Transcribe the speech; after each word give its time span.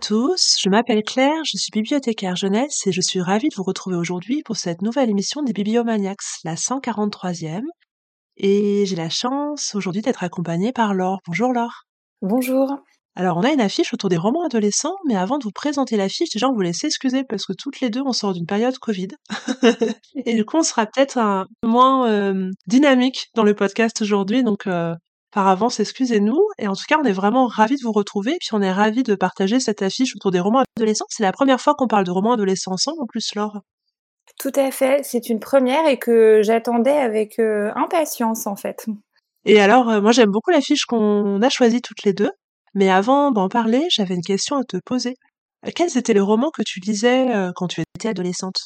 à 0.00 0.06
tous, 0.06 0.56
je 0.58 0.70
m'appelle 0.70 1.02
Claire, 1.02 1.44
je 1.44 1.58
suis 1.58 1.70
bibliothécaire 1.70 2.34
jeunesse 2.34 2.86
et 2.86 2.92
je 2.92 3.02
suis 3.02 3.20
ravie 3.20 3.50
de 3.50 3.54
vous 3.54 3.62
retrouver 3.62 3.96
aujourd'hui 3.96 4.42
pour 4.42 4.56
cette 4.56 4.80
nouvelle 4.80 5.10
émission 5.10 5.42
des 5.42 5.52
Bibliomaniacs, 5.52 6.40
la 6.42 6.54
143e. 6.54 7.60
Et 8.38 8.86
j'ai 8.86 8.96
la 8.96 9.10
chance 9.10 9.74
aujourd'hui 9.74 10.00
d'être 10.00 10.24
accompagnée 10.24 10.72
par 10.72 10.94
Laure. 10.94 11.18
Bonjour 11.26 11.52
Laure. 11.52 11.84
Bonjour. 12.22 12.78
Alors 13.14 13.36
on 13.36 13.42
a 13.42 13.52
une 13.52 13.60
affiche 13.60 13.92
autour 13.92 14.08
des 14.08 14.16
romans 14.16 14.46
adolescents, 14.46 14.96
mais 15.06 15.16
avant 15.16 15.36
de 15.36 15.44
vous 15.44 15.52
présenter 15.52 15.98
l'affiche, 15.98 16.30
déjà 16.30 16.48
on 16.48 16.54
voulait 16.54 16.72
s'excuser 16.72 17.22
parce 17.22 17.44
que 17.44 17.52
toutes 17.52 17.80
les 17.80 17.90
deux 17.90 18.02
on 18.02 18.12
sort 18.12 18.32
d'une 18.32 18.46
période 18.46 18.78
Covid. 18.78 19.08
et 20.24 20.34
du 20.34 20.46
coup 20.46 20.56
on 20.56 20.62
sera 20.62 20.86
peut-être 20.86 21.18
un 21.18 21.44
peu 21.60 21.68
moins 21.68 22.08
euh, 22.08 22.48
dynamique 22.66 23.28
dans 23.34 23.44
le 23.44 23.54
podcast 23.54 24.00
aujourd'hui, 24.00 24.44
donc 24.44 24.66
euh, 24.66 24.94
par 25.32 25.46
avance, 25.48 25.80
excusez-nous. 25.80 26.40
Et 26.58 26.66
en 26.66 26.74
tout 26.74 26.84
cas, 26.88 26.98
on 27.00 27.04
est 27.04 27.12
vraiment 27.12 27.46
ravis 27.46 27.76
de 27.76 27.82
vous 27.82 27.92
retrouver. 27.92 28.32
Et 28.32 28.38
puis, 28.40 28.50
on 28.52 28.62
est 28.62 28.72
ravis 28.72 29.02
de 29.02 29.14
partager 29.14 29.60
cette 29.60 29.82
affiche 29.82 30.14
autour 30.16 30.30
des 30.30 30.40
romans 30.40 30.64
adolescents. 30.76 31.06
C'est 31.08 31.22
la 31.22 31.32
première 31.32 31.60
fois 31.60 31.74
qu'on 31.74 31.86
parle 31.86 32.04
de 32.04 32.10
romans 32.10 32.32
adolescents 32.32 32.72
ensemble, 32.72 33.00
en 33.00 33.06
plus, 33.06 33.34
Laure. 33.34 33.60
Tout 34.38 34.52
à 34.54 34.70
fait. 34.70 35.04
C'est 35.04 35.28
une 35.28 35.40
première 35.40 35.86
et 35.86 35.98
que 35.98 36.42
j'attendais 36.42 36.96
avec 36.96 37.38
euh, 37.38 37.70
impatience, 37.76 38.46
en 38.46 38.56
fait. 38.56 38.86
Et 39.44 39.60
alors, 39.60 39.88
euh, 39.88 40.00
moi, 40.00 40.12
j'aime 40.12 40.30
beaucoup 40.30 40.50
l'affiche 40.50 40.84
qu'on 40.84 41.40
a 41.42 41.48
choisie 41.48 41.80
toutes 41.80 42.04
les 42.04 42.12
deux. 42.12 42.30
Mais 42.74 42.90
avant 42.90 43.30
d'en 43.32 43.48
parler, 43.48 43.86
j'avais 43.90 44.14
une 44.14 44.22
question 44.22 44.56
à 44.56 44.64
te 44.64 44.76
poser. 44.84 45.14
Quels 45.74 45.98
étaient 45.98 46.14
les 46.14 46.20
romans 46.20 46.50
que 46.50 46.62
tu 46.62 46.80
lisais 46.80 47.34
euh, 47.34 47.52
quand 47.54 47.66
tu 47.66 47.82
étais 47.96 48.08
adolescente? 48.08 48.56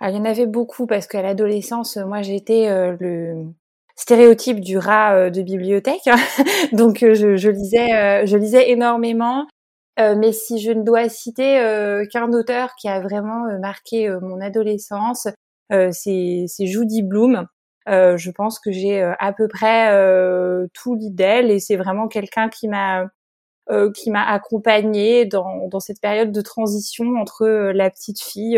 Il 0.00 0.14
y 0.14 0.18
en 0.18 0.24
avait 0.24 0.46
beaucoup 0.46 0.86
parce 0.86 1.08
qu'à 1.08 1.22
l'adolescence, 1.22 1.96
moi, 1.96 2.22
j'étais 2.22 2.68
le 3.00 3.52
stéréotype 3.98 4.60
du 4.60 4.78
rat 4.78 5.14
euh, 5.14 5.30
de 5.30 5.42
bibliothèque. 5.42 6.08
Donc 6.72 7.02
euh, 7.02 7.14
je, 7.14 7.36
je, 7.36 7.50
lisais, 7.50 7.94
euh, 7.94 8.26
je 8.26 8.36
lisais 8.36 8.70
énormément. 8.70 9.46
mais 9.98 10.32
si 10.32 10.60
je 10.60 10.70
ne 10.70 10.84
dois 10.84 11.08
citer 11.08 11.58
qu'un 12.12 12.32
auteur 12.32 12.76
qui 12.80 12.88
a 12.88 13.00
vraiment 13.00 13.46
marqué 13.60 14.08
mon 14.22 14.40
adolescence, 14.40 15.26
c'est 15.70 16.46
Judy 16.60 17.02
Bloom. 17.02 17.48
je 17.88 18.30
pense 18.30 18.60
que 18.60 18.70
j'ai 18.70 19.02
à 19.02 19.32
peu 19.32 19.48
près 19.48 19.90
tout 20.72 20.94
lit 20.94 21.10
d'elle 21.10 21.50
et 21.50 21.58
c'est 21.58 21.74
vraiment 21.74 22.06
quelqu'un 22.06 22.48
qui 22.48 22.68
m'a 22.68 23.06
qui 23.92 24.12
m'a 24.12 24.24
accompagnée 24.24 25.26
dans, 25.26 25.66
dans 25.66 25.80
cette 25.80 26.00
période 26.00 26.30
de 26.30 26.42
transition 26.42 27.16
entre 27.16 27.48
la 27.74 27.90
petite 27.90 28.22
fille 28.22 28.56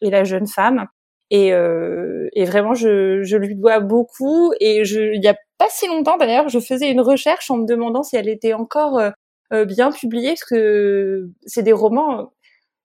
et 0.00 0.10
la 0.10 0.24
jeune 0.24 0.46
femme. 0.46 0.86
Et, 1.32 1.54
euh, 1.54 2.28
et 2.34 2.44
vraiment, 2.44 2.74
je, 2.74 3.22
je, 3.22 3.38
lui 3.38 3.54
dois 3.56 3.80
beaucoup. 3.80 4.52
Et 4.60 4.84
je, 4.84 5.14
il 5.14 5.24
y 5.24 5.28
a 5.28 5.34
pas 5.56 5.68
si 5.70 5.88
longtemps 5.88 6.18
d'ailleurs, 6.18 6.50
je 6.50 6.60
faisais 6.60 6.90
une 6.90 7.00
recherche 7.00 7.50
en 7.50 7.56
me 7.56 7.66
demandant 7.66 8.02
si 8.02 8.16
elle 8.16 8.28
était 8.28 8.52
encore 8.52 8.98
euh, 8.98 9.10
euh 9.54 9.64
bien 9.64 9.90
publiée, 9.90 10.32
parce 10.32 10.44
que 10.44 11.30
c'est 11.46 11.62
des 11.62 11.72
romans. 11.72 12.30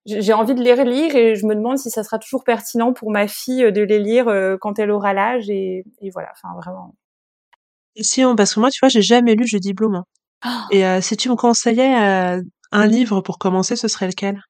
J'ai 0.06 0.31
envie 0.31 0.56
de 0.56 0.64
les 0.64 0.73
relire 0.73 1.14
et 1.18 1.36
je 1.36 1.45
me 1.45 1.53
demande 1.53 1.78
si 1.78 1.90
ça 1.90 2.02
sera 2.06 2.20
toujours 2.20 2.45
pertinent 2.45 2.94
pour 2.94 3.12
ma 3.12 3.28
fille 3.28 3.70
de 3.73 3.81
les 3.81 4.00
lire 4.00 4.34
quand 4.62 4.80
elle 4.80 4.92
aura 4.92 5.14
l'âge. 5.14 5.50
Et, 5.50 5.84
et, 6.02 6.09
voilà, 6.12 6.30
enfin 6.31 6.56
vraiment. 6.56 6.95
Et 7.97 8.03
si 8.03 8.24
on, 8.24 8.34
parce 8.34 8.56
que 8.56 8.62
moi, 8.62 8.69
tu 8.72 8.80
vois, 8.80 8.88
j'ai 8.88 9.02
jamais 9.02 9.36
lu 9.36 9.46
Judy 9.46 9.74
Bloom. 9.74 9.96
Hein. 9.96 10.06
Oh 10.46 10.50
et 10.72 10.86
euh, 10.86 11.02
si 11.02 11.18
tu 11.18 11.30
me 11.30 11.36
conseillais 11.36 11.94
un 12.72 12.88
livre 12.88 13.19
pour 13.19 13.40
commencer, 13.40 13.75
ce 13.75 13.90
serait 13.90 14.07
lequel? 14.07 14.41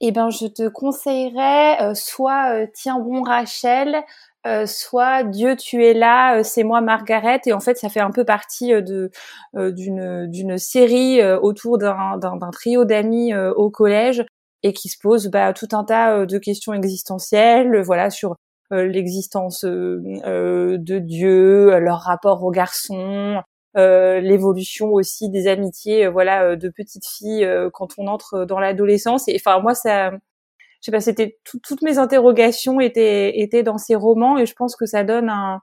Eh 0.00 0.12
ben 0.12 0.30
je 0.30 0.46
te 0.46 0.68
conseillerais 0.68 1.82
euh, 1.82 1.94
soit 1.94 2.54
euh, 2.54 2.66
Tiens 2.72 2.98
bon 3.00 3.22
Rachel, 3.22 3.96
euh, 4.46 4.66
soit 4.66 5.24
Dieu 5.24 5.56
tu 5.56 5.84
es 5.84 5.92
là, 5.94 6.42
c'est 6.42 6.64
moi 6.64 6.80
Margaret. 6.80 7.40
Et 7.46 7.52
en 7.52 7.60
fait, 7.60 7.76
ça 7.76 7.88
fait 7.90 8.00
un 8.00 8.10
peu 8.10 8.24
partie 8.24 8.70
de 8.82 9.10
d'une 9.54 10.58
série 10.58 11.22
autour 11.34 11.78
d'un 11.78 12.16
d'un 12.18 12.50
trio 12.50 12.84
d'amis 12.84 13.34
au 13.34 13.70
collège 13.70 14.24
et 14.62 14.72
qui 14.72 14.88
se 14.88 14.98
pose 15.00 15.28
bah, 15.28 15.52
tout 15.52 15.68
un 15.72 15.84
tas 15.84 16.26
de 16.26 16.38
questions 16.38 16.72
existentielles, 16.72 17.80
voilà 17.82 18.10
sur 18.10 18.36
l'existence 18.70 19.64
de 19.64 20.98
Dieu, 20.98 21.78
leur 21.78 22.00
rapport 22.00 22.42
aux 22.44 22.50
garçons, 22.50 23.36
euh, 23.36 23.40
l'évolution 23.74 24.88
aussi 24.92 25.30
des 25.30 25.46
amitiés, 25.46 26.06
euh, 26.06 26.10
voilà, 26.10 26.44
euh, 26.44 26.56
de 26.56 26.68
petites 26.68 27.06
filles 27.06 27.48
quand 27.72 27.90
on 27.98 28.06
entre 28.06 28.44
dans 28.44 28.58
l'adolescence. 28.58 29.28
Et 29.28 29.36
enfin, 29.36 29.60
moi, 29.60 29.74
ça, 29.74 30.10
je 30.10 30.16
sais 30.82 30.92
pas, 30.92 31.00
c'était 31.00 31.38
toutes 31.44 31.82
mes 31.82 31.98
interrogations 31.98 32.80
étaient 32.80 33.40
étaient 33.40 33.62
dans 33.62 33.78
ces 33.78 33.94
romans, 33.94 34.38
et 34.38 34.46
je 34.46 34.54
pense 34.54 34.76
que 34.76 34.86
ça 34.86 35.04
donne 35.04 35.28
un 35.28 35.60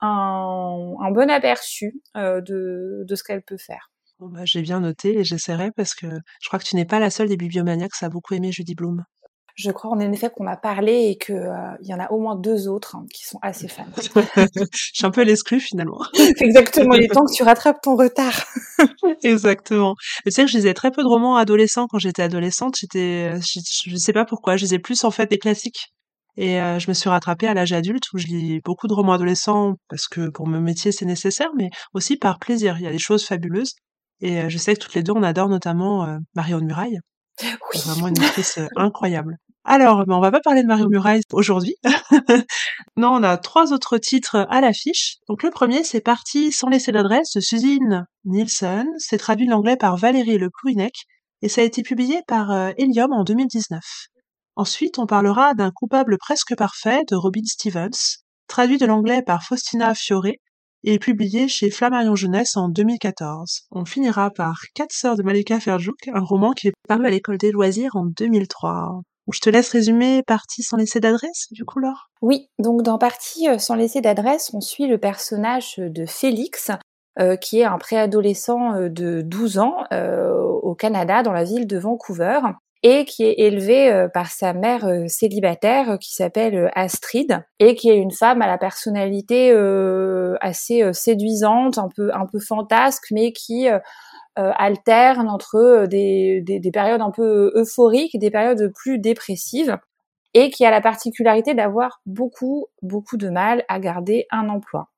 un, 0.00 0.94
un 1.00 1.10
bon 1.12 1.30
aperçu 1.30 2.02
de 2.14 3.04
de 3.06 3.14
ce 3.14 3.22
qu'elle 3.24 3.42
peut 3.42 3.58
faire. 3.58 3.90
bah, 4.20 4.44
j'ai 4.44 4.62
bien 4.62 4.80
noté 4.80 5.18
et 5.18 5.24
j'essaierai 5.24 5.70
parce 5.72 5.94
que 5.94 6.06
je 6.40 6.48
crois 6.48 6.58
que 6.58 6.64
tu 6.64 6.76
n'es 6.76 6.84
pas 6.84 7.00
la 7.00 7.10
seule 7.10 7.28
des 7.28 7.36
bibliomaniacs 7.36 8.02
à 8.02 8.08
beaucoup 8.08 8.34
aimer 8.34 8.52
Judy 8.52 8.74
Bloom. 8.74 9.04
Je 9.56 9.70
crois 9.70 9.90
en 9.92 10.00
effet 10.00 10.30
qu'on 10.34 10.42
m'a 10.42 10.56
parlé 10.56 11.10
et 11.10 11.16
qu'il 11.16 11.36
euh, 11.36 11.76
y 11.82 11.94
en 11.94 12.00
a 12.00 12.10
au 12.10 12.18
moins 12.18 12.34
deux 12.34 12.66
autres 12.66 12.96
hein, 12.96 13.06
qui 13.12 13.24
sont 13.24 13.38
assez 13.40 13.68
fans. 13.68 13.86
je 13.96 14.66
suis 14.72 15.06
un 15.06 15.12
peu 15.12 15.22
l'exclu 15.22 15.60
finalement. 15.60 16.00
Exactement, 16.40 16.94
il 16.94 17.04
est 17.04 17.08
temps 17.08 17.24
que 17.24 17.32
tu 17.32 17.44
rattrapes 17.44 17.80
ton 17.80 17.94
retard. 17.94 18.34
Exactement. 19.22 19.94
tu 20.24 20.32
sais 20.32 20.44
que 20.44 20.50
je 20.50 20.56
lisais 20.56 20.74
très 20.74 20.90
peu 20.90 21.02
de 21.02 21.08
romans 21.08 21.36
adolescents 21.36 21.86
quand 21.86 22.00
j'étais 22.00 22.22
adolescente. 22.22 22.74
J'étais, 22.76 23.30
je, 23.40 23.90
ne 23.90 23.96
sais 23.96 24.12
pas 24.12 24.24
pourquoi, 24.24 24.56
je 24.56 24.64
lisais 24.64 24.80
plus 24.80 25.04
en 25.04 25.12
fait 25.12 25.30
des 25.30 25.38
classiques. 25.38 25.92
Et 26.36 26.60
euh, 26.60 26.80
je 26.80 26.88
me 26.88 26.94
suis 26.94 27.08
rattrapée 27.08 27.46
à 27.46 27.54
l'âge 27.54 27.72
adulte 27.72 28.12
où 28.12 28.18
je 28.18 28.26
lis 28.26 28.60
beaucoup 28.64 28.88
de 28.88 28.92
romans 28.92 29.12
adolescents 29.12 29.74
parce 29.88 30.08
que 30.08 30.30
pour 30.30 30.48
mon 30.48 30.60
métier 30.60 30.90
c'est 30.90 31.06
nécessaire, 31.06 31.50
mais 31.56 31.70
aussi 31.92 32.16
par 32.16 32.40
plaisir. 32.40 32.76
Il 32.78 32.82
y 32.82 32.88
a 32.88 32.92
des 32.92 32.98
choses 32.98 33.24
fabuleuses. 33.24 33.74
Et 34.20 34.40
euh, 34.40 34.48
je 34.48 34.58
sais 34.58 34.74
que 34.74 34.80
toutes 34.80 34.94
les 34.94 35.04
deux 35.04 35.12
on 35.12 35.22
adore 35.22 35.48
notamment 35.48 36.18
Marion 36.34 36.60
Muraille. 36.60 36.98
Oui. 37.42 37.80
Vraiment 37.84 38.08
une 38.08 38.18
actrice 38.18 38.58
incroyable. 38.76 39.36
Alors, 39.66 40.04
ben, 40.04 40.14
on 40.14 40.20
va 40.20 40.30
pas 40.30 40.40
parler 40.40 40.62
de 40.62 40.66
Mario 40.66 40.88
Muraille 40.90 41.22
aujourd'hui. 41.32 41.76
non, 42.96 43.14
on 43.14 43.22
a 43.22 43.38
trois 43.38 43.72
autres 43.72 43.96
titres 43.96 44.46
à 44.50 44.60
l'affiche. 44.60 45.16
Donc 45.26 45.42
le 45.42 45.50
premier, 45.50 45.84
c'est 45.84 46.02
Parti 46.02 46.52
sans 46.52 46.68
laisser 46.68 46.92
d'adresse 46.92 47.32
de 47.34 47.40
Suzine 47.40 48.06
Nielsen. 48.26 48.86
C'est 48.98 49.16
traduit 49.16 49.46
de 49.46 49.50
l'anglais 49.50 49.76
par 49.76 49.96
Valérie 49.96 50.36
Le 50.36 50.50
Plouinec 50.50 50.92
et 51.40 51.48
ça 51.48 51.62
a 51.62 51.64
été 51.64 51.82
publié 51.82 52.20
par 52.26 52.50
euh, 52.50 52.72
Helium 52.76 53.12
en 53.12 53.24
2019. 53.24 53.82
Ensuite, 54.56 54.98
on 54.98 55.06
parlera 55.06 55.54
d'un 55.54 55.70
coupable 55.70 56.18
presque 56.18 56.54
parfait 56.56 57.02
de 57.10 57.16
Robin 57.16 57.44
Stevens, 57.44 58.18
traduit 58.48 58.78
de 58.78 58.86
l'anglais 58.86 59.22
par 59.22 59.42
Faustina 59.42 59.94
Fiore 59.94 60.28
et 60.84 60.98
publié 60.98 61.48
chez 61.48 61.70
Flammarion 61.70 62.14
Jeunesse 62.14 62.56
en 62.58 62.68
2014. 62.68 63.62
On 63.70 63.86
finira 63.86 64.30
par 64.30 64.60
Quatre 64.74 64.92
sœurs 64.92 65.16
de 65.16 65.22
Malika 65.22 65.58
Ferjouk, 65.58 66.08
un 66.12 66.20
roman 66.20 66.52
qui 66.52 66.68
est 66.68 66.72
paru 66.86 67.06
à 67.06 67.10
l'école 67.10 67.38
des 67.38 67.50
loisirs 67.50 67.96
en 67.96 68.04
2003. 68.04 69.02
Je 69.32 69.40
te 69.40 69.48
laisse 69.48 69.70
résumer 69.70 70.22
Partie 70.22 70.62
sans 70.62 70.76
laisser 70.76 71.00
d'adresse, 71.00 71.46
du 71.50 71.64
coup, 71.64 71.78
Laure? 71.78 72.10
Oui, 72.20 72.50
donc 72.58 72.82
dans 72.82 72.98
Partie 72.98 73.48
euh, 73.48 73.58
sans 73.58 73.74
laisser 73.74 74.00
d'adresse, 74.00 74.50
on 74.52 74.60
suit 74.60 74.86
le 74.86 74.98
personnage 74.98 75.76
de 75.78 76.04
Félix, 76.04 76.70
euh, 77.18 77.36
qui 77.36 77.60
est 77.60 77.64
un 77.64 77.78
préadolescent 77.78 78.74
euh, 78.74 78.88
de 78.88 79.22
12 79.22 79.58
ans 79.58 79.84
au 80.62 80.74
Canada, 80.74 81.22
dans 81.22 81.32
la 81.32 81.44
ville 81.44 81.66
de 81.66 81.78
Vancouver, 81.78 82.40
et 82.82 83.06
qui 83.06 83.24
est 83.24 83.38
élevé 83.38 84.08
par 84.12 84.30
sa 84.30 84.52
mère 84.52 84.86
célibataire 85.08 85.98
qui 85.98 86.12
s'appelle 86.12 86.70
Astrid, 86.74 87.42
et 87.58 87.74
qui 87.76 87.88
est 87.88 87.96
une 87.96 88.10
femme 88.10 88.42
à 88.42 88.46
la 88.46 88.58
personnalité 88.58 89.52
assez 90.40 90.92
séduisante, 90.92 91.78
un 91.78 91.88
peu, 91.94 92.12
un 92.12 92.26
peu 92.26 92.40
fantasque, 92.40 93.06
mais 93.10 93.32
qui 93.32 93.68
euh, 94.36 94.50
alterne 94.56 95.28
entre 95.28 95.56
euh, 95.56 95.86
des, 95.86 96.40
des, 96.40 96.58
des, 96.58 96.70
périodes 96.72 97.00
un 97.00 97.12
peu 97.12 97.52
euphoriques 97.54 98.16
et 98.16 98.18
des 98.18 98.32
périodes 98.32 98.72
plus 98.74 98.98
dépressives 98.98 99.78
et 100.34 100.50
qui 100.50 100.64
a 100.64 100.72
la 100.72 100.80
particularité 100.80 101.54
d'avoir 101.54 102.00
beaucoup, 102.04 102.66
beaucoup 102.82 103.16
de 103.16 103.28
mal 103.28 103.64
à 103.68 103.78
garder 103.78 104.26
un 104.32 104.48
emploi. 104.48 104.88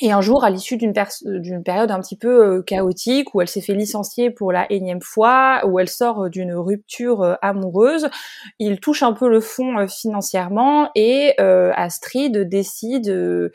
Et 0.00 0.12
un 0.12 0.20
jour, 0.20 0.44
à 0.44 0.50
l'issue 0.50 0.76
d'une, 0.76 0.92
d'une 1.24 1.64
période 1.64 1.90
un 1.90 2.00
petit 2.00 2.16
peu 2.16 2.58
euh, 2.58 2.62
chaotique, 2.62 3.34
où 3.34 3.40
elle 3.40 3.48
s'est 3.48 3.60
fait 3.60 3.74
licencier 3.74 4.30
pour 4.30 4.52
la 4.52 4.70
énième 4.70 5.02
fois, 5.02 5.66
où 5.66 5.80
elle 5.80 5.88
sort 5.88 6.30
d'une 6.30 6.54
rupture 6.54 7.36
amoureuse, 7.42 8.08
il 8.60 8.78
touche 8.78 9.02
un 9.02 9.12
peu 9.12 9.28
le 9.28 9.40
fond 9.40 9.88
financièrement 9.88 10.90
et 10.94 11.34
Astrid 11.40 12.48
décide 12.48 13.50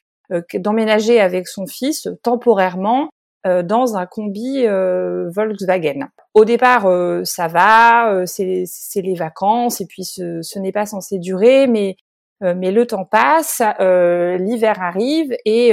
d'emménager 0.53 1.21
avec 1.21 1.47
son 1.47 1.65
fils 1.65 2.09
temporairement 2.23 3.03
euh, 3.03 3.18
dans 3.45 3.95
un 3.95 4.05
combi 4.05 4.65
euh, 4.65 5.29
Volkswagen. 5.29 6.09
Au 6.33 6.43
départ, 6.45 6.85
euh, 6.87 7.23
ça 7.23 7.47
va, 7.47 8.23
c'est 8.25 8.65
les 8.95 9.15
vacances 9.15 9.79
et 9.81 9.85
puis 9.85 10.03
ce, 10.03 10.41
ce 10.41 10.59
n'est 10.59 10.71
pas 10.71 10.85
censé 10.85 11.19
durer, 11.19 11.67
mais 11.67 11.95
mais 12.41 12.71
le 12.71 12.87
temps 12.87 13.03
passe, 13.03 13.61
l'hiver 13.79 14.81
arrive 14.81 15.35
et 15.43 15.71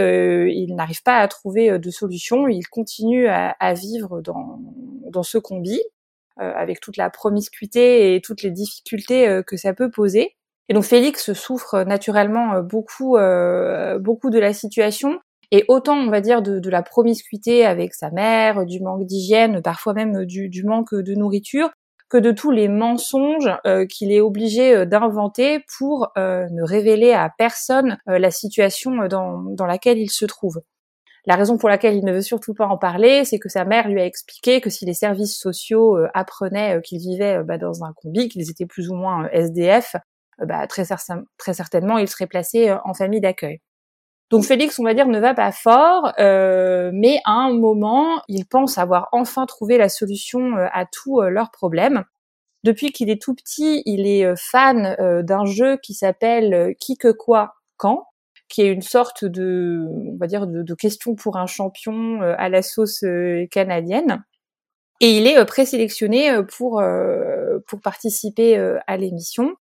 il 0.52 0.74
n'arrive 0.74 1.00
pas 1.04 1.18
à 1.18 1.28
trouver 1.28 1.78
de 1.78 1.90
solution. 1.90 2.48
Il 2.48 2.66
continue 2.66 3.28
à, 3.28 3.54
à 3.60 3.72
vivre 3.72 4.20
dans, 4.20 4.58
dans 5.08 5.22
ce 5.22 5.38
combi 5.38 5.80
avec 6.36 6.80
toute 6.80 6.96
la 6.96 7.08
promiscuité 7.08 8.16
et 8.16 8.20
toutes 8.20 8.42
les 8.42 8.50
difficultés 8.50 9.42
que 9.46 9.56
ça 9.56 9.74
peut 9.74 9.92
poser. 9.92 10.34
Et 10.68 10.74
donc 10.74 10.82
Félix 10.82 11.32
souffre 11.34 11.84
naturellement 11.84 12.60
beaucoup, 12.62 13.16
beaucoup 14.00 14.30
de 14.30 14.38
la 14.40 14.52
situation 14.52 15.20
et 15.52 15.64
autant, 15.68 15.96
on 15.96 16.10
va 16.10 16.20
dire, 16.20 16.42
de, 16.42 16.58
de, 16.58 16.70
la 16.70 16.82
promiscuité 16.82 17.64
avec 17.64 17.94
sa 17.94 18.10
mère, 18.10 18.64
du 18.66 18.80
manque 18.80 19.06
d'hygiène, 19.06 19.62
parfois 19.62 19.94
même 19.94 20.24
du, 20.24 20.48
du, 20.48 20.64
manque 20.64 20.94
de 20.94 21.14
nourriture, 21.14 21.70
que 22.08 22.18
de 22.18 22.30
tous 22.30 22.50
les 22.50 22.68
mensonges 22.68 23.50
qu'il 23.88 24.12
est 24.12 24.20
obligé 24.20 24.86
d'inventer 24.86 25.64
pour 25.76 26.12
ne 26.16 26.62
révéler 26.62 27.12
à 27.12 27.32
personne 27.36 27.98
la 28.06 28.30
situation 28.30 28.92
dans, 29.08 29.42
dans 29.42 29.66
laquelle 29.66 29.98
il 29.98 30.10
se 30.10 30.24
trouve. 30.24 30.60
La 31.26 31.34
raison 31.34 31.58
pour 31.58 31.68
laquelle 31.68 31.96
il 31.96 32.04
ne 32.04 32.12
veut 32.12 32.22
surtout 32.22 32.54
pas 32.54 32.66
en 32.66 32.78
parler, 32.78 33.24
c'est 33.24 33.40
que 33.40 33.48
sa 33.48 33.64
mère 33.64 33.88
lui 33.88 34.00
a 34.00 34.06
expliqué 34.06 34.60
que 34.60 34.70
si 34.70 34.86
les 34.86 34.94
services 34.94 35.36
sociaux 35.36 35.96
euh, 35.96 36.08
apprenaient 36.14 36.76
euh, 36.76 36.80
qu'il 36.80 36.98
vivait 36.98 37.38
euh, 37.38 37.42
bah, 37.42 37.58
dans 37.58 37.82
un 37.82 37.92
combi, 37.94 38.28
qu'ils 38.28 38.48
étaient 38.48 38.66
plus 38.66 38.88
ou 38.90 38.94
moins 38.94 39.28
SDF, 39.32 39.96
bah, 40.38 40.68
très, 40.68 40.84
très, 40.84 41.54
certainement 41.54 41.98
il 41.98 42.08
serait 42.08 42.28
placé 42.28 42.70
en 42.84 42.94
famille 42.94 43.20
d'accueil. 43.20 43.60
Donc 44.30 44.44
Félix, 44.44 44.78
on 44.78 44.84
va 44.84 44.94
dire, 44.94 45.06
ne 45.06 45.20
va 45.20 45.34
pas 45.34 45.52
fort, 45.52 46.12
mais 46.18 47.20
à 47.24 47.32
un 47.32 47.52
moment, 47.52 48.22
il 48.28 48.44
pense 48.44 48.76
avoir 48.76 49.08
enfin 49.12 49.46
trouvé 49.46 49.78
la 49.78 49.88
solution 49.88 50.56
à 50.56 50.84
tous 50.84 51.20
leurs 51.20 51.52
problèmes. 51.52 52.02
Depuis 52.64 52.90
qu'il 52.90 53.08
est 53.08 53.22
tout 53.22 53.34
petit, 53.34 53.82
il 53.86 54.06
est 54.06 54.34
fan 54.36 54.96
d'un 55.22 55.44
jeu 55.44 55.76
qui 55.76 55.94
s'appelle 55.94 56.74
Qui 56.80 56.96
que 56.96 57.12
quoi 57.12 57.54
quand, 57.76 58.08
qui 58.48 58.62
est 58.62 58.72
une 58.72 58.82
sorte 58.82 59.24
de, 59.24 59.86
on 59.90 60.16
va 60.18 60.26
dire, 60.26 60.46
de, 60.46 60.74
question 60.74 61.14
pour 61.14 61.36
un 61.36 61.46
champion 61.46 62.22
euh, 62.22 62.34
à 62.38 62.48
la 62.48 62.62
sauce 62.62 63.02
euh, 63.02 63.46
canadienne. 63.50 64.24
Et 65.00 65.16
il 65.16 65.26
est 65.26 65.38
euh, 65.38 65.44
présélectionné 65.44 66.30
pour 66.44 66.82
pour 67.66 67.80
participer 67.80 68.56
à 68.86 68.96
l'émission. 68.96 69.54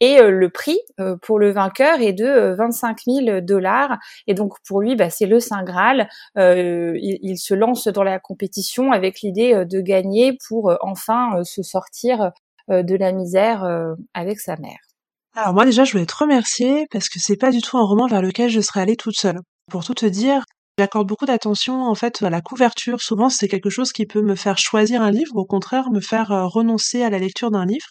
Et 0.00 0.20
le 0.20 0.48
prix 0.50 0.78
pour 1.22 1.38
le 1.38 1.50
vainqueur 1.50 2.00
est 2.00 2.12
de 2.12 2.54
25 2.56 3.00
000 3.06 3.40
dollars. 3.40 3.98
Et 4.26 4.34
donc 4.34 4.54
pour 4.66 4.80
lui, 4.80 4.94
bah, 4.94 5.10
c'est 5.10 5.26
le 5.26 5.40
saint 5.40 5.64
graal. 5.64 6.08
Il, 6.36 7.36
se 7.36 7.54
lance 7.54 7.88
dans 7.88 8.04
la 8.04 8.18
compétition 8.18 8.92
avec 8.92 9.20
l'idée 9.22 9.64
de 9.64 9.80
gagner 9.80 10.38
pour 10.46 10.72
enfin 10.82 11.42
se 11.42 11.62
sortir 11.62 12.30
de 12.68 12.96
la 12.96 13.12
misère 13.12 13.64
avec 14.14 14.38
sa 14.38 14.56
mère. 14.56 14.78
Alors 15.40 15.54
moi 15.54 15.64
déjà 15.64 15.84
je 15.84 15.92
voulais 15.92 16.06
te 16.06 16.16
remercier 16.16 16.88
parce 16.90 17.08
que 17.08 17.20
c'est 17.20 17.36
pas 17.36 17.52
du 17.52 17.60
tout 17.60 17.78
un 17.78 17.84
roman 17.84 18.08
vers 18.08 18.22
lequel 18.22 18.50
je 18.50 18.60
serais 18.60 18.80
allée 18.80 18.96
toute 18.96 19.16
seule. 19.16 19.38
Pour 19.70 19.84
tout 19.84 19.94
te 19.94 20.06
dire, 20.06 20.42
j'accorde 20.78 21.06
beaucoup 21.06 21.26
d'attention 21.26 21.84
en 21.84 21.94
fait 21.94 22.22
à 22.22 22.30
la 22.30 22.40
couverture. 22.40 23.00
Souvent 23.00 23.28
c'est 23.28 23.46
quelque 23.46 23.70
chose 23.70 23.92
qui 23.92 24.04
peut 24.04 24.22
me 24.22 24.34
faire 24.34 24.58
choisir 24.58 25.00
un 25.00 25.12
livre, 25.12 25.36
au 25.36 25.44
contraire 25.44 25.90
me 25.92 26.00
faire 26.00 26.32
euh, 26.32 26.46
renoncer 26.46 27.04
à 27.04 27.10
la 27.10 27.20
lecture 27.20 27.52
d'un 27.52 27.66
livre. 27.66 27.86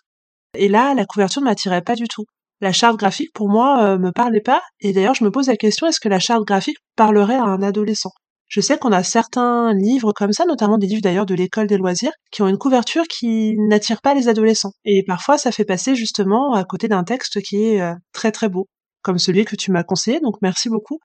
Et 0.57 0.67
là 0.67 0.93
la 0.93 1.05
couverture 1.05 1.41
ne 1.41 1.47
m'attirait 1.47 1.81
pas 1.81 1.95
du 1.95 2.07
tout. 2.07 2.25
La 2.61 2.71
charte 2.71 2.97
graphique 2.97 3.31
pour 3.33 3.49
moi 3.49 3.83
euh, 3.83 3.97
me 3.97 4.11
parlait 4.11 4.41
pas 4.41 4.61
et 4.79 4.93
d'ailleurs 4.93 5.15
je 5.15 5.23
me 5.23 5.31
pose 5.31 5.47
la 5.47 5.57
question 5.57 5.87
est-ce 5.87 5.99
que 5.99 6.09
la 6.09 6.19
charte 6.19 6.43
graphique 6.45 6.77
parlerait 6.95 7.35
à 7.35 7.43
un 7.43 7.61
adolescent? 7.61 8.11
Je 8.47 8.61
sais 8.61 8.77
qu'on 8.77 8.93
a 8.93 9.03
certains 9.03 9.73
livres 9.73 10.13
comme 10.13 10.31
ça, 10.31 10.45
notamment 10.45 10.77
des 10.77 10.87
livres 10.87 11.01
d'ailleurs 11.01 11.25
de 11.25 11.35
l'école 11.35 11.67
des 11.67 11.77
loisirs, 11.77 12.13
qui 12.31 12.41
ont 12.41 12.47
une 12.47 12.57
couverture 12.57 13.03
qui 13.03 13.55
n'attire 13.57 14.01
pas 14.01 14.13
les 14.13 14.29
adolescents. 14.29 14.71
Et 14.85 15.03
parfois, 15.05 15.37
ça 15.37 15.51
fait 15.51 15.65
passer 15.65 15.95
justement 15.95 16.53
à 16.53 16.63
côté 16.63 16.87
d'un 16.87 17.03
texte 17.03 17.41
qui 17.41 17.65
est 17.65 17.81
euh, 17.81 17.93
très 18.13 18.31
très 18.31 18.47
beau, 18.47 18.67
comme 19.01 19.19
celui 19.19 19.43
que 19.43 19.57
tu 19.57 19.71
m'as 19.71 19.83
conseillé, 19.83 20.21
donc 20.21 20.35
merci 20.41 20.69
beaucoup. 20.69 20.99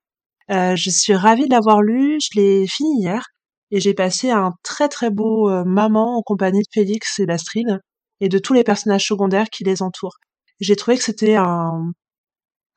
Euh, 0.50 0.76
je 0.76 0.90
suis 0.90 1.14
ravie 1.14 1.46
de 1.46 1.50
l'avoir 1.50 1.82
lu, 1.82 2.18
je 2.20 2.38
l'ai 2.38 2.66
fini 2.68 3.00
hier, 3.00 3.26
et 3.72 3.80
j'ai 3.80 3.94
passé 3.94 4.30
un 4.30 4.52
très 4.62 4.88
très 4.88 5.10
beau 5.10 5.50
euh, 5.50 5.64
maman 5.64 6.18
en 6.18 6.22
compagnie 6.22 6.60
de 6.60 6.68
Félix 6.72 7.18
et 7.18 7.26
d'Astrid, 7.26 7.80
et 8.22 8.28
de 8.28 8.38
tous 8.38 8.54
les 8.54 8.62
personnages 8.64 9.06
secondaires 9.06 9.50
qui 9.50 9.64
les 9.64 9.82
entourent. 9.82 10.16
J'ai 10.60 10.76
trouvé 10.76 10.96
que 10.96 11.02
c'était 11.02 11.34
un, 11.34 11.90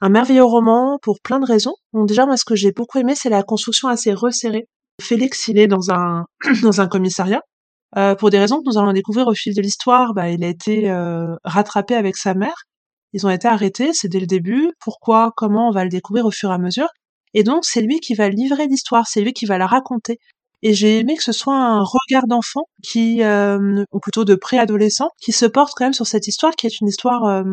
un 0.02 0.10
merveilleux 0.10 0.44
roman 0.44 0.98
pour 1.04 1.20
plein 1.22 1.40
de 1.40 1.46
raisons. 1.46 1.76
Déjà, 1.94 2.26
moi, 2.26 2.36
ce 2.36 2.46
que 2.46 2.56
j'ai 2.56 2.72
beaucoup 2.72 2.98
aimé, 2.98 3.14
c'est 3.16 3.30
la 3.30 3.44
construction 3.44 3.88
assez 3.88 4.12
resserrée. 4.12 4.68
Félix, 5.00 5.48
il 5.48 5.60
est 5.60 5.68
dans 5.68 5.92
un 5.92 6.26
dans 6.64 6.82
un 6.82 6.88
commissariat. 6.88 7.42
Euh, 7.96 8.16
pour 8.16 8.32
des 8.32 8.40
raisons 8.40 8.58
que 8.58 8.64
nous 8.66 8.78
allons 8.80 8.92
découvrir 8.92 9.28
au 9.28 9.36
fil 9.36 9.54
de 9.54 9.62
l'histoire, 9.62 10.16
bah, 10.16 10.30
il 10.30 10.44
a 10.44 10.48
été 10.48 10.90
euh, 10.90 11.36
rattrapé 11.44 11.94
avec 11.94 12.18
sa 12.18 12.34
mère. 12.34 12.64
Ils 13.14 13.28
ont 13.28 13.30
été 13.30 13.48
arrêtés, 13.48 13.94
c'est 13.94 14.10
dès 14.10 14.20
le 14.20 14.26
début. 14.26 14.72
Pourquoi, 14.80 15.32
comment, 15.38 15.70
on 15.70 15.72
va 15.72 15.84
le 15.84 15.90
découvrir 15.92 16.26
au 16.26 16.32
fur 16.32 16.50
et 16.50 16.54
à 16.54 16.58
mesure. 16.58 16.90
Et 17.36 17.44
donc, 17.44 17.66
c'est 17.66 17.82
lui 17.82 18.00
qui 18.00 18.16
va 18.16 18.30
livrer 18.30 18.66
l'histoire, 18.66 19.08
c'est 19.08 19.22
lui 19.22 19.32
qui 19.32 19.46
va 19.46 19.60
la 19.60 19.68
raconter. 19.68 20.18
Et 20.62 20.74
j'ai 20.74 21.00
aimé 21.00 21.16
que 21.16 21.24
ce 21.24 21.32
soit 21.32 21.56
un 21.56 21.84
regard 21.84 22.28
d'enfant 22.28 22.64
qui, 22.84 23.24
euh, 23.24 23.84
ou 23.92 24.00
plutôt 24.00 24.26
de 24.26 24.36
préadolescent, 24.36 25.10
qui 25.22 25.32
se 25.32 25.46
porte 25.46 25.74
quand 25.76 25.86
même 25.86 25.94
sur 25.94 26.08
cette 26.08 26.28
histoire 26.28 26.56
qui 26.56 26.68
est 26.68 26.80
une 26.80 26.88
histoire 26.88 27.26
euh, 27.26 27.44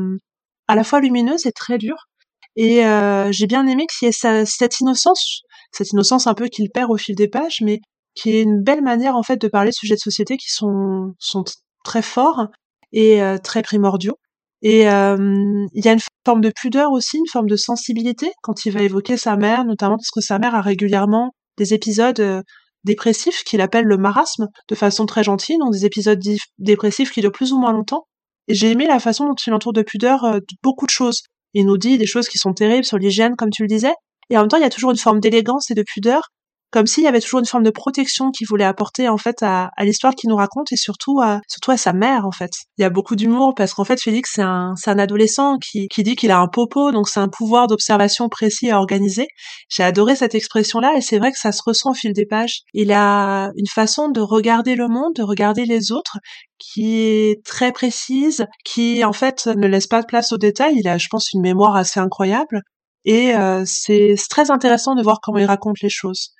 à 0.69 0.75
la 0.75 0.85
fois 0.85 1.01
lumineuse 1.01 1.47
et 1.47 1.53
très 1.53 1.79
dure. 1.79 2.09
Et 2.57 2.85
euh, 2.85 3.33
j'ai 3.33 3.47
bien 3.47 3.67
aimé 3.67 3.87
qu'il 3.87 4.07
y 4.07 4.09
ait 4.11 4.45
cette 4.45 4.81
innocence, 4.81 5.43
cette 5.73 5.91
innocence 5.93 6.27
un 6.27 6.35
peu 6.35 6.49
qu'il 6.49 6.71
perd 6.71 6.91
au 6.91 6.97
fil 6.97 7.15
des 7.15 7.29
pages, 7.29 7.61
mais 7.63 7.81
qui 8.15 8.31
est 8.37 8.43
une 8.43 8.63
belle 8.63 8.83
manière 8.83 9.17
en 9.17 9.23
fait 9.23 9.39
de 9.41 9.49
parler 9.49 9.71
de 9.71 9.75
sujets 9.75 9.95
de 9.95 10.01
société 10.01 10.37
qui 10.37 10.51
sont 10.51 11.15
sont 11.19 11.45
très 11.85 12.03
forts 12.03 12.47
et 12.93 13.23
euh, 13.23 13.39
très 13.39 13.63
primordiaux. 13.63 14.19
Et 14.61 14.89
euh, 14.89 15.67
il 15.73 15.85
y 15.85 15.89
a 15.89 15.93
une 15.93 16.01
forme 16.25 16.41
de 16.41 16.51
pudeur 16.51 16.93
aussi, 16.93 17.19
une 17.19 17.27
forme 17.27 17.49
de 17.49 17.57
sensibilité 17.57 18.33
quand 18.43 18.65
il 18.65 18.73
va 18.73 18.83
évoquer 18.83 19.17
sa 19.17 19.37
mère, 19.37 19.65
notamment 19.65 19.97
parce 19.97 20.11
que 20.11 20.21
sa 20.21 20.39
mère 20.39 20.55
a 20.55 20.61
régulièrement 20.61 21.33
des 21.59 21.75
épisodes 21.75 22.43
dépressifs 22.85 23.45
qu'il 23.45 23.61
appelle 23.61 23.85
le 23.85 23.97
marasme, 23.97 24.49
de 24.69 24.75
façon 24.75 25.07
très 25.07 25.23
gentille, 25.23 25.59
donc 25.59 25.73
des 25.73 25.87
épisodes 25.87 26.21
dépressifs 26.59 27.11
qui 27.11 27.21
durent 27.21 27.33
plus 27.33 27.53
ou 27.53 27.59
moins 27.59 27.73
longtemps. 27.73 28.07
Et 28.49 28.55
j'ai 28.55 28.71
aimé 28.71 28.87
la 28.87 28.99
façon 28.99 29.27
dont 29.27 29.35
il 29.35 29.53
entoure 29.53 29.73
de 29.73 29.83
pudeur 29.83 30.41
beaucoup 30.63 30.87
de 30.87 30.91
choses. 30.91 31.23
Il 31.55 31.67
nous 31.67 31.79
dit 31.79 31.99
des 31.99 32.07
choses 32.07 32.29
qui 32.29 32.39
sont 32.39 32.53
terribles 32.53 32.85
sur 32.85 32.99
l'hygiène, 32.99 33.37
comme 33.37 33.51
tu 33.51 33.63
le 33.63 33.69
disais. 33.69 33.93
Et 34.31 34.37
en 34.37 34.41
même 34.41 34.49
temps, 34.49 34.57
il 34.57 34.63
y 34.63 34.67
a 34.67 34.71
toujours 34.71 34.91
une 34.91 34.97
forme 34.97 35.21
d'élégance 35.21 35.71
et 35.71 35.75
de 35.75 35.83
pudeur, 35.83 36.31
comme 36.73 36.87
s'il 36.87 37.05
y 37.05 37.07
avait 37.07 37.21
toujours 37.21 37.41
une 37.41 37.47
forme 37.47 37.63
de 37.63 37.71
protection 37.71 38.31
qu'il 38.31 38.47
voulait 38.49 38.65
apporter 38.65 39.09
en 39.09 39.19
fait 39.19 39.43
à, 39.43 39.71
l'histoire 39.81 40.15
qu'il 40.15 40.31
nous 40.31 40.37
raconte 40.37 40.73
et 40.73 40.77
surtout 40.77 41.21
à 41.21 41.41
surtout 41.47 41.71
à 41.71 41.77
sa 41.77 41.93
mère 41.93 42.27
en 42.27 42.33
fait. 42.33 42.53
Il 42.79 42.83
y 42.83 42.85
a 42.85 42.91
beaucoup 42.91 43.15
d'humour 43.15 43.55
parce 43.55 43.75
qu'en 43.75 43.85
fait 43.85 44.01
Félix 44.01 44.33
c'est 44.35 44.43
un 44.43 44.75
un 44.87 44.99
adolescent 44.99 45.59
qui 45.59 45.89
qui 45.89 46.03
dit 46.03 46.17
qu'il 46.17 46.31
a 46.31 46.39
un 46.39 46.49
popo 46.49 46.91
donc 46.93 47.09
c'est 47.09 47.21
un 47.21 47.29
pouvoir 47.29 47.67
d'observation 47.67 48.29
précis 48.29 48.71
à 48.71 48.79
organiser. 48.79 49.29
J'ai 49.69 49.83
adoré 49.83 50.17
cette 50.17 50.35
expression 50.35 50.81
là 50.81 50.95
et 50.97 51.01
c'est 51.01 51.19
vrai 51.19 51.31
que 51.31 51.39
ça 51.39 51.53
se 51.53 51.63
ressent 51.65 51.91
au 51.91 51.95
fil 51.95 52.13
des 52.13 52.27
pages. 52.27 52.63
Il 52.75 52.93
a 52.93 53.51
une 53.57 53.67
façon 53.67 54.09
de 54.09 54.21
regarder 54.21 54.75
le 54.75 54.89
monde, 54.89 55.15
de 55.15 55.23
regarder 55.23 55.67
les 55.67 55.93
autres 55.93 56.19
qui 56.59 57.01
est 57.01 57.45
très 57.45 57.73
précise, 57.73 58.47
qui 58.65 59.05
en 59.05 59.13
fait 59.13 59.47
ne 59.47 59.67
laisse 59.67 59.87
pas 59.87 60.01
de 60.01 60.07
place 60.07 60.33
aux 60.33 60.39
détails. 60.39 60.77
Il 60.79 60.89
a, 60.89 60.99
je 60.99 61.09
pense, 61.11 61.33
une 61.33 61.43
mémoire 61.43 61.77
assez 61.77 62.01
incroyable. 62.01 62.61
Et 63.05 63.35
euh, 63.35 63.65
c'est 63.67 64.15
très 64.31 64.51
intéressant 64.51 64.95
de 64.95 65.03
voir 65.03 65.19
comment 65.21 65.39
il 65.39 65.45
raconte 65.45 65.81
les 65.83 65.89
choses. 65.89 66.33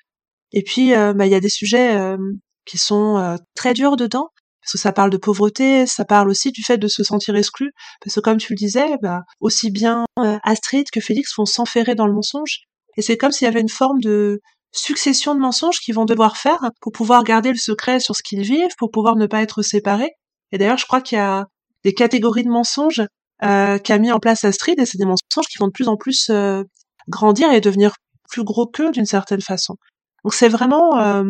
Et 0.53 0.63
puis, 0.63 0.93
euh, 0.93 1.13
bah, 1.13 1.25
il 1.25 1.31
y 1.31 1.35
a 1.35 1.39
des 1.39 1.49
sujets 1.49 1.95
euh, 1.95 2.17
qui 2.65 2.77
sont 2.77 3.37
très 3.55 3.73
durs 3.73 3.97
dedans, 3.97 4.29
parce 4.61 4.73
que 4.73 4.77
ça 4.77 4.93
parle 4.93 5.09
de 5.09 5.17
pauvreté, 5.17 5.85
ça 5.85 6.05
parle 6.05 6.29
aussi 6.29 6.51
du 6.51 6.63
fait 6.63 6.77
de 6.77 6.87
se 6.87 7.03
sentir 7.03 7.35
exclu, 7.35 7.71
parce 8.01 8.15
que 8.15 8.19
comme 8.21 8.37
tu 8.37 8.53
le 8.53 8.57
disais, 8.57 8.97
bah, 9.01 9.23
aussi 9.41 9.71
bien 9.71 10.05
Astrid 10.43 10.89
que 10.91 11.01
Félix 11.01 11.35
vont 11.37 11.45
s'enferrer 11.45 11.95
dans 11.95 12.07
le 12.07 12.13
mensonge. 12.13 12.61
Et 12.95 13.01
c'est 13.01 13.17
comme 13.17 13.31
s'il 13.31 13.45
y 13.45 13.49
avait 13.49 13.59
une 13.59 13.69
forme 13.69 13.99
de 13.99 14.39
succession 14.71 15.35
de 15.35 15.39
mensonges 15.39 15.79
qu'ils 15.79 15.95
vont 15.95 16.05
devoir 16.05 16.37
faire 16.37 16.59
pour 16.81 16.91
pouvoir 16.91 17.23
garder 17.23 17.49
le 17.51 17.57
secret 17.57 17.99
sur 17.99 18.15
ce 18.15 18.23
qu'ils 18.23 18.41
vivent, 18.41 18.75
pour 18.77 18.91
pouvoir 18.91 19.15
ne 19.15 19.27
pas 19.27 19.41
être 19.41 19.61
séparés. 19.61 20.11
Et 20.51 20.57
d'ailleurs, 20.57 20.77
je 20.77 20.85
crois 20.85 21.01
qu'il 21.01 21.17
y 21.17 21.21
a 21.21 21.45
des 21.83 21.93
catégories 21.93 22.43
de 22.43 22.49
mensonges 22.49 23.03
euh, 23.43 23.77
qu'a 23.77 23.97
mis 23.97 24.11
en 24.11 24.19
place 24.19 24.43
Astrid, 24.43 24.79
et 24.79 24.85
c'est 24.85 24.97
des 24.97 25.05
mensonges 25.05 25.47
qui 25.49 25.57
vont 25.59 25.67
de 25.67 25.71
plus 25.71 25.87
en 25.87 25.97
plus 25.97 26.29
euh, 26.29 26.63
grandir 27.07 27.51
et 27.51 27.61
devenir 27.61 27.93
plus 28.29 28.43
gros 28.43 28.67
qu'eux 28.67 28.91
d'une 28.91 29.05
certaine 29.05 29.41
façon. 29.41 29.75
Donc 30.23 30.33
c'est 30.33 30.49
vraiment 30.49 30.99
euh, 30.99 31.23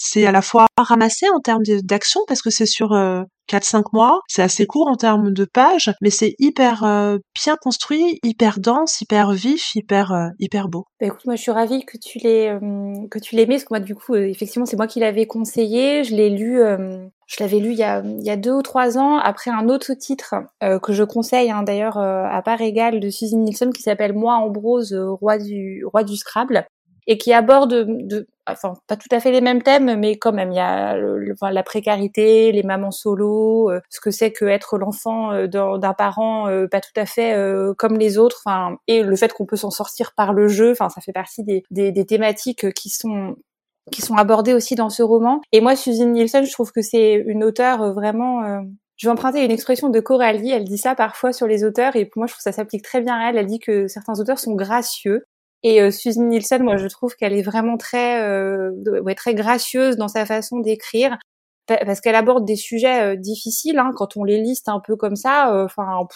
c'est 0.00 0.24
à 0.26 0.32
la 0.32 0.42
fois 0.42 0.66
ramassé 0.78 1.26
en 1.34 1.40
termes 1.40 1.64
d'action 1.82 2.20
parce 2.28 2.40
que 2.40 2.50
c'est 2.50 2.66
sur 2.66 2.92
euh, 2.92 3.22
4-5 3.50 3.86
mois, 3.92 4.20
c'est 4.28 4.42
assez 4.42 4.64
court 4.64 4.86
en 4.86 4.94
termes 4.94 5.32
de 5.32 5.44
pages, 5.44 5.92
mais 6.00 6.10
c'est 6.10 6.36
hyper 6.38 6.84
euh, 6.84 7.18
bien 7.34 7.56
construit, 7.56 8.20
hyper 8.22 8.60
dense, 8.60 9.00
hyper 9.00 9.32
vif, 9.32 9.74
hyper 9.74 10.12
euh, 10.12 10.28
hyper 10.38 10.68
beau. 10.68 10.84
Bah 11.00 11.08
écoute, 11.08 11.24
moi 11.26 11.34
je 11.34 11.42
suis 11.42 11.50
ravie 11.50 11.84
que 11.84 11.98
tu 11.98 12.18
l'aies 12.18 12.56
que 13.10 13.18
tu 13.18 13.34
l'aimes 13.34 13.48
parce 13.48 13.64
que 13.64 13.72
moi 13.74 13.80
du 13.80 13.96
coup 13.96 14.14
effectivement 14.14 14.66
c'est 14.66 14.76
moi 14.76 14.86
qui 14.86 15.00
l'avais 15.00 15.26
conseillé, 15.26 16.04
je 16.04 16.14
l'ai 16.14 16.30
lu 16.30 16.60
je 17.26 17.42
l'avais 17.42 17.58
lu 17.58 17.72
il 17.72 17.78
y, 17.78 17.82
a, 17.82 18.00
il 18.04 18.24
y 18.24 18.30
a 18.30 18.36
deux 18.36 18.52
ou 18.52 18.62
trois 18.62 18.98
ans 18.98 19.18
après 19.18 19.50
un 19.50 19.68
autre 19.68 19.94
titre 19.94 20.36
que 20.60 20.92
je 20.92 21.02
conseille 21.02 21.50
hein, 21.50 21.62
d'ailleurs 21.64 21.98
à 21.98 22.40
part 22.42 22.60
égale 22.60 23.00
de 23.00 23.10
Suzy 23.10 23.36
Nilsson 23.36 23.70
qui 23.70 23.82
s'appelle 23.82 24.12
Moi 24.12 24.34
Ambrose 24.34 24.94
roi 24.94 25.38
du 25.38 25.84
roi 25.84 26.04
du 26.04 26.16
Scrabble 26.16 26.66
et 27.08 27.16
qui 27.16 27.32
aborde 27.32 27.86
de, 28.06 28.28
enfin 28.50 28.74
pas 28.86 28.96
tout 28.96 29.08
à 29.10 29.20
fait 29.20 29.30
les 29.30 29.40
mêmes 29.40 29.62
thèmes, 29.62 29.98
mais 29.98 30.16
quand 30.18 30.32
même 30.32 30.52
il 30.52 30.56
y 30.56 30.60
a 30.60 30.96
la 30.96 31.62
précarité, 31.62 32.52
les 32.52 32.62
mamans 32.62 32.90
solo, 32.90 33.70
euh, 33.70 33.80
ce 33.90 34.00
que 34.00 34.10
c'est 34.10 34.32
que 34.32 34.44
être 34.44 34.78
l'enfant 34.78 35.32
euh, 35.32 35.46
d'un 35.46 35.94
parent 35.94 36.48
euh, 36.48 36.66
pas 36.66 36.80
tout 36.80 36.92
à 36.96 37.06
fait 37.06 37.36
comme 37.76 37.98
les 37.98 38.18
autres, 38.18 38.42
enfin 38.44 38.76
et 38.86 39.02
le 39.02 39.16
fait 39.16 39.32
qu'on 39.32 39.46
peut 39.46 39.56
s'en 39.56 39.70
sortir 39.70 40.12
par 40.16 40.32
le 40.32 40.48
jeu, 40.48 40.72
enfin 40.72 40.88
ça 40.88 41.00
fait 41.00 41.12
partie 41.12 41.42
des, 41.44 42.06
thématiques 42.06 42.72
qui 42.74 42.90
sont 42.90 43.36
qui 43.90 44.02
sont 44.02 44.16
abordées 44.16 44.52
aussi 44.52 44.74
dans 44.74 44.90
ce 44.90 45.02
roman. 45.02 45.40
Et 45.50 45.62
moi, 45.62 45.74
Susan 45.74 46.06
Nielsen, 46.06 46.44
je 46.44 46.52
trouve 46.52 46.72
que 46.72 46.82
c'est 46.82 47.14
une 47.14 47.42
auteure 47.42 47.94
vraiment 47.94 48.62
je 48.98 49.06
vais 49.06 49.12
emprunter 49.12 49.44
une 49.44 49.52
expression 49.52 49.90
de 49.90 50.00
Coralie, 50.00 50.50
elle 50.50 50.64
dit 50.64 50.76
ça 50.76 50.96
parfois 50.96 51.32
sur 51.32 51.46
les 51.46 51.64
auteurs 51.64 51.94
et 51.94 52.04
pour 52.04 52.20
moi 52.20 52.26
je 52.26 52.32
trouve 52.32 52.40
que 52.40 52.50
ça 52.50 52.52
s'applique 52.52 52.82
très 52.82 53.00
bien 53.00 53.14
à 53.14 53.30
elle. 53.30 53.38
Elle 53.38 53.46
dit 53.46 53.60
que 53.60 53.86
certains 53.86 54.18
auteurs 54.18 54.40
sont 54.40 54.54
gracieux 54.54 55.24
et 55.62 55.82
euh, 55.82 55.90
Susan 55.90 56.24
Nielsen, 56.24 56.62
moi, 56.62 56.76
je 56.76 56.86
trouve 56.86 57.14
qu'elle 57.16 57.32
est 57.32 57.42
vraiment 57.42 57.76
très, 57.76 58.22
euh, 58.22 58.70
ouais, 59.02 59.14
très 59.14 59.34
gracieuse 59.34 59.96
dans 59.96 60.08
sa 60.08 60.26
façon 60.26 60.60
d'écrire. 60.60 61.18
parce 61.66 62.00
qu'elle 62.00 62.14
aborde 62.14 62.44
des 62.46 62.56
sujets 62.56 63.16
difficiles. 63.16 63.78
Hein, 63.78 63.90
quand 63.96 64.16
on 64.16 64.24
les 64.24 64.40
liste 64.40 64.68
un 64.68 64.80
peu 64.80 64.96
comme 64.96 65.16
ça, 65.16 65.64
enfin, 65.64 66.06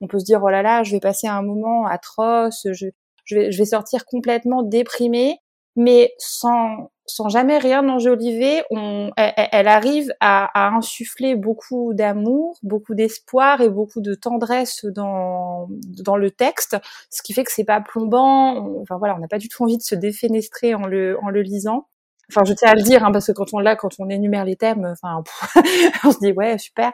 on 0.00 0.06
peut 0.06 0.18
se 0.18 0.24
dire 0.24 0.42
oh 0.44 0.50
là 0.50 0.62
là, 0.62 0.82
je 0.82 0.92
vais 0.92 1.00
passer 1.00 1.26
un 1.28 1.42
moment 1.42 1.86
atroce, 1.86 2.66
je, 2.72 2.86
je 3.24 3.36
vais, 3.36 3.52
je 3.52 3.58
vais 3.58 3.64
sortir 3.64 4.04
complètement 4.06 4.62
déprimée, 4.62 5.38
mais 5.76 6.14
sans 6.18 6.90
sans 7.06 7.28
jamais 7.28 7.58
rien 7.58 7.86
enjoliver, 7.88 8.62
on, 8.70 9.10
elle, 9.16 9.68
arrive 9.68 10.14
à, 10.20 10.48
à, 10.54 10.74
insuffler 10.74 11.34
beaucoup 11.34 11.92
d'amour, 11.94 12.56
beaucoup 12.62 12.94
d'espoir 12.94 13.60
et 13.60 13.68
beaucoup 13.68 14.00
de 14.00 14.14
tendresse 14.14 14.84
dans 14.84 15.68
dans 16.04 16.16
le 16.16 16.30
texte, 16.30 16.76
ce 17.10 17.22
qui 17.22 17.32
fait 17.32 17.44
que 17.44 17.52
c'est 17.52 17.64
pas 17.64 17.80
plombant. 17.80 18.80
enfin 18.80 18.98
voilà, 18.98 19.16
on 19.16 19.18
n'a 19.18 19.28
pas 19.28 19.38
du 19.38 19.48
tout 19.48 19.64
envie 19.64 19.78
de 19.78 19.82
se 19.82 19.94
défenestrer 19.94 20.74
en 20.74 20.86
le 20.86 21.18
en 21.22 21.28
le 21.28 21.42
lisant. 21.42 21.88
Enfin, 22.30 22.44
je 22.44 22.54
tiens 22.54 22.70
à 22.70 22.74
le 22.74 22.82
dire 22.82 23.04
hein, 23.04 23.12
parce 23.12 23.26
que 23.26 23.32
quand 23.32 23.52
on 23.52 23.58
l'a, 23.58 23.76
quand 23.76 23.90
on 23.98 24.08
énumère 24.08 24.44
les 24.44 24.56
thèmes, 24.56 24.86
enfin, 24.92 25.22
on 26.04 26.12
se 26.12 26.18
dit 26.20 26.32
ouais 26.32 26.56
super. 26.58 26.92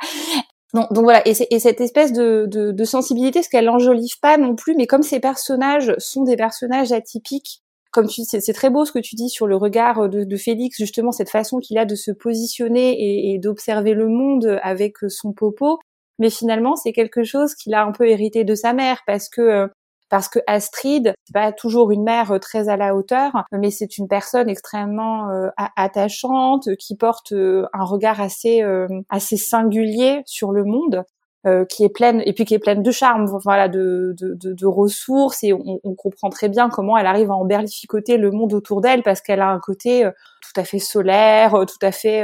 Donc, 0.75 0.93
donc 0.93 1.05
voilà, 1.05 1.27
et, 1.27 1.35
et, 1.51 1.59
cette 1.61 1.81
espèce 1.81 2.13
de, 2.13 2.45
de, 2.47 2.73
de 2.73 2.85
sensibilité, 2.85 3.43
ce 3.43 3.49
qu'elle 3.49 3.65
n'enjolive 3.65 4.21
pas 4.21 4.37
non 4.37 4.55
plus, 4.55 4.75
mais 4.75 4.87
comme 4.87 5.03
ces 5.03 5.19
personnages 5.19 5.95
sont 5.97 6.25
des 6.25 6.37
personnages 6.37 6.93
atypiques, 6.93 7.63
comme 7.91 8.07
tu 8.07 8.23
c'est 8.25 8.53
très 8.53 8.71
beau 8.71 8.85
ce 8.85 8.93
que 8.93 8.99
tu 8.99 9.15
dis 9.15 9.29
sur 9.29 9.47
le 9.47 9.57
regard 9.57 10.09
de, 10.09 10.25
de 10.25 10.37
Félix, 10.37 10.77
justement 10.77 11.13
cette 11.13 11.31
façon 11.31 11.59
qu'il 11.59 11.79
a 11.79 11.85
de 11.85 11.95
se 11.95 12.11
positionner 12.11 13.33
et, 13.33 13.39
d'observer 13.39 13.95
le 13.95 14.09
monde 14.09 14.59
avec 14.63 14.97
son 15.09 15.33
popo. 15.33 15.79
Mais 16.19 16.31
finalement, 16.31 16.75
c'est 16.77 16.93
quelque 16.93 17.23
chose 17.23 17.55
qu'il 17.55 17.75
a 17.75 17.85
un 17.85 17.93
peu 17.93 18.09
hérité 18.09 18.45
de 18.45 18.55
sa 18.55 18.73
mère, 18.73 19.03
parce 19.07 19.29
que 19.29 19.41
euh, 19.41 19.69
parce 20.09 20.29
que 20.29 20.39
Astrid, 20.47 21.15
c'est 21.25 21.33
pas 21.35 21.53
toujours 21.53 21.91
une 21.91 22.03
mère 22.03 22.33
euh, 22.33 22.39
très 22.39 22.69
à 22.69 22.77
la 22.77 22.95
hauteur, 22.95 23.45
mais 23.53 23.71
c'est 23.71 23.99
une 23.99 24.09
personne 24.09 24.49
extrêmement 24.49 25.31
euh, 25.31 25.49
attachante 25.77 26.75
qui 26.77 26.97
porte 26.97 27.33
euh, 27.33 27.67
un 27.73 27.85
regard 27.85 28.21
assez 28.21 28.63
assez 29.11 29.37
singulier 29.37 30.23
sur 30.27 30.53
le 30.53 30.65
monde. 30.65 31.05
Qui 31.69 31.85
est 31.85 31.89
pleine 31.89 32.23
et 32.27 32.33
puis 32.33 32.45
qui 32.45 32.55
est 32.55 32.59
pleine 32.59 32.83
de 32.83 32.91
charme, 32.91 33.27
voilà, 33.43 33.69
de, 33.69 34.15
de, 34.19 34.35
de, 34.35 34.67
ressources 34.67 35.43
et 35.43 35.53
on, 35.53 35.81
on, 35.83 35.95
comprend 35.95 36.29
très 36.29 36.49
bien 36.49 36.69
comment 36.69 36.99
elle 36.99 37.07
arrive 37.07 37.31
à 37.31 37.35
emberlificoter 37.35 38.19
le 38.19 38.31
monde 38.31 38.53
autour 38.53 38.81
d'elle 38.83 39.03
parce 39.03 39.23
qu'elle 39.23 39.41
a 39.41 39.49
un 39.49 39.61
côté 39.61 40.07
tout 40.43 40.61
à 40.61 40.65
fait 40.65 40.79
solaire, 40.79 41.53
tout 41.53 41.87
à 41.87 41.91
fait 41.91 42.23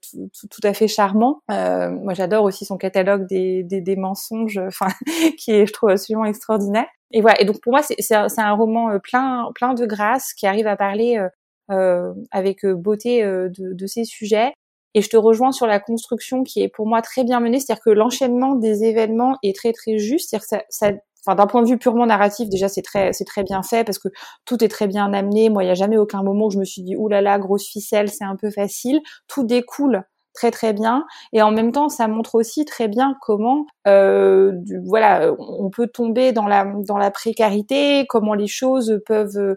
tout, 0.00 0.30
tout, 0.32 0.48
tout, 0.48 0.66
à 0.66 0.72
fait 0.72 0.88
charmant. 0.88 1.40
moi, 1.48 2.14
j'adore 2.14 2.44
aussi 2.44 2.64
son 2.64 2.78
catalogue 2.78 3.26
des, 3.26 3.64
des, 3.64 3.80
des 3.80 3.96
mensonges, 3.96 4.58
enfin, 4.58 4.88
qui 5.38 5.50
est, 5.50 5.66
je 5.66 5.72
trouve, 5.72 5.90
absolument 5.90 6.24
extraordinaire 6.24 6.86
et 7.14 7.20
voilà. 7.20 7.40
Et 7.40 7.44
donc 7.44 7.60
pour 7.62 7.72
moi, 7.72 7.82
c'est 7.82 8.14
un, 8.14 8.26
un, 8.36 8.52
roman 8.52 8.90
euh, 8.90 8.98
plein, 8.98 9.50
plein 9.54 9.72
de 9.72 9.86
grâce 9.86 10.34
qui 10.34 10.46
arrive 10.46 10.66
à 10.66 10.76
parler 10.76 11.16
euh, 11.16 11.28
euh 11.70 12.12
avec 12.32 12.64
euh, 12.64 12.74
beauté 12.74 13.22
de, 13.22 13.72
de, 13.72 13.86
ces 13.86 14.04
sujets. 14.04 14.52
Et 14.94 15.02
je 15.02 15.08
te 15.08 15.16
rejoins 15.16 15.52
sur 15.52 15.66
la 15.66 15.80
construction 15.80 16.44
qui 16.44 16.62
est 16.62 16.68
pour 16.68 16.86
moi 16.86 17.02
très 17.02 17.24
bien 17.24 17.40
menée, 17.40 17.60
c'est-à-dire 17.60 17.82
que 17.84 17.90
l'enchaînement 17.90 18.54
des 18.54 18.84
événements 18.84 19.36
est 19.42 19.54
très 19.54 19.72
très 19.72 19.98
juste, 19.98 20.30
c'est-à-dire 20.30 20.48
que 20.48 20.64
ça, 20.70 20.92
enfin 21.26 21.34
d'un 21.36 21.46
point 21.46 21.62
de 21.62 21.68
vue 21.68 21.78
purement 21.78 22.06
narratif 22.06 22.48
déjà 22.50 22.68
c'est 22.68 22.82
très 22.82 23.12
c'est 23.12 23.24
très 23.24 23.42
bien 23.42 23.62
fait 23.62 23.84
parce 23.84 23.98
que 23.98 24.08
tout 24.44 24.62
est 24.62 24.68
très 24.68 24.86
bien 24.86 25.12
amené. 25.12 25.48
Moi 25.50 25.64
il 25.64 25.68
y 25.68 25.70
a 25.70 25.74
jamais 25.74 25.96
aucun 25.96 26.22
moment 26.22 26.46
où 26.46 26.50
je 26.50 26.58
me 26.58 26.64
suis 26.64 26.82
dit 26.82 26.96
oulala 26.96 27.22
là 27.22 27.30
là, 27.32 27.38
grosse 27.38 27.66
ficelle 27.66 28.10
c'est 28.10 28.24
un 28.24 28.36
peu 28.36 28.50
facile. 28.50 29.00
Tout 29.28 29.44
découle 29.44 30.04
très 30.34 30.50
très 30.50 30.72
bien. 30.72 31.04
Et 31.32 31.42
en 31.42 31.52
même 31.52 31.72
temps 31.72 31.88
ça 31.88 32.08
montre 32.08 32.34
aussi 32.34 32.64
très 32.64 32.88
bien 32.88 33.16
comment 33.22 33.66
euh, 33.86 34.52
voilà 34.84 35.32
on 35.38 35.70
peut 35.70 35.86
tomber 35.86 36.32
dans 36.32 36.46
la 36.46 36.66
dans 36.86 36.98
la 36.98 37.10
précarité 37.10 38.04
comment 38.08 38.34
les 38.34 38.48
choses 38.48 39.00
peuvent 39.06 39.56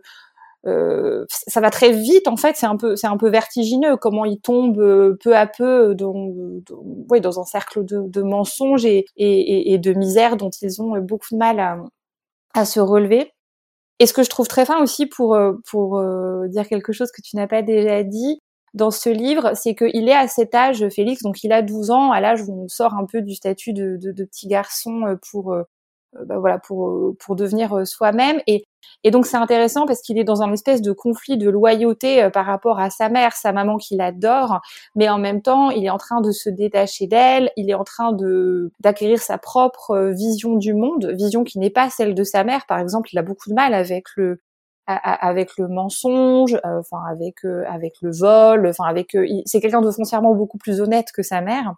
euh, 0.67 1.25
ça 1.29 1.61
va 1.61 1.69
très 1.69 1.91
vite 1.91 2.27
en 2.27 2.37
fait 2.37 2.55
c'est 2.55 2.65
un 2.65 2.77
peu 2.77 2.95
c'est 2.95 3.07
un 3.07 3.17
peu 3.17 3.29
vertigineux 3.29 3.97
comment 3.97 4.25
ils 4.25 4.39
tombent 4.39 4.79
euh, 4.79 5.17
peu 5.23 5.35
à 5.35 5.47
peu 5.47 5.95
dans 5.95 6.13
dans, 6.65 6.83
ouais, 7.09 7.19
dans 7.19 7.39
un 7.39 7.45
cercle 7.45 7.85
de, 7.85 8.01
de 8.07 8.21
mensonges 8.21 8.85
et, 8.85 9.05
et, 9.15 9.73
et, 9.73 9.77
de 9.77 9.93
misère 9.93 10.37
dont 10.37 10.49
ils 10.61 10.81
ont 10.81 10.97
beaucoup 10.99 11.27
de 11.31 11.37
mal 11.37 11.59
à, 11.59 11.77
à 12.53 12.65
se 12.65 12.79
relever 12.79 13.31
et 13.99 14.05
ce 14.05 14.13
que 14.13 14.23
je 14.23 14.29
trouve 14.29 14.47
très 14.47 14.65
fin 14.65 14.81
aussi 14.81 15.07
pour 15.07 15.35
euh, 15.35 15.53
pour 15.69 15.97
euh, 15.97 16.47
dire 16.47 16.67
quelque 16.67 16.93
chose 16.93 17.11
que 17.11 17.21
tu 17.21 17.35
n'as 17.35 17.47
pas 17.47 17.61
déjà 17.63 18.03
dit, 18.03 18.39
dans 18.73 18.91
ce 18.91 19.09
livre, 19.09 19.53
c'est 19.55 19.75
qu'il 19.75 20.07
est 20.07 20.13
à 20.13 20.27
cet 20.27 20.53
âge, 20.53 20.87
Félix, 20.89 21.23
donc 21.23 21.43
il 21.43 21.51
a 21.51 21.61
12 21.61 21.89
ans, 21.89 22.11
à 22.11 22.21
l'âge 22.21 22.43
où 22.43 22.63
on 22.63 22.67
sort 22.67 22.93
un 22.93 23.05
peu 23.05 23.21
du 23.21 23.33
statut 23.33 23.73
de, 23.73 23.97
de, 23.97 24.11
de 24.11 24.23
petit 24.23 24.47
garçon 24.47 25.03
euh, 25.07 25.15
pour, 25.31 25.53
euh, 25.53 25.63
euh, 26.15 26.25
bah 26.25 26.37
voilà, 26.39 26.59
pour, 26.59 27.15
pour 27.19 27.35
devenir 27.35 27.87
soi-même. 27.87 28.39
Et, 28.47 28.63
et 29.03 29.11
donc 29.11 29.25
c'est 29.25 29.37
intéressant 29.37 29.85
parce 29.85 30.01
qu'il 30.01 30.17
est 30.17 30.23
dans 30.23 30.41
un 30.41 30.51
espèce 30.51 30.81
de 30.81 30.91
conflit 30.91 31.37
de 31.37 31.49
loyauté 31.49 32.29
par 32.33 32.45
rapport 32.45 32.79
à 32.79 32.89
sa 32.89 33.09
mère, 33.09 33.33
sa 33.33 33.51
maman 33.51 33.77
qu'il 33.77 34.01
adore, 34.01 34.61
mais 34.95 35.09
en 35.09 35.17
même 35.17 35.41
temps, 35.41 35.69
il 35.69 35.85
est 35.85 35.89
en 35.89 35.97
train 35.97 36.21
de 36.21 36.31
se 36.31 36.49
détacher 36.49 37.07
d'elle, 37.07 37.51
il 37.57 37.69
est 37.69 37.75
en 37.75 37.83
train 37.83 38.11
de 38.13 38.71
d'acquérir 38.79 39.19
sa 39.19 39.37
propre 39.37 40.11
vision 40.13 40.55
du 40.55 40.73
monde, 40.73 41.11
vision 41.15 41.43
qui 41.43 41.59
n'est 41.59 41.69
pas 41.69 41.89
celle 41.89 42.15
de 42.15 42.23
sa 42.23 42.43
mère. 42.43 42.65
Par 42.67 42.79
exemple, 42.79 43.09
il 43.13 43.19
a 43.19 43.23
beaucoup 43.23 43.49
de 43.49 43.55
mal 43.55 43.73
avec 43.73 44.05
le 44.15 44.39
avec 44.87 45.57
le 45.57 45.67
mensonge, 45.67 46.55
euh, 46.55 46.79
enfin 46.79 47.03
avec 47.09 47.43
euh, 47.43 47.65
avec 47.67 47.95
le 48.01 48.11
vol, 48.11 48.67
enfin 48.67 48.85
avec 48.85 49.15
euh, 49.15 49.27
c'est 49.45 49.59
quelqu'un 49.59 49.81
de 49.81 49.91
foncièrement 49.91 50.33
beaucoup 50.33 50.57
plus 50.57 50.79
honnête 50.79 51.07
que 51.13 51.23
sa 51.23 51.41
mère. 51.41 51.73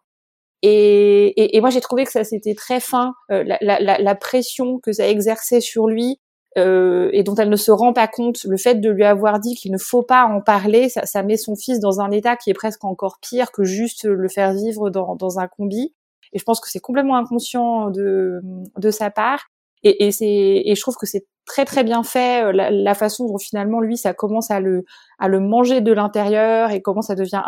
Et, 0.61 1.27
et, 1.41 1.57
et 1.57 1.61
moi 1.61 1.69
j'ai 1.71 1.81
trouvé 1.81 2.05
que 2.05 2.11
ça 2.11 2.23
c'était 2.23 2.53
très 2.53 2.79
fin, 2.79 3.13
la, 3.29 3.57
la, 3.61 3.79
la, 3.79 4.15
pression 4.15 4.79
que 4.79 4.91
ça 4.91 5.07
exerçait 5.07 5.61
sur 5.61 5.87
lui 5.87 6.19
et 6.55 7.23
dont 7.23 7.35
elle 7.35 7.49
ne 7.49 7.55
se 7.55 7.71
rend 7.71 7.93
pas 7.93 8.07
compte, 8.07 8.43
le 8.43 8.57
fait 8.57 8.75
de 8.75 8.89
lui 8.89 9.05
avoir 9.05 9.39
dit 9.39 9.55
qu'il 9.55 9.71
ne 9.71 9.77
faut 9.77 10.03
pas 10.03 10.25
en 10.25 10.41
parler, 10.41 10.89
ça, 10.89 11.05
ça, 11.05 11.23
met 11.23 11.37
son 11.37 11.55
fils 11.55 11.79
dans 11.79 12.01
un 12.01 12.11
état 12.11 12.35
qui 12.35 12.49
est 12.49 12.53
presque 12.53 12.83
encore 12.83 13.19
pire 13.21 13.51
que 13.51 13.63
juste 13.63 14.03
le 14.05 14.27
faire 14.27 14.53
vivre 14.53 14.89
dans, 14.89 15.15
dans 15.15 15.39
un 15.39 15.47
combi. 15.47 15.93
Et 16.33 16.39
je 16.39 16.43
pense 16.43 16.59
que 16.59 16.69
c'est 16.69 16.79
complètement 16.79 17.17
inconscient 17.17 17.89
de, 17.89 18.41
de 18.77 18.91
sa 18.91 19.09
part. 19.09 19.49
Et, 19.83 20.07
et, 20.07 20.11
c'est, 20.11 20.63
et 20.65 20.73
je 20.75 20.81
trouve 20.81 20.95
que 20.97 21.05
c'est 21.05 21.25
très 21.45 21.65
très 21.65 21.83
bien 21.83 22.03
fait 22.03 22.43
euh, 22.43 22.51
la, 22.51 22.69
la, 22.69 22.93
façon 22.93 23.25
dont 23.25 23.37
finalement 23.37 23.79
lui 23.79 23.97
ça 23.97 24.13
commence 24.13 24.51
à 24.51 24.59
le 24.59 24.85
à 25.17 25.27
le 25.27 25.39
manger 25.39 25.81
de 25.81 25.91
l'intérieur 25.91 26.71
et 26.71 26.81
comment 26.81 27.01
ça 27.01 27.15
devient 27.15 27.41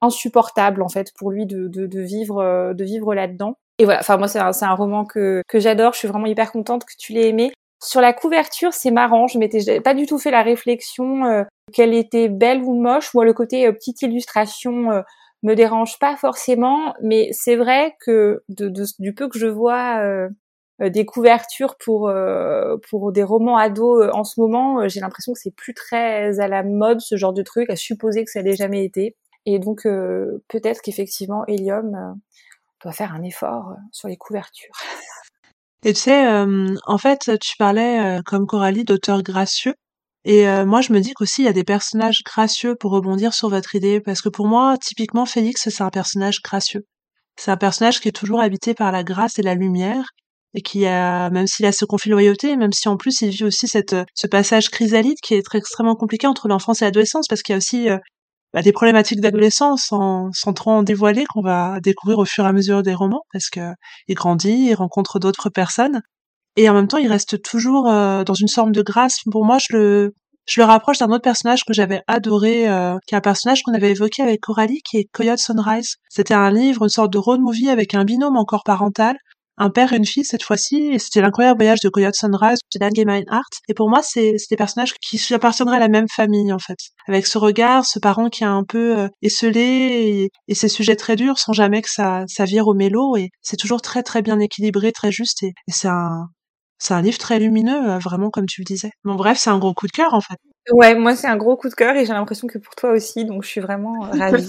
insupportable 0.00 0.82
en 0.82 0.88
fait 0.88 1.12
pour 1.14 1.30
lui 1.30 1.46
de, 1.46 1.68
de, 1.68 1.86
de 1.86 2.00
vivre 2.00 2.38
euh, 2.38 2.74
de 2.74 2.84
vivre 2.84 3.14
là-dedans. 3.14 3.58
Et 3.78 3.84
voilà, 3.84 4.00
enfin 4.00 4.16
moi 4.16 4.28
c'est 4.28 4.40
un, 4.40 4.50
un 4.60 4.74
roman 4.74 5.04
que 5.04 5.42
que 5.46 5.60
j'adore. 5.60 5.92
Je 5.92 5.98
suis 5.98 6.08
vraiment 6.08 6.26
hyper 6.26 6.50
contente 6.50 6.84
que 6.84 6.94
tu 6.98 7.12
l'aies 7.12 7.28
aimé. 7.28 7.52
Sur 7.80 8.00
la 8.00 8.12
couverture, 8.12 8.72
c'est 8.72 8.90
marrant. 8.90 9.26
Je 9.26 9.38
m'étais 9.38 9.80
pas 9.80 9.94
du 9.94 10.06
tout 10.06 10.18
fait 10.18 10.30
la 10.30 10.42
réflexion 10.42 11.24
euh, 11.24 11.44
qu'elle 11.72 11.94
était 11.94 12.28
belle 12.28 12.62
ou 12.62 12.74
moche. 12.74 13.14
Moi, 13.14 13.24
le 13.24 13.32
côté 13.32 13.70
petite 13.72 14.02
illustration 14.02 15.02
me 15.42 15.54
dérange 15.54 15.98
pas 15.98 16.16
forcément, 16.16 16.94
mais 17.02 17.28
c'est 17.32 17.56
vrai 17.56 17.94
que 18.00 18.42
du 18.48 19.14
peu 19.14 19.28
que 19.28 19.38
je 19.38 19.46
vois 19.46 20.28
euh, 20.80 20.90
des 20.90 21.04
couvertures 21.04 21.76
pour 21.76 22.08
euh, 22.08 22.76
pour 22.88 23.10
des 23.12 23.24
romans 23.24 23.56
ados 23.56 24.06
euh, 24.06 24.10
en 24.12 24.24
ce 24.24 24.40
moment, 24.40 24.86
j'ai 24.88 25.00
l'impression 25.00 25.32
que 25.32 25.38
c'est 25.40 25.54
plus 25.54 25.74
très 25.74 26.38
à 26.40 26.48
la 26.48 26.62
mode 26.62 27.00
ce 27.00 27.16
genre 27.16 27.32
de 27.32 27.42
truc, 27.42 27.68
à 27.70 27.76
supposer 27.76 28.24
que 28.24 28.30
ça 28.30 28.42
n'ait 28.42 28.56
jamais 28.56 28.84
été. 28.84 29.16
Et 29.46 29.58
donc 29.58 29.84
peut-être 30.48 30.82
qu'effectivement 30.82 31.44
Helium 31.46 32.16
doit 32.82 32.92
faire 32.92 33.14
un 33.14 33.22
effort 33.22 33.76
sur 33.92 34.08
les 34.08 34.16
couvertures. 34.16 34.74
Et 35.84 35.92
tu 35.92 36.00
sais, 36.00 36.26
en 36.86 36.98
fait, 36.98 37.30
tu 37.40 37.56
parlais 37.56 38.20
comme 38.26 38.46
Coralie 38.46 38.84
d'auteurs 38.84 39.22
gracieux. 39.22 39.74
Et 40.24 40.44
moi, 40.64 40.80
je 40.80 40.92
me 40.92 41.00
dis 41.00 41.12
qu'aussi 41.14 41.42
il 41.42 41.44
y 41.44 41.48
a 41.48 41.52
des 41.52 41.64
personnages 41.64 42.22
gracieux 42.24 42.74
pour 42.74 42.90
rebondir 42.92 43.32
sur 43.32 43.48
votre 43.48 43.74
idée, 43.74 44.00
parce 44.00 44.20
que 44.20 44.28
pour 44.28 44.46
moi, 44.48 44.76
typiquement, 44.78 45.24
Félix, 45.26 45.68
c'est 45.68 45.82
un 45.82 45.90
personnage 45.90 46.42
gracieux. 46.42 46.84
C'est 47.36 47.52
un 47.52 47.56
personnage 47.56 48.00
qui 48.00 48.08
est 48.08 48.12
toujours 48.12 48.40
habité 48.40 48.74
par 48.74 48.90
la 48.90 49.04
grâce 49.04 49.38
et 49.38 49.42
la 49.42 49.54
lumière, 49.54 50.04
et 50.54 50.60
qui 50.62 50.86
a, 50.86 51.30
même 51.30 51.46
s'il 51.46 51.66
a 51.66 51.72
ce 51.72 51.84
conflit 51.84 52.10
de 52.10 52.14
loyauté, 52.14 52.56
même 52.56 52.72
si 52.72 52.88
en 52.88 52.96
plus 52.96 53.20
il 53.20 53.30
vit 53.30 53.44
aussi 53.44 53.68
cette, 53.68 53.94
ce 54.14 54.26
passage 54.26 54.70
chrysalide 54.70 55.18
qui 55.22 55.34
est 55.34 55.42
très, 55.42 55.58
extrêmement 55.58 55.94
compliqué 55.94 56.26
entre 56.26 56.48
l'enfance 56.48 56.82
et 56.82 56.86
l'adolescence, 56.86 57.28
parce 57.28 57.42
qu'il 57.42 57.52
y 57.52 57.54
a 57.54 57.58
aussi 57.58 57.88
euh, 57.88 57.98
bah, 58.54 58.62
des 58.62 58.72
problématiques 58.72 59.20
d'adolescence 59.20 59.84
sans, 59.86 60.30
sans 60.32 60.52
trop 60.52 60.70
en 60.70 60.82
dévoiler 60.82 61.24
qu'on 61.26 61.42
va 61.42 61.80
découvrir 61.80 62.18
au 62.18 62.24
fur 62.24 62.44
et 62.44 62.48
à 62.48 62.52
mesure 62.52 62.82
des 62.82 62.94
romans, 62.94 63.22
parce 63.32 63.50
que 63.50 63.72
il 64.08 64.14
grandit, 64.14 64.68
il 64.70 64.74
rencontre 64.74 65.18
d'autres 65.18 65.50
personnes, 65.50 66.00
et 66.56 66.68
en 66.68 66.74
même 66.74 66.88
temps 66.88 66.98
il 66.98 67.08
reste 67.08 67.42
toujours 67.42 67.88
euh, 67.88 68.24
dans 68.24 68.34
une 68.34 68.48
forme 68.48 68.72
de 68.72 68.82
grâce. 68.82 69.18
Pour 69.30 69.44
moi, 69.44 69.58
je 69.58 69.76
le, 69.76 70.14
je 70.46 70.60
le 70.60 70.64
rapproche 70.64 70.98
d'un 70.98 71.10
autre 71.10 71.22
personnage 71.22 71.64
que 71.64 71.74
j'avais 71.74 72.02
adoré, 72.06 72.68
euh, 72.68 72.96
qui 73.06 73.14
est 73.14 73.18
un 73.18 73.20
personnage 73.20 73.62
qu'on 73.62 73.74
avait 73.74 73.90
évoqué 73.90 74.22
avec 74.22 74.40
Coralie, 74.40 74.80
qui 74.88 74.96
est 74.98 75.08
Coyote 75.12 75.38
Sunrise. 75.38 75.96
C'était 76.08 76.34
un 76.34 76.50
livre, 76.50 76.84
une 76.84 76.88
sorte 76.88 77.12
de 77.12 77.18
road 77.18 77.40
movie 77.40 77.68
avec 77.68 77.94
un 77.94 78.04
binôme 78.04 78.36
encore 78.36 78.64
parental, 78.64 79.16
un 79.58 79.70
père 79.70 79.92
et 79.92 79.96
une 79.96 80.06
fille 80.06 80.24
cette 80.24 80.42
fois-ci, 80.42 80.90
et 80.92 80.98
c'était 80.98 81.20
l'incroyable 81.20 81.58
voyage 81.58 81.80
de 81.80 81.88
Coyote 81.88 82.14
Sunrise 82.14 82.58
de 82.72 82.78
Dan 82.78 82.94
Gemeinhardt. 82.94 83.60
Et 83.68 83.74
pour 83.74 83.88
moi, 83.90 84.02
c'est 84.02 84.36
des 84.50 84.56
personnages 84.56 84.94
qui 84.94 85.20
appartiendraient 85.34 85.76
à 85.76 85.80
la 85.80 85.88
même 85.88 86.08
famille, 86.08 86.52
en 86.52 86.58
fait. 86.58 86.78
Avec 87.06 87.26
ce 87.26 87.38
regard, 87.38 87.84
ce 87.84 87.98
parent 87.98 88.28
qui 88.28 88.44
est 88.44 88.46
un 88.46 88.64
peu 88.64 88.98
euh, 88.98 89.08
esselé, 89.22 90.30
et, 90.48 90.54
ces 90.54 90.68
sujets 90.68 90.96
très 90.96 91.16
durs, 91.16 91.38
sans 91.38 91.52
jamais 91.52 91.82
que 91.82 91.90
ça, 91.90 92.24
ça 92.28 92.44
vire 92.44 92.66
au 92.68 92.74
mélo, 92.74 93.16
et 93.16 93.30
c'est 93.42 93.56
toujours 93.56 93.82
très 93.82 94.02
très 94.02 94.22
bien 94.22 94.38
équilibré, 94.40 94.92
très 94.92 95.12
juste, 95.12 95.42
et, 95.42 95.52
c'est 95.68 95.88
un, 95.88 96.28
c'est 96.78 96.94
un 96.94 97.02
livre 97.02 97.18
très 97.18 97.38
lumineux, 97.38 97.90
euh, 97.90 97.98
vraiment 97.98 98.30
comme 98.30 98.46
tu 98.46 98.62
le 98.62 98.64
disais. 98.64 98.90
Bon 99.04 99.14
bref, 99.14 99.38
c'est 99.38 99.50
un 99.50 99.58
gros 99.58 99.74
coup 99.74 99.86
de 99.86 99.92
cœur 99.92 100.14
en 100.14 100.20
fait. 100.20 100.38
Ouais, 100.72 100.94
moi 100.94 101.16
c'est 101.16 101.26
un 101.26 101.36
gros 101.36 101.56
coup 101.56 101.68
de 101.68 101.74
cœur 101.74 101.96
et 101.96 102.04
j'ai 102.04 102.12
l'impression 102.12 102.46
que 102.46 102.58
pour 102.58 102.74
toi 102.74 102.92
aussi, 102.92 103.24
donc 103.24 103.42
je 103.44 103.48
suis 103.48 103.60
vraiment 103.60 104.00
ravie. 104.12 104.48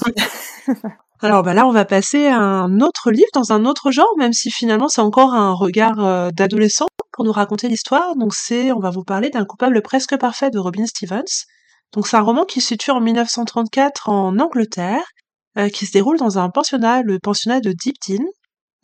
Alors 1.21 1.43
bah 1.43 1.53
là, 1.53 1.67
on 1.67 1.71
va 1.71 1.83
passer 1.83 2.27
à 2.27 2.39
un 2.39 2.79
autre 2.79 3.11
livre 3.11 3.27
dans 3.33 3.51
un 3.51 3.65
autre 3.65 3.91
genre, 3.91 4.13
même 4.17 4.31
si 4.31 4.51
finalement 4.51 4.87
c'est 4.87 5.01
encore 5.01 5.33
un 5.33 5.51
regard 5.51 5.99
euh, 5.99 6.29
d'adolescent 6.31 6.87
pour 7.11 7.25
nous 7.25 7.33
raconter 7.33 7.67
l'histoire. 7.67 8.15
Donc 8.15 8.33
c'est, 8.33 8.71
on 8.71 8.79
va 8.79 8.89
vous 8.89 9.03
parler 9.03 9.29
d'un 9.29 9.43
coupable 9.43 9.81
presque 9.81 10.17
parfait 10.17 10.49
de 10.49 10.59
Robin 10.59 10.85
Stevens. 10.85 11.45
Donc 11.93 12.07
c'est 12.07 12.15
un 12.15 12.21
roman 12.21 12.45
qui 12.45 12.61
se 12.61 12.67
situe 12.67 12.91
en 12.91 13.01
1934 13.01 14.07
en 14.07 14.39
Angleterre, 14.39 15.03
euh, 15.57 15.67
qui 15.67 15.85
se 15.85 15.91
déroule 15.91 16.17
dans 16.17 16.39
un 16.39 16.49
pensionnat, 16.49 17.01
le 17.01 17.19
pensionnat 17.19 17.59
de 17.59 17.73
Deepdene. 17.73 18.27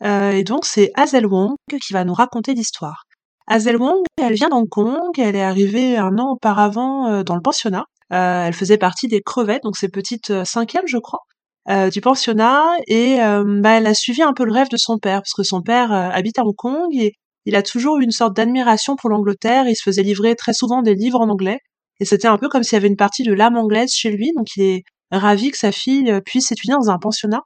Euh, 0.04 0.32
et 0.32 0.44
donc 0.44 0.66
c'est 0.66 0.90
Hazel 0.94 1.26
Wong 1.26 1.54
qui 1.82 1.94
va 1.94 2.04
nous 2.04 2.12
raconter 2.12 2.52
l'histoire. 2.52 3.05
Hazel 3.48 3.76
Wong, 3.76 4.02
elle 4.20 4.34
vient 4.34 4.48
d'Hong 4.48 4.68
Kong, 4.68 5.18
elle 5.18 5.36
est 5.36 5.42
arrivée 5.42 5.96
un 5.96 6.18
an 6.18 6.32
auparavant 6.32 7.22
dans 7.22 7.34
le 7.34 7.42
pensionnat. 7.42 7.84
elle 8.10 8.52
faisait 8.54 8.78
partie 8.78 9.08
des 9.08 9.22
crevettes, 9.22 9.62
donc 9.62 9.76
ces 9.76 9.88
petites 9.88 10.44
cinquièmes, 10.44 10.86
je 10.86 10.98
crois. 10.98 11.20
Euh, 11.68 11.90
du 11.90 12.00
pensionnat 12.00 12.62
et 12.86 13.20
euh, 13.20 13.42
bah, 13.44 13.70
elle 13.70 13.88
a 13.88 13.94
suivi 13.94 14.22
un 14.22 14.32
peu 14.32 14.44
le 14.44 14.52
rêve 14.52 14.68
de 14.68 14.76
son 14.76 14.98
père 14.98 15.18
parce 15.22 15.32
que 15.32 15.42
son 15.42 15.62
père 15.62 15.92
euh, 15.92 16.10
habite 16.10 16.38
à 16.38 16.44
Hong 16.44 16.54
Kong 16.54 16.94
et 16.94 17.14
il 17.44 17.56
a 17.56 17.62
toujours 17.62 17.98
eu 17.98 18.04
une 18.04 18.12
sorte 18.12 18.36
d'admiration 18.36 18.94
pour 18.94 19.10
l'Angleterre. 19.10 19.66
Il 19.66 19.74
se 19.74 19.82
faisait 19.82 20.04
livrer 20.04 20.36
très 20.36 20.52
souvent 20.52 20.80
des 20.82 20.94
livres 20.94 21.20
en 21.20 21.28
anglais 21.28 21.58
et 21.98 22.04
c'était 22.04 22.28
un 22.28 22.38
peu 22.38 22.48
comme 22.48 22.62
s'il 22.62 22.74
y 22.74 22.76
avait 22.76 22.86
une 22.86 22.96
partie 22.96 23.24
de 23.24 23.32
l'âme 23.32 23.56
anglaise 23.56 23.90
chez 23.90 24.10
lui. 24.12 24.30
Donc 24.36 24.46
il 24.56 24.62
est 24.62 24.82
ravi 25.10 25.50
que 25.50 25.58
sa 25.58 25.72
fille 25.72 26.20
puisse 26.24 26.52
étudier 26.52 26.74
dans 26.74 26.88
un 26.88 26.98
pensionnat. 26.98 27.40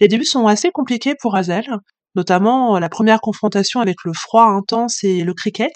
Les 0.00 0.08
débuts 0.08 0.24
sont 0.24 0.48
assez 0.48 0.72
compliqués 0.72 1.14
pour 1.20 1.36
Hazel, 1.36 1.68
notamment 2.14 2.78
la 2.78 2.88
première 2.88 3.20
confrontation 3.20 3.80
avec 3.80 3.96
le 4.04 4.12
froid 4.12 4.44
intense 4.44 5.04
et 5.04 5.22
le 5.22 5.34
cricket. 5.34 5.72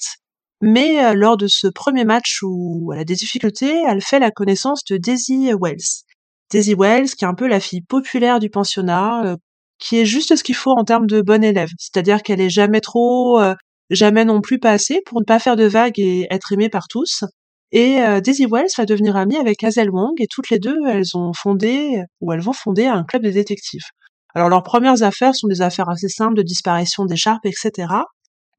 Mais 0.61 1.15
lors 1.15 1.37
de 1.37 1.47
ce 1.47 1.67
premier 1.67 2.05
match 2.05 2.41
où 2.43 2.93
elle 2.93 3.01
a 3.01 3.05
des 3.05 3.17
difficultés, 3.17 3.83
elle 3.87 4.01
fait 4.01 4.19
la 4.19 4.31
connaissance 4.31 4.85
de 4.85 4.97
Daisy 4.97 5.53
Wells. 5.61 6.05
Daisy 6.51 6.75
Wells, 6.75 7.11
qui 7.11 7.25
est 7.25 7.29
un 7.29 7.35
peu 7.35 7.49
la 7.49 7.61
fille 7.61 7.83
populaire 7.83 8.39
du 8.39 8.51
pensionnat, 8.51 9.25
euh, 9.25 9.37
qui 9.79 9.99
est 9.99 10.05
juste 10.05 10.37
ce 10.37 10.45
qu'il 10.45 10.55
faut 10.55 10.71
en 10.71 10.85
termes 10.85 11.07
de 11.07 11.21
bonne 11.21 11.45
élève. 11.45 11.71
C'est-à-dire 11.79 12.23
qu'elle 12.23 12.41
est 12.41 12.51
jamais 12.51 12.81
trop, 12.81 13.41
euh, 13.41 13.55
jamais 13.91 14.25
non 14.25 14.41
plus 14.41 14.59
pas 14.59 14.71
assez 14.71 15.03
pour 15.07 15.21
ne 15.21 15.25
pas 15.25 15.39
faire 15.39 15.57
de 15.57 15.65
vagues 15.65 15.99
et 15.99 16.27
être 16.31 16.53
aimée 16.53 16.69
par 16.69 16.87
tous. 16.89 17.25
Et 17.73 18.01
euh, 18.03 18.21
Daisy 18.21 18.47
Wells 18.47 18.69
va 18.79 18.87
devenir 18.87 19.17
amie 19.17 19.37
avec 19.37 19.65
Hazel 19.65 19.91
Wong 19.91 20.13
et 20.21 20.29
toutes 20.31 20.51
les 20.51 20.61
deux, 20.61 20.77
elles 20.89 21.17
ont 21.17 21.33
fondé 21.33 22.03
ou 22.21 22.33
elles 22.33 22.41
vont 22.41 22.53
fonder 22.53 22.87
un 22.87 23.05
club 23.05 23.23
de 23.23 23.31
détectives. 23.31 23.89
Alors 24.35 24.49
leurs 24.49 24.63
premières 24.63 25.03
affaires 25.03 25.35
sont 25.35 25.49
des 25.49 25.63
affaires 25.63 25.89
assez 25.89 26.09
simples 26.09 26.35
de 26.35 26.43
disparition 26.43 27.05
d'écharpes, 27.05 27.47
etc. 27.47 27.89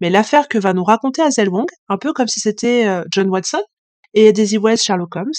Mais 0.02 0.10
l'affaire 0.10 0.48
que 0.48 0.58
va 0.58 0.74
nous 0.74 0.84
raconter 0.84 1.22
Hazel 1.22 1.50
Wong, 1.50 1.68
un 1.90 1.98
peu 1.98 2.14
comme 2.14 2.28
si 2.28 2.40
c'était 2.40 3.02
John 3.12 3.30
Watson 3.30 3.62
et 4.14 4.32
Daisy 4.34 4.58
Wells 4.58 4.78
Sherlock 4.78 5.16
Holmes, 5.16 5.32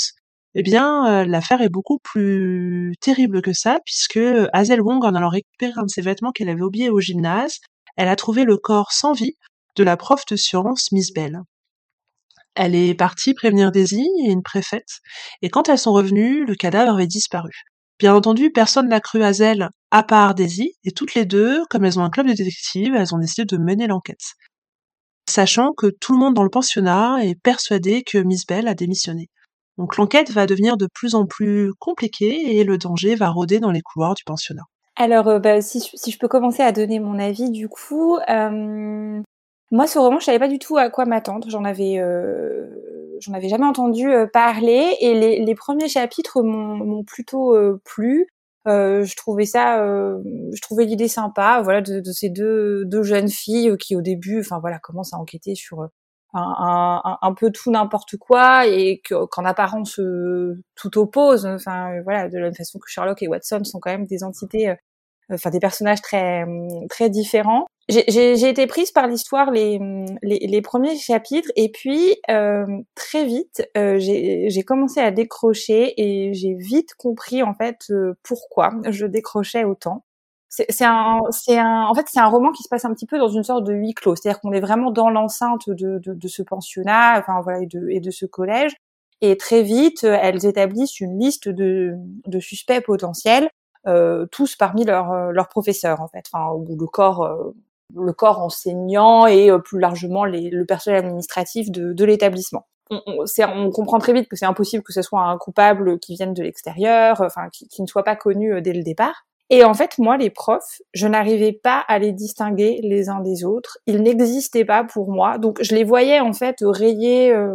eh 0.58 0.62
bien, 0.62 1.06
euh, 1.06 1.24
l'affaire 1.26 1.60
est 1.60 1.68
beaucoup 1.68 1.98
plus 2.02 2.94
terrible 3.02 3.42
que 3.42 3.52
ça, 3.52 3.78
puisque 3.84 4.18
Hazel 4.54 4.80
Wong, 4.80 5.04
en 5.04 5.14
allant 5.14 5.28
récupérer 5.28 5.74
un 5.76 5.82
de 5.82 5.90
ses 5.90 6.00
vêtements 6.00 6.32
qu'elle 6.32 6.48
avait 6.48 6.62
oublié 6.62 6.88
au 6.88 6.98
gymnase, 6.98 7.58
elle 7.98 8.08
a 8.08 8.16
trouvé 8.16 8.44
le 8.44 8.56
corps 8.56 8.90
sans 8.90 9.12
vie 9.12 9.36
de 9.76 9.84
la 9.84 9.98
prof 9.98 10.24
de 10.30 10.34
sciences, 10.34 10.92
Miss 10.92 11.12
Bell. 11.12 11.40
Elle 12.54 12.74
est 12.74 12.94
partie 12.94 13.34
prévenir 13.34 13.70
Daisy 13.70 14.08
et 14.24 14.30
une 14.30 14.42
préfète, 14.42 15.00
et 15.42 15.50
quand 15.50 15.68
elles 15.68 15.78
sont 15.78 15.92
revenues, 15.92 16.46
le 16.46 16.54
cadavre 16.54 16.94
avait 16.94 17.06
disparu. 17.06 17.52
Bien 17.98 18.14
entendu, 18.14 18.50
personne 18.50 18.88
n'a 18.88 19.00
cru 19.00 19.22
Hazel 19.22 19.70
à 19.90 20.02
part 20.02 20.34
Daisy, 20.34 20.72
et 20.84 20.90
toutes 20.90 21.14
les 21.14 21.24
deux, 21.24 21.64
comme 21.70 21.84
elles 21.84 21.98
ont 21.98 22.04
un 22.04 22.10
club 22.10 22.26
de 22.26 22.32
détectives, 22.32 22.94
elles 22.94 23.14
ont 23.14 23.18
décidé 23.18 23.44
de 23.46 23.56
mener 23.56 23.86
l'enquête. 23.86 24.34
Sachant 25.28 25.72
que 25.72 25.86
tout 25.86 26.12
le 26.12 26.18
monde 26.18 26.34
dans 26.34 26.42
le 26.42 26.50
pensionnat 26.50 27.18
est 27.22 27.40
persuadé 27.40 28.02
que 28.02 28.18
Miss 28.18 28.46
Bell 28.46 28.68
a 28.68 28.74
démissionné. 28.74 29.28
Donc 29.78 29.96
l'enquête 29.96 30.30
va 30.30 30.46
devenir 30.46 30.76
de 30.76 30.88
plus 30.92 31.14
en 31.14 31.26
plus 31.26 31.72
compliquée 31.78 32.56
et 32.56 32.64
le 32.64 32.78
danger 32.78 33.14
va 33.14 33.28
rôder 33.28 33.60
dans 33.60 33.70
les 33.70 33.82
couloirs 33.82 34.14
du 34.14 34.24
pensionnat. 34.24 34.64
Alors, 34.96 35.28
euh, 35.28 35.38
bah, 35.38 35.60
si, 35.60 35.80
je 35.80 36.18
peux 36.18 36.28
commencer 36.28 36.62
à 36.62 36.72
donner 36.72 37.00
mon 37.00 37.18
avis, 37.18 37.50
du 37.50 37.68
coup, 37.68 38.16
euh, 38.16 39.20
moi, 39.70 39.86
ce 39.86 39.98
roman, 39.98 40.18
je 40.20 40.24
savais 40.24 40.38
pas 40.38 40.48
du 40.48 40.58
tout 40.58 40.78
à 40.78 40.88
quoi 40.88 41.04
m'attendre. 41.04 41.50
J'en 41.50 41.64
avais, 41.64 41.98
euh, 41.98 42.66
j'en 43.20 43.32
avais 43.32 43.48
jamais 43.48 43.66
entendu 43.66 44.08
parler, 44.32 44.96
et 45.00 45.14
les, 45.14 45.44
les 45.44 45.54
premiers 45.54 45.88
chapitres 45.88 46.42
m'ont 46.42 47.04
plutôt 47.04 47.56
plu. 47.84 48.28
je 48.66 49.16
trouvais 49.16 49.46
ça, 49.46 49.78
je 49.78 50.60
trouvais 50.60 50.84
l'idée 50.84 51.08
sympa, 51.08 51.60
voilà, 51.62 51.82
de, 51.82 52.00
de, 52.00 52.12
ces 52.12 52.28
deux, 52.30 52.84
deux 52.84 53.02
jeunes 53.02 53.28
filles 53.28 53.76
qui, 53.78 53.96
au 53.96 54.02
début, 54.02 54.40
enfin 54.40 54.58
voilà, 54.60 54.78
commencent 54.78 55.14
à 55.14 55.18
enquêter 55.18 55.54
sur 55.54 55.88
un, 56.38 57.18
un, 57.22 57.34
peu 57.34 57.50
tout 57.50 57.70
n'importe 57.70 58.16
quoi 58.16 58.66
et 58.66 59.00
qu'en 59.08 59.44
apparence 59.44 59.98
euh, 59.98 60.62
tout 60.74 60.98
oppose. 60.98 61.46
Enfin 61.46 62.00
voilà, 62.02 62.28
de 62.28 62.36
la 62.38 62.44
même 62.44 62.54
façon 62.54 62.78
que 62.78 62.88
Sherlock 62.88 63.22
et 63.22 63.28
Watson 63.28 63.64
sont 63.64 63.80
quand 63.80 63.90
même 63.90 64.06
des 64.06 64.22
entités, 64.24 64.70
euh, 64.70 64.74
enfin 65.32 65.50
des 65.50 65.60
personnages 65.60 66.02
très 66.02 66.44
très 66.90 67.10
différents. 67.10 67.66
J'ai 67.88 68.48
été 68.48 68.66
prise 68.66 68.90
par 68.90 69.06
l'histoire 69.06 69.52
les, 69.52 69.78
les, 70.22 70.38
les, 70.38 70.60
premiers 70.60 70.96
chapitres 70.96 71.50
et 71.54 71.70
puis 71.70 72.16
euh, 72.28 72.66
très 72.96 73.24
vite 73.24 73.62
j'ai 73.76 74.64
commencé 74.66 74.98
à 74.98 75.12
décrocher 75.12 75.94
et 75.96 76.34
j'ai 76.34 76.54
vite 76.54 76.94
compris 76.96 77.44
en 77.44 77.54
fait 77.54 77.92
pourquoi 78.24 78.72
je 78.88 79.06
décrochais 79.06 79.62
autant 79.62 80.04
c'est 80.48 80.84
un, 80.84 81.20
c'est 81.30 81.58
un, 81.58 81.86
en 81.86 81.94
fait, 81.94 82.06
c'est 82.08 82.20
un 82.20 82.28
roman 82.28 82.52
qui 82.52 82.62
se 82.62 82.68
passe 82.68 82.84
un 82.84 82.94
petit 82.94 83.06
peu 83.06 83.18
dans 83.18 83.28
une 83.28 83.42
sorte 83.42 83.64
de 83.64 83.74
huis 83.74 83.94
clos. 83.94 84.16
C'est-à-dire 84.16 84.40
qu'on 84.40 84.52
est 84.52 84.60
vraiment 84.60 84.90
dans 84.90 85.10
l'enceinte 85.10 85.68
de, 85.68 85.98
de, 85.98 86.14
de, 86.14 86.28
ce 86.28 86.42
pensionnat, 86.42 87.18
enfin 87.18 87.40
voilà, 87.42 87.60
et 87.60 87.66
de, 87.66 87.88
et 87.90 88.00
de 88.00 88.10
ce 88.10 88.26
collège. 88.26 88.74
Et 89.20 89.36
très 89.36 89.62
vite, 89.62 90.04
elles 90.04 90.46
établissent 90.46 91.00
une 91.00 91.18
liste 91.18 91.48
de, 91.48 91.94
de 92.26 92.40
suspects 92.40 92.80
potentiels, 92.84 93.48
euh, 93.86 94.26
tous 94.30 94.56
parmi 94.56 94.84
leurs 94.84 95.32
leurs 95.32 95.48
professeurs 95.48 96.00
en 96.00 96.08
fait, 96.08 96.24
enfin 96.32 96.52
ou 96.52 96.66
le 96.78 96.86
corps, 96.86 97.22
euh, 97.22 97.54
le 97.94 98.12
corps 98.12 98.40
enseignant 98.40 99.26
et 99.26 99.50
euh, 99.50 99.58
plus 99.58 99.78
largement 99.78 100.24
les, 100.24 100.50
le 100.50 100.64
personnel 100.64 101.04
administratif 101.04 101.70
de, 101.70 101.92
de 101.92 102.04
l'établissement. 102.04 102.66
On, 102.90 103.00
on, 103.06 103.24
on, 103.56 103.70
comprend 103.70 103.98
très 103.98 104.12
vite 104.12 104.28
que 104.28 104.36
c'est 104.36 104.46
impossible 104.46 104.84
que 104.84 104.92
ce 104.92 105.02
soit 105.02 105.22
un 105.22 105.38
coupable 105.38 105.98
qui 105.98 106.14
vienne 106.14 106.34
de 106.34 106.42
l'extérieur, 106.42 107.20
enfin 107.20 107.48
qui, 107.52 107.66
qui, 107.68 107.82
ne 107.82 107.86
soit 107.86 108.04
pas 108.04 108.16
connu 108.16 108.54
euh, 108.54 108.60
dès 108.60 108.72
le 108.72 108.82
départ. 108.82 109.26
Et 109.48 109.62
en 109.62 109.74
fait, 109.74 109.98
moi, 109.98 110.16
les 110.16 110.30
profs, 110.30 110.82
je 110.92 111.06
n'arrivais 111.06 111.52
pas 111.52 111.78
à 111.86 112.00
les 112.00 112.12
distinguer 112.12 112.80
les 112.82 113.08
uns 113.08 113.20
des 113.20 113.44
autres. 113.44 113.78
Ils 113.86 114.02
n'existaient 114.02 114.64
pas 114.64 114.82
pour 114.82 115.12
moi. 115.12 115.38
Donc, 115.38 115.58
je 115.62 115.72
les 115.74 115.84
voyais 115.84 116.18
en 116.18 116.32
fait 116.32 116.56
rayer, 116.62 117.32
euh, 117.32 117.54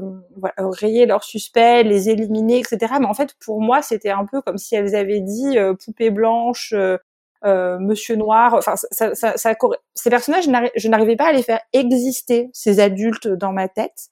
rayer 0.58 1.06
leurs 1.06 1.26
suspects, 1.26 1.84
les 1.84 2.10
éliminer, 2.10 2.60
etc. 2.60 2.94
Mais 3.02 3.08
en 3.08 3.14
fait, 3.14 3.36
pour 3.46 3.62
moi, 3.62 3.82
c'était 3.82 4.10
un 4.10 4.26
peu 4.26 4.42
comme 4.42 4.58
si 4.58 4.76
elles 4.76 4.96
avaient 4.96 5.20
dit 5.20 5.58
euh, 5.58 5.74
poupée 5.74 6.12
blanche, 6.12 6.72
euh, 6.74 6.98
euh 7.46 7.80
Monsieur 7.80 8.16
Noir. 8.16 8.54
Enfin, 8.54 8.76
ça, 8.76 9.16
ça, 9.16 9.38
ça, 9.38 9.56
ces 9.96 10.10
personnages, 10.10 10.46
je 10.76 10.90
n'arrivais 10.90 11.16
pas 11.16 11.28
à 11.28 11.34
les 11.34 11.44
faire 11.44 11.60
exister, 11.74 12.50
ces 12.54 12.80
adultes, 12.80 13.28
dans 13.28 13.52
ma 13.52 13.68
tête. 13.68 14.10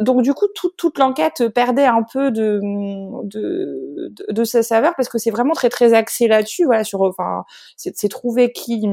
Donc 0.00 0.22
du 0.22 0.32
coup, 0.32 0.46
toute 0.76 0.98
l'enquête 0.98 1.48
perdait 1.48 1.86
un 1.86 2.04
peu 2.04 2.30
de, 2.30 2.60
de, 3.24 4.12
de, 4.30 4.44
sa 4.44 4.62
saveur 4.62 4.94
parce 4.96 5.08
que 5.08 5.18
c'est 5.18 5.32
vraiment 5.32 5.54
très 5.54 5.70
très 5.70 5.92
axé 5.92 6.28
là-dessus, 6.28 6.64
voilà, 6.64 6.84
sur, 6.84 7.02
enfin, 7.02 7.42
c'est 7.76 8.08
trouver 8.08 8.52
qui 8.52 8.86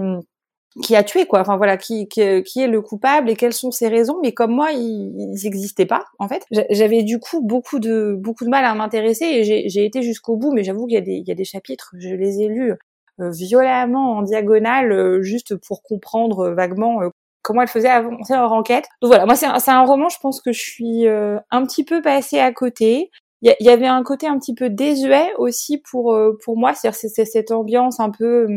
qui 0.81 0.95
a 0.95 1.03
tué 1.03 1.25
quoi. 1.25 1.39
Enfin 1.41 1.57
voilà 1.57 1.77
qui, 1.77 2.07
qui, 2.07 2.21
est 2.21 2.67
le 2.67 2.81
coupable 2.81 3.29
et 3.29 3.35
quelles 3.35 3.53
sont 3.53 3.71
ses 3.71 3.87
raisons. 3.87 4.19
Mais 4.21 4.33
comme 4.33 4.51
moi 4.51 4.71
ils 4.71 5.13
n'existaient 5.15 5.85
pas 5.85 6.05
en 6.19 6.27
fait. 6.27 6.43
J'avais 6.69 7.03
du 7.03 7.19
coup 7.19 7.41
beaucoup 7.41 7.79
de 7.79 8.15
beaucoup 8.17 8.45
de 8.45 8.49
mal 8.49 8.65
à 8.65 8.73
m'intéresser 8.75 9.25
et 9.25 9.69
j'ai 9.69 9.85
été 9.85 10.01
jusqu'au 10.01 10.37
bout. 10.37 10.51
Mais 10.53 10.63
j'avoue 10.63 10.85
qu'il 10.85 10.95
y 10.95 10.97
a 10.97 11.01
des 11.01 11.13
il 11.13 11.27
y 11.27 11.31
a 11.31 11.35
des 11.35 11.45
chapitres 11.45 11.91
je 11.97 12.09
les 12.09 12.41
ai 12.41 12.47
lus 12.47 12.73
violemment 13.19 14.17
en 14.17 14.21
diagonale 14.21 14.91
euh, 14.91 15.21
juste 15.21 15.55
pour 15.55 15.83
comprendre 15.83 16.49
vaguement 16.49 17.01
euh, 17.01 17.09
comment 17.41 17.61
elle 17.61 17.67
faisait 17.67 17.89
avancer 17.89 18.33
leur 18.33 18.51
enquête. 18.53 18.85
Donc 19.01 19.09
voilà, 19.09 19.25
moi 19.25 19.35
c'est 19.35 19.45
un, 19.45 19.57
un, 19.67 19.85
roman, 19.85 20.09
je 20.09 20.19
pense 20.21 20.41
que 20.41 20.51
je 20.51 20.61
suis 20.61 21.07
euh, 21.07 21.39
un 21.51 21.65
petit 21.65 21.83
peu 21.83 22.01
passée 22.01 22.39
à 22.39 22.51
côté. 22.51 23.09
Il 23.41 23.55
y, 23.61 23.69
avait 23.69 23.87
un 23.87 24.03
côté 24.03 24.27
un 24.27 24.37
petit 24.37 24.53
peu 24.53 24.69
désuet 24.69 25.31
aussi 25.37 25.77
pour 25.89 26.13
euh, 26.13 26.37
pour 26.43 26.57
moi, 26.57 26.73
c'est-à-dire 26.73 26.99
c'est 26.99 27.23
cette 27.23 27.51
ambiance 27.51 28.01
un 28.01 28.09
peu 28.09 28.47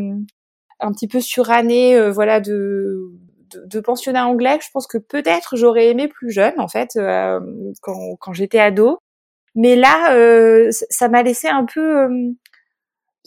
un 0.81 0.91
petit 0.91 1.07
peu 1.07 1.21
surannée, 1.21 1.95
euh, 1.95 2.11
voilà 2.11 2.41
de, 2.41 3.13
de, 3.65 3.79
pensionnat 3.79 4.27
anglais. 4.27 4.59
Je 4.61 4.67
pense 4.73 4.85
que 4.85 4.97
peut-être 4.97 5.55
j'aurais 5.55 5.87
aimé 5.87 6.09
plus 6.09 6.31
jeune 6.31 6.59
en 6.59 6.67
fait 6.67 6.99
quand 7.81 8.17
quand 8.19 8.33
j'étais 8.33 8.59
ado, 8.59 8.99
mais 9.55 9.77
là 9.77 10.69
ça 10.71 11.07
m'a 11.07 11.23
laissé 11.23 11.47
un 11.47 11.65
peu 11.65 12.05
hum, 12.05 12.35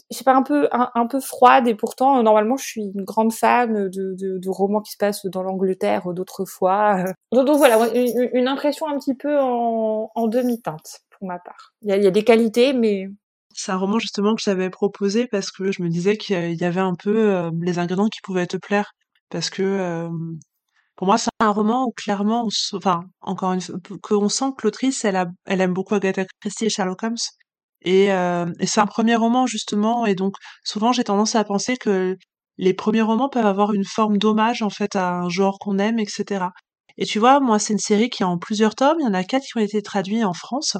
je 0.09 0.17
sais 0.17 0.23
pas 0.23 0.35
un 0.35 0.43
peu 0.43 0.69
un, 0.71 1.07
peu 1.07 1.19
froide 1.19 1.67
et 1.67 1.75
pourtant 1.75 2.21
normalement 2.23 2.55
je 2.55 2.65
suis 2.65 2.91
une 2.95 3.03
grande 3.03 3.33
fan 3.33 3.89
de, 3.89 4.15
de, 4.17 4.49
romans 4.49 4.81
qui 4.81 4.93
se 4.93 4.97
passent 4.97 5.25
dans 5.25 5.43
l'Angleterre 5.43 6.13
d'autrefois. 6.13 7.03
Donc, 7.33 7.45
donc, 7.45 7.57
voilà, 7.57 7.77
une, 7.93 8.47
impression 8.47 8.87
un 8.87 8.97
petit 8.97 9.15
peu 9.15 9.37
en, 9.39 10.09
en 10.15 10.27
demi-teinte 10.27 11.01
pour 11.11 11.27
ma 11.27 11.39
part. 11.39 11.73
Il 11.81 11.89
y 11.89 12.07
a, 12.07 12.11
des 12.11 12.23
qualités, 12.23 12.73
mais 12.73 13.09
c'est 13.53 13.71
un 13.71 13.77
roman 13.77 13.99
justement 13.99 14.35
que 14.35 14.41
j'avais 14.41 14.69
proposé 14.69 15.27
parce 15.27 15.51
que 15.51 15.71
je 15.71 15.81
me 15.81 15.89
disais 15.89 16.15
qu'il 16.15 16.55
y 16.55 16.63
avait 16.63 16.79
un 16.79 16.95
peu 16.95 17.33
euh, 17.33 17.51
les 17.61 17.79
ingrédients 17.79 18.07
qui 18.07 18.21
pouvaient 18.21 18.47
te 18.47 18.57
plaire 18.57 18.93
parce 19.29 19.49
que 19.49 19.63
euh, 19.63 20.09
Pour 20.95 21.07
moi, 21.07 21.17
c'est 21.17 21.29
un 21.39 21.51
roman 21.51 21.85
où 21.85 21.91
clairement, 21.91 22.47
enfin, 22.73 23.01
encore 23.21 23.53
une 23.53 23.61
fois, 23.61 23.75
qu'on 24.01 24.29
sent 24.29 24.51
que 24.57 24.67
l'autrice, 24.67 25.05
elle, 25.05 25.21
elle 25.45 25.61
aime 25.61 25.73
beaucoup 25.73 25.95
Agatha 25.95 26.25
Christie 26.39 26.65
et 26.65 26.69
Sherlock 26.69 27.03
Holmes. 27.03 27.17
Et, 27.81 28.11
euh, 28.11 28.45
et 28.59 28.67
c'est 28.67 28.79
un 28.79 28.87
premier 28.87 29.15
roman, 29.15 29.45
justement, 29.47 30.05
et 30.05 30.15
donc 30.15 30.35
souvent 30.63 30.91
j'ai 30.91 31.03
tendance 31.03 31.35
à 31.35 31.43
penser 31.43 31.77
que 31.77 32.17
les 32.57 32.73
premiers 32.73 33.01
romans 33.03 33.29
peuvent 33.29 33.45
avoir 33.45 33.73
une 33.73 33.85
forme 33.85 34.17
d'hommage, 34.17 34.61
en 34.63 34.69
fait, 34.69 34.95
à 34.95 35.11
un 35.11 35.29
genre 35.29 35.59
qu'on 35.59 35.77
aime, 35.79 35.99
etc. 35.99 36.45
Et 36.97 37.05
tu 37.05 37.19
vois, 37.19 37.39
moi, 37.39 37.59
c'est 37.59 37.73
une 37.73 37.79
série 37.79 38.09
qui 38.09 38.23
est 38.23 38.25
en 38.25 38.37
plusieurs 38.39 38.75
tomes, 38.75 38.97
il 38.99 39.03
y 39.05 39.07
en 39.07 39.13
a 39.13 39.23
quatre 39.23 39.43
qui 39.43 39.57
ont 39.57 39.61
été 39.61 39.81
traduits 39.81 40.23
en 40.23 40.33
France, 40.33 40.77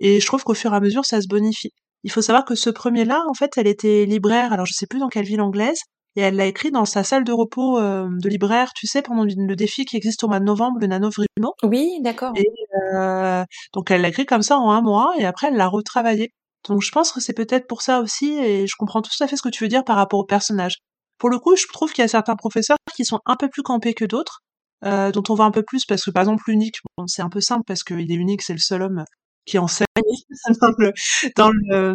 et 0.00 0.20
je 0.20 0.26
trouve 0.26 0.44
qu'au 0.44 0.54
fur 0.54 0.72
et 0.72 0.76
à 0.76 0.80
mesure, 0.80 1.04
ça 1.06 1.20
se 1.22 1.28
bonifie. 1.28 1.70
Il 2.02 2.10
faut 2.10 2.22
savoir 2.22 2.44
que 2.44 2.54
ce 2.54 2.68
premier-là, 2.70 3.22
en 3.28 3.34
fait, 3.34 3.52
elle 3.56 3.66
était 3.66 4.04
libraire, 4.04 4.52
alors 4.52 4.66
je 4.66 4.74
sais 4.74 4.86
plus 4.86 4.98
dans 5.00 5.08
quelle 5.08 5.24
ville 5.24 5.40
anglaise, 5.40 5.80
et 6.16 6.20
elle 6.20 6.36
l'a 6.36 6.46
écrit 6.46 6.70
dans 6.70 6.84
sa 6.84 7.02
salle 7.04 7.24
de 7.24 7.32
repos 7.32 7.78
euh, 7.78 8.08
de 8.10 8.28
libraire, 8.28 8.72
tu 8.74 8.86
sais, 8.86 9.02
pendant 9.02 9.24
le 9.24 9.56
défi 9.56 9.84
qui 9.84 9.96
existe 9.96 10.22
au 10.24 10.28
mois 10.28 10.40
de 10.40 10.44
novembre, 10.44 10.78
le 10.80 10.86
Nanovrimo. 10.86 11.54
Oui, 11.62 11.98
d'accord. 12.00 12.32
Et 12.36 12.48
euh, 12.94 13.44
donc 13.72 13.90
elle 13.90 14.02
l'a 14.02 14.08
écrit 14.08 14.26
comme 14.26 14.42
ça 14.42 14.58
en 14.58 14.70
un 14.70 14.80
mois, 14.80 15.12
et 15.18 15.24
après 15.24 15.48
elle 15.48 15.56
l'a 15.56 15.68
retravaillé. 15.68 16.32
Donc 16.68 16.82
je 16.82 16.90
pense 16.90 17.12
que 17.12 17.20
c'est 17.20 17.34
peut-être 17.34 17.66
pour 17.66 17.82
ça 17.82 18.00
aussi, 18.00 18.32
et 18.38 18.66
je 18.66 18.74
comprends 18.78 19.02
tout 19.02 19.10
à 19.20 19.26
fait 19.26 19.36
ce 19.36 19.42
que 19.42 19.48
tu 19.48 19.64
veux 19.64 19.68
dire 19.68 19.84
par 19.84 19.96
rapport 19.96 20.20
au 20.20 20.24
personnage. 20.24 20.78
Pour 21.18 21.30
le 21.30 21.38
coup, 21.38 21.56
je 21.56 21.66
trouve 21.72 21.92
qu'il 21.92 22.02
y 22.02 22.04
a 22.04 22.08
certains 22.08 22.36
professeurs 22.36 22.76
qui 22.94 23.04
sont 23.04 23.20
un 23.26 23.36
peu 23.36 23.48
plus 23.48 23.62
campés 23.62 23.94
que 23.94 24.04
d'autres, 24.04 24.40
euh, 24.84 25.10
dont 25.10 25.22
on 25.28 25.34
voit 25.34 25.46
un 25.46 25.50
peu 25.50 25.62
plus, 25.62 25.84
parce 25.84 26.04
que 26.04 26.10
par 26.10 26.22
exemple 26.22 26.44
l'unique, 26.46 26.76
bon, 26.96 27.06
c'est 27.06 27.22
un 27.22 27.28
peu 27.28 27.40
simple 27.40 27.64
parce 27.66 27.82
qu'il 27.82 28.10
est 28.10 28.16
unique, 28.16 28.42
c'est 28.42 28.52
le 28.52 28.58
seul 28.58 28.82
homme 28.82 29.04
qui 29.46 29.58
enseigne 29.58 29.86
dans 30.60 30.72
le, 30.78 30.92
dans 31.36 31.50
le, 31.50 31.94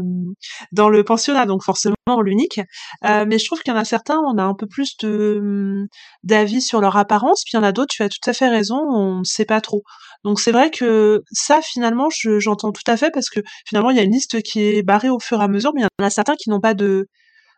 dans 0.71 0.89
le 0.89 1.03
pensionnat, 1.03 1.45
donc 1.45 1.63
forcément 1.63 1.95
l'unique. 2.23 2.59
Euh, 3.05 3.25
mais 3.27 3.39
je 3.39 3.45
trouve 3.45 3.61
qu'il 3.61 3.73
y 3.73 3.75
en 3.75 3.79
a 3.79 3.85
certains, 3.85 4.19
on 4.19 4.37
a 4.37 4.43
un 4.43 4.55
peu 4.55 4.67
plus 4.67 4.97
de 4.97 5.87
d'avis 6.23 6.61
sur 6.61 6.81
leur 6.81 6.97
apparence, 6.97 7.43
puis 7.43 7.51
il 7.53 7.57
y 7.57 7.59
en 7.59 7.63
a 7.63 7.71
d'autres, 7.71 7.93
tu 7.93 8.03
as 8.03 8.09
tout 8.09 8.29
à 8.29 8.33
fait 8.33 8.49
raison, 8.49 8.77
on 8.77 9.19
ne 9.19 9.23
sait 9.23 9.45
pas 9.45 9.61
trop. 9.61 9.83
Donc 10.23 10.39
c'est 10.39 10.51
vrai 10.51 10.69
que 10.71 11.21
ça, 11.31 11.61
finalement, 11.61 12.09
j'entends 12.39 12.71
tout 12.71 12.83
à 12.87 12.97
fait 12.97 13.11
parce 13.11 13.29
que 13.29 13.39
finalement, 13.65 13.89
il 13.91 13.97
y 13.97 13.99
a 13.99 14.03
une 14.03 14.11
liste 14.11 14.41
qui 14.41 14.61
est 14.61 14.83
barrée 14.83 15.09
au 15.09 15.19
fur 15.19 15.41
et 15.41 15.43
à 15.43 15.47
mesure, 15.47 15.71
mais 15.73 15.81
il 15.81 15.85
y 15.85 16.03
en 16.03 16.07
a 16.07 16.09
certains 16.09 16.35
qui 16.35 16.49
n'ont 16.49 16.59
pas 16.59 16.73
de, 16.73 17.07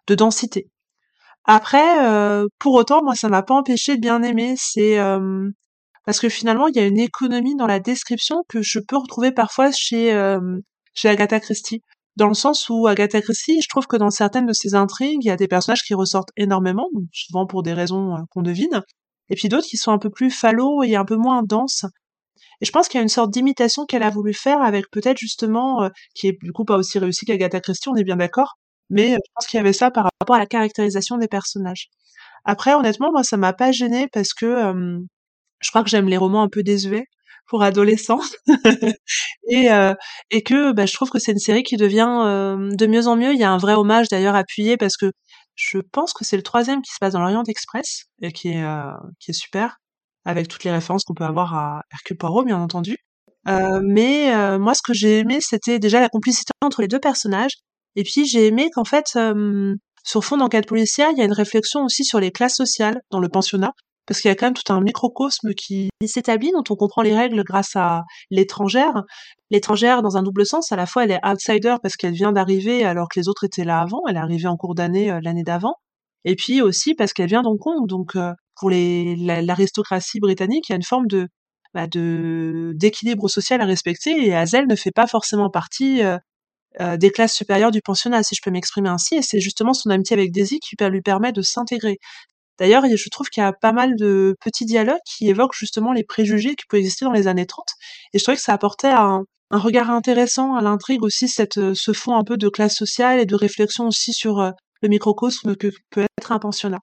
de 0.07 0.15
densité. 0.15 0.67
Après, 1.45 2.05
euh, 2.05 2.47
pour 2.59 2.75
autant, 2.75 3.03
moi, 3.03 3.15
ça 3.15 3.29
m'a 3.29 3.43
pas 3.43 3.55
empêché 3.55 3.95
de 3.95 4.01
bien 4.01 4.21
aimer. 4.23 4.55
C'est 4.57 4.99
euh, 4.99 5.49
parce 6.05 6.19
que 6.19 6.29
finalement, 6.29 6.67
il 6.67 6.75
y 6.75 6.79
a 6.79 6.85
une 6.85 6.99
économie 6.99 7.55
dans 7.55 7.67
la 7.67 7.79
description 7.79 8.43
que 8.49 8.61
je 8.61 8.79
peux 8.79 8.97
retrouver 8.97 9.31
parfois 9.31 9.71
chez 9.71 10.13
euh, 10.13 10.39
chez 10.93 11.09
Agatha 11.09 11.39
Christie. 11.39 11.81
Dans 12.17 12.27
le 12.27 12.33
sens 12.33 12.69
où 12.69 12.87
Agatha 12.87 13.21
Christie, 13.21 13.61
je 13.61 13.69
trouve 13.69 13.87
que 13.87 13.95
dans 13.95 14.09
certaines 14.09 14.45
de 14.45 14.53
ses 14.53 14.75
intrigues, 14.75 15.23
il 15.23 15.27
y 15.27 15.31
a 15.31 15.37
des 15.37 15.47
personnages 15.47 15.83
qui 15.83 15.93
ressortent 15.93 16.31
énormément, 16.35 16.87
souvent 17.13 17.45
pour 17.47 17.63
des 17.63 17.73
raisons 17.73 18.15
qu'on 18.31 18.41
devine, 18.41 18.81
et 19.29 19.35
puis 19.35 19.47
d'autres 19.47 19.67
qui 19.67 19.77
sont 19.77 19.91
un 19.91 19.97
peu 19.97 20.09
plus 20.09 20.29
fallots 20.29 20.83
et 20.83 20.95
un 20.95 21.05
peu 21.05 21.15
moins 21.15 21.41
denses. 21.43 21.85
Et 22.59 22.65
je 22.65 22.71
pense 22.71 22.89
qu'il 22.89 22.97
y 22.97 23.01
a 23.01 23.03
une 23.03 23.09
sorte 23.09 23.31
d'imitation 23.31 23.85
qu'elle 23.85 24.03
a 24.03 24.09
voulu 24.09 24.33
faire 24.33 24.61
avec 24.61 24.85
peut-être 24.91 25.17
justement, 25.17 25.89
qui 26.15 26.27
est 26.27 26.37
du 26.41 26.51
coup 26.51 26.65
pas 26.65 26.77
aussi 26.77 26.99
réussi 26.99 27.25
qu'Agatha 27.25 27.61
Christie, 27.61 27.89
on 27.89 27.95
est 27.95 28.03
bien 28.03 28.17
d'accord, 28.17 28.57
mais 28.89 29.11
je 29.13 29.31
pense 29.33 29.47
qu'il 29.47 29.57
y 29.57 29.61
avait 29.61 29.73
ça 29.73 29.89
par 29.89 30.09
rapport 30.19 30.35
à 30.35 30.39
la 30.39 30.47
caractérisation 30.47 31.17
des 31.17 31.27
personnages. 31.27 31.87
Après, 32.45 32.73
honnêtement, 32.73 33.11
moi, 33.11 33.23
ça 33.23 33.37
m'a 33.37 33.53
pas 33.53 33.71
gêné 33.71 34.07
parce 34.11 34.33
que 34.33 34.99
je 35.61 35.69
crois 35.69 35.83
que 35.83 35.89
j'aime 35.89 36.07
les 36.07 36.17
romans 36.17 36.43
un 36.43 36.49
peu 36.49 36.63
désuets 36.63 37.05
pour 37.47 37.63
adolescents 37.63 38.21
et 39.49 39.71
euh, 39.71 39.93
et 40.29 40.41
que 40.41 40.71
bah, 40.71 40.85
je 40.85 40.93
trouve 40.93 41.09
que 41.09 41.19
c'est 41.19 41.31
une 41.31 41.39
série 41.39 41.63
qui 41.63 41.77
devient 41.77 42.23
de 42.77 42.87
mieux 42.87 43.07
en 43.07 43.15
mieux. 43.15 43.33
Il 43.33 43.39
y 43.39 43.43
a 43.43 43.51
un 43.51 43.57
vrai 43.57 43.73
hommage 43.73 44.07
d'ailleurs 44.09 44.35
appuyé 44.35 44.77
parce 44.77 44.97
que 44.97 45.11
je 45.55 45.79
pense 45.79 46.13
que 46.13 46.23
c'est 46.23 46.37
le 46.37 46.43
troisième 46.43 46.81
qui 46.81 46.91
se 46.91 46.97
passe 46.99 47.13
dans 47.13 47.19
l'Orient 47.19 47.43
Express 47.47 48.05
et 48.21 48.31
qui 48.31 48.49
est 48.49 48.63
qui 49.19 49.31
est 49.31 49.39
super 49.39 49.77
avec 50.23 50.47
toutes 50.47 50.63
les 50.63 50.71
références 50.71 51.03
qu'on 51.03 51.13
peut 51.13 51.25
avoir 51.25 51.55
à 51.55 51.81
Hercule 51.91 52.17
Poirot 52.17 52.43
bien 52.43 52.59
entendu. 52.59 52.97
Euh, 53.47 53.81
mais 53.83 54.57
moi, 54.59 54.73
ce 54.73 54.81
que 54.81 54.93
j'ai 54.93 55.19
aimé, 55.19 55.39
c'était 55.41 55.79
déjà 55.79 55.99
la 55.99 56.09
complicité 56.09 56.51
entre 56.61 56.81
les 56.81 56.87
deux 56.87 56.99
personnages 56.99 57.53
et 57.95 58.03
puis 58.03 58.25
j'ai 58.25 58.47
aimé 58.47 58.69
qu'en 58.73 58.85
fait, 58.85 59.05
euh, 59.15 59.75
sur 60.03 60.23
fond 60.23 60.37
d'enquête 60.37 60.67
policière, 60.67 61.09
il 61.11 61.17
y 61.17 61.21
a 61.21 61.25
une 61.25 61.33
réflexion 61.33 61.83
aussi 61.83 62.03
sur 62.03 62.19
les 62.19 62.31
classes 62.31 62.55
sociales 62.55 63.01
dans 63.11 63.19
le 63.19 63.29
pensionnat, 63.29 63.73
parce 64.11 64.19
qu'il 64.19 64.27
y 64.27 64.31
a 64.33 64.35
quand 64.35 64.47
même 64.47 64.53
tout 64.53 64.73
un 64.73 64.81
microcosme 64.81 65.53
qui 65.53 65.89
s'établit, 66.05 66.51
dont 66.51 66.65
on 66.69 66.75
comprend 66.75 67.01
les 67.01 67.15
règles 67.15 67.45
grâce 67.45 67.77
à 67.77 68.03
l'étrangère. 68.29 69.03
L'étrangère, 69.51 70.01
dans 70.01 70.17
un 70.17 70.21
double 70.21 70.45
sens, 70.45 70.73
à 70.73 70.75
la 70.75 70.85
fois 70.85 71.05
elle 71.05 71.11
est 71.11 71.25
outsider 71.25 71.75
parce 71.81 71.95
qu'elle 71.95 72.11
vient 72.11 72.33
d'arriver 72.33 72.83
alors 72.83 73.07
que 73.07 73.17
les 73.17 73.29
autres 73.29 73.45
étaient 73.45 73.63
là 73.63 73.79
avant, 73.79 74.01
elle 74.09 74.17
est 74.17 74.19
arrivée 74.19 74.47
en 74.47 74.57
cours 74.57 74.75
d'année 74.75 75.09
euh, 75.09 75.21
l'année 75.23 75.43
d'avant, 75.43 75.75
et 76.25 76.35
puis 76.35 76.61
aussi 76.61 76.93
parce 76.93 77.13
qu'elle 77.13 77.29
vient 77.29 77.41
d'Hong 77.41 77.57
Kong. 77.57 77.87
Donc 77.87 78.17
euh, 78.17 78.33
pour 78.59 78.69
l'aristocratie 78.69 80.19
britannique, 80.19 80.67
il 80.67 80.73
y 80.73 80.73
a 80.73 80.75
une 80.75 80.83
forme 80.83 81.07
de 81.07 81.29
bah, 81.73 81.87
d'équilibre 81.87 83.29
social 83.29 83.61
à 83.61 83.65
respecter 83.65 84.27
et 84.27 84.35
Hazel 84.35 84.67
ne 84.67 84.75
fait 84.75 84.91
pas 84.91 85.07
forcément 85.07 85.49
partie 85.49 86.01
euh, 86.79 86.97
des 86.97 87.11
classes 87.11 87.33
supérieures 87.33 87.71
du 87.71 87.81
pensionnat, 87.81 88.23
si 88.23 88.33
je 88.35 88.41
peux 88.41 88.51
m'exprimer 88.51 88.87
ainsi, 88.87 89.15
et 89.15 89.21
c'est 89.21 89.41
justement 89.41 89.73
son 89.73 89.89
amitié 89.89 90.17
avec 90.17 90.31
Daisy 90.31 90.59
qui 90.59 90.75
lui 90.79 91.01
permet 91.01 91.31
de 91.31 91.41
s'intégrer. 91.41 91.97
D'ailleurs, 92.61 92.83
je 92.85 93.09
trouve 93.09 93.27
qu'il 93.29 93.41
y 93.41 93.43
a 93.43 93.53
pas 93.53 93.71
mal 93.71 93.95
de 93.95 94.35
petits 94.39 94.65
dialogues 94.65 94.99
qui 95.03 95.27
évoquent 95.27 95.55
justement 95.55 95.93
les 95.93 96.03
préjugés 96.03 96.55
qui 96.55 96.67
pouvaient 96.69 96.81
exister 96.81 97.05
dans 97.05 97.11
les 97.11 97.27
années 97.27 97.47
30, 97.47 97.65
et 98.13 98.19
je 98.19 98.23
trouvais 98.23 98.35
que 98.37 98.43
ça 98.43 98.53
apportait 98.53 98.91
un, 98.91 99.23
regard 99.49 99.89
intéressant 99.89 100.53
à 100.55 100.61
l'intrigue 100.61 101.03
aussi, 101.03 101.25
euh, 101.57 101.73
ce 101.75 101.91
fond 101.91 102.15
un 102.15 102.23
peu 102.23 102.37
de 102.37 102.49
classe 102.49 102.75
sociale 102.75 103.19
et 103.19 103.25
de 103.25 103.35
réflexion 103.35 103.87
aussi 103.87 104.13
sur 104.13 104.39
euh, 104.39 104.51
le 104.83 104.89
microcosme 104.89 105.55
que 105.55 105.69
peut 105.89 106.05
être 106.19 106.31
un 106.31 106.37
pensionnat. 106.37 106.77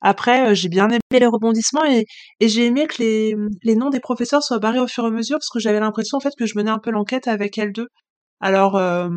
Après, 0.00 0.56
j'ai 0.56 0.68
bien 0.68 0.88
aimé 0.88 0.98
les 1.12 1.26
rebondissements 1.26 1.84
et, 1.84 2.04
j'ai 2.40 2.66
aimé 2.66 2.88
que 2.88 3.00
les, 3.00 3.36
les 3.62 3.76
noms 3.76 3.90
des 3.90 4.00
professeurs 4.00 4.42
soient 4.42 4.58
barrés 4.58 4.80
au 4.80 4.88
fur 4.88 5.04
et 5.04 5.06
à 5.06 5.10
mesure 5.10 5.38
parce 5.38 5.50
que 5.50 5.60
j'avais 5.60 5.78
l'impression 5.80 6.18
en 6.18 6.20
fait 6.20 6.32
que 6.36 6.46
je 6.46 6.58
menais 6.58 6.72
un 6.72 6.80
peu 6.80 6.90
l'enquête 6.90 7.28
avec 7.28 7.58
elles 7.58 7.72
deux. 7.72 7.86
Alors, 8.40 8.76
euh, 8.76 9.08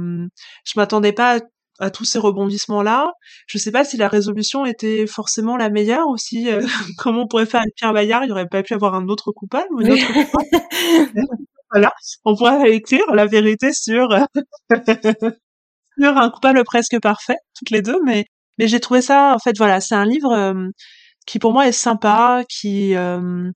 je 0.65 0.73
m'attendais 0.77 1.13
pas 1.13 1.37
à, 1.37 1.39
tous 1.93 2.05
ces 2.05 2.19
rebondissements-là. 2.19 3.11
Je 3.47 3.57
sais 3.57 3.71
pas 3.71 3.83
si 3.83 3.97
la 3.97 4.07
résolution 4.07 4.65
était 4.65 5.07
forcément 5.07 5.57
la 5.57 5.69
meilleure 5.69 6.07
ou 6.07 6.17
si, 6.17 6.49
euh, 6.49 6.61
comment 6.97 7.23
on 7.23 7.27
pourrait 7.27 7.45
faire 7.45 7.61
avec 7.61 7.75
Pierre 7.75 7.93
Bayard, 7.93 8.23
il 8.25 8.31
aurait 8.31 8.47
pas 8.47 8.63
pu 8.63 8.73
avoir 8.73 8.95
un 8.95 9.07
autre 9.07 9.31
coupable 9.31 9.67
ou 9.71 9.81
une 9.81 9.91
autre 9.91 10.07
coupable. 10.13 10.63
voilà, 11.71 11.93
on 12.23 12.35
pourrait 12.35 12.71
écrire 12.71 13.05
la 13.13 13.25
vérité 13.25 13.73
sur 13.73 14.07
sur 15.97 16.17
un 16.17 16.29
coupable 16.29 16.63
presque 16.63 16.99
parfait, 17.01 17.37
toutes 17.57 17.71
les 17.71 17.81
deux, 17.81 17.99
mais 18.05 18.25
mais 18.57 18.67
j'ai 18.67 18.79
trouvé 18.79 19.01
ça, 19.01 19.33
en 19.35 19.39
fait, 19.39 19.57
voilà, 19.57 19.81
c'est 19.81 19.95
un 19.95 20.05
livre 20.05 20.31
euh, 20.31 20.69
qui 21.25 21.39
pour 21.39 21.51
moi 21.51 21.67
est 21.67 21.73
sympa, 21.73 22.43
qui 22.47 22.95
euh, 22.95 23.51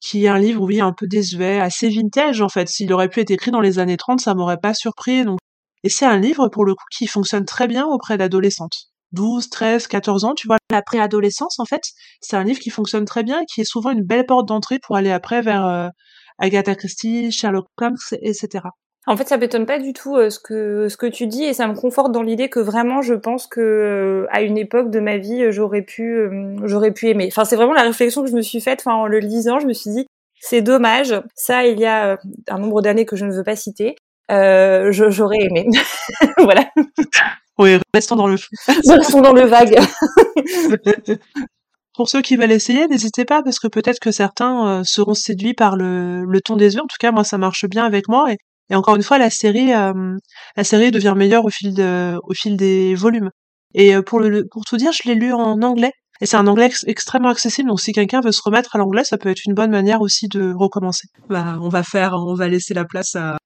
qui 0.00 0.24
est 0.26 0.28
un 0.28 0.38
livre, 0.38 0.62
oui, 0.62 0.80
un 0.80 0.92
peu 0.92 1.06
désuet, 1.06 1.60
assez 1.60 1.88
vintage 1.88 2.42
en 2.42 2.48
fait. 2.48 2.68
S'il 2.68 2.92
aurait 2.92 3.08
pu 3.08 3.20
être 3.20 3.30
écrit 3.30 3.50
dans 3.50 3.60
les 3.60 3.78
années 3.78 3.96
30, 3.96 4.20
ça 4.20 4.34
m'aurait 4.34 4.58
pas 4.58 4.74
surpris. 4.74 5.24
Donc... 5.24 5.38
Et 5.84 5.90
c'est 5.90 6.06
un 6.06 6.16
livre, 6.16 6.48
pour 6.48 6.64
le 6.64 6.74
coup, 6.74 6.84
qui 6.90 7.06
fonctionne 7.06 7.44
très 7.44 7.68
bien 7.68 7.86
auprès 7.86 8.16
d'adolescentes. 8.16 8.88
12, 9.12 9.50
13, 9.50 9.86
14 9.86 10.24
ans, 10.24 10.34
tu 10.34 10.48
vois, 10.48 10.56
la 10.70 10.82
préadolescence, 10.82 11.60
en 11.60 11.66
fait, 11.66 11.82
c'est 12.20 12.36
un 12.36 12.42
livre 12.42 12.58
qui 12.58 12.70
fonctionne 12.70 13.04
très 13.04 13.22
bien 13.22 13.40
et 13.40 13.44
qui 13.44 13.60
est 13.60 13.64
souvent 13.64 13.90
une 13.90 14.02
belle 14.02 14.26
porte 14.26 14.48
d'entrée 14.48 14.78
pour 14.82 14.96
aller 14.96 15.12
après 15.12 15.42
vers 15.42 15.66
euh, 15.66 15.88
Agatha 16.38 16.74
Christie, 16.74 17.30
Sherlock 17.30 17.66
Holmes, 17.80 17.96
etc. 18.22 18.64
En 19.06 19.18
fait, 19.18 19.28
ça 19.28 19.36
m'étonne 19.36 19.66
pas 19.66 19.78
du 19.78 19.92
tout 19.92 20.16
euh, 20.16 20.30
ce 20.30 20.40
que 20.40 20.88
ce 20.88 20.96
que 20.96 21.04
tu 21.04 21.26
dis 21.26 21.44
et 21.44 21.52
ça 21.52 21.68
me 21.68 21.74
conforte 21.74 22.10
dans 22.10 22.22
l'idée 22.22 22.48
que 22.48 22.58
vraiment, 22.58 23.02
je 23.02 23.12
pense 23.12 23.46
que 23.46 23.60
euh, 23.60 24.26
à 24.30 24.40
une 24.40 24.56
époque 24.56 24.90
de 24.90 24.98
ma 24.98 25.18
vie, 25.18 25.52
j'aurais 25.52 25.82
pu 25.82 26.26
j'aurais 26.64 26.92
pu 26.92 27.08
aimer. 27.08 27.28
Enfin, 27.30 27.44
c'est 27.44 27.56
vraiment 27.56 27.74
la 27.74 27.82
réflexion 27.82 28.22
que 28.24 28.30
je 28.30 28.34
me 28.34 28.42
suis 28.42 28.62
faite. 28.62 28.80
Enfin, 28.84 28.96
en 28.96 29.06
le 29.06 29.18
lisant, 29.18 29.60
je 29.60 29.66
me 29.66 29.74
suis 29.74 29.90
dit, 29.90 30.06
c'est 30.40 30.62
dommage. 30.62 31.14
Ça, 31.36 31.66
il 31.66 31.78
y 31.78 31.84
a 31.84 32.18
un 32.48 32.58
nombre 32.58 32.80
d'années 32.80 33.04
que 33.04 33.16
je 33.16 33.26
ne 33.26 33.32
veux 33.32 33.44
pas 33.44 33.56
citer. 33.56 33.94
J'aurais 34.30 35.40
aimé. 35.40 35.68
voilà. 36.38 36.66
Oui, 37.58 37.78
restons 37.92 38.16
dans 38.16 38.26
le 38.26 38.36
flou. 38.36 38.56
restons 38.88 39.20
dans 39.20 39.32
le 39.32 39.46
vague. 39.46 39.78
Pour 41.94 42.08
ceux 42.08 42.22
qui 42.22 42.36
veulent 42.36 42.50
essayer, 42.50 42.88
n'hésitez 42.88 43.24
pas 43.24 43.42
parce 43.44 43.60
que 43.60 43.68
peut-être 43.68 44.00
que 44.00 44.10
certains 44.10 44.82
seront 44.84 45.14
séduits 45.14 45.54
par 45.54 45.76
le, 45.76 46.24
le 46.24 46.40
ton 46.40 46.56
des 46.56 46.74
yeux. 46.74 46.80
En 46.80 46.88
tout 46.88 46.96
cas, 46.98 47.12
moi, 47.12 47.22
ça 47.22 47.38
marche 47.38 47.66
bien 47.66 47.84
avec 47.84 48.08
moi 48.08 48.32
et 48.32 48.36
et 48.70 48.74
encore 48.74 48.96
une 48.96 49.02
fois, 49.02 49.18
la 49.18 49.30
série, 49.30 49.72
euh, 49.74 50.16
la 50.56 50.64
série 50.64 50.90
devient 50.90 51.14
meilleure 51.16 51.44
au 51.44 51.50
fil 51.50 51.74
de, 51.74 52.18
au 52.22 52.32
fil 52.34 52.56
des 52.56 52.94
volumes. 52.94 53.30
Et 53.74 53.94
euh, 53.94 54.02
pour 54.02 54.20
le, 54.20 54.46
pour 54.50 54.64
tout 54.64 54.76
dire, 54.76 54.92
je 54.92 55.08
l'ai 55.08 55.14
lu 55.14 55.32
en 55.32 55.60
anglais. 55.62 55.92
Et 56.20 56.26
c'est 56.26 56.36
un 56.36 56.46
anglais 56.46 56.70
extrêmement 56.86 57.28
accessible, 57.28 57.68
donc 57.68 57.80
si 57.80 57.92
quelqu'un 57.92 58.20
veut 58.20 58.32
se 58.32 58.42
remettre 58.42 58.76
à 58.76 58.78
l'anglais, 58.78 59.04
ça 59.04 59.18
peut 59.18 59.28
être 59.28 59.44
une 59.46 59.54
bonne 59.54 59.70
manière 59.70 60.00
aussi 60.00 60.28
de 60.28 60.54
recommencer. 60.54 61.08
Bah, 61.28 61.56
on 61.60 61.68
va 61.68 61.82
faire, 61.82 62.14
on 62.14 62.34
va 62.34 62.48
laisser 62.48 62.72
la 62.72 62.84
place 62.84 63.16
à, 63.16 63.36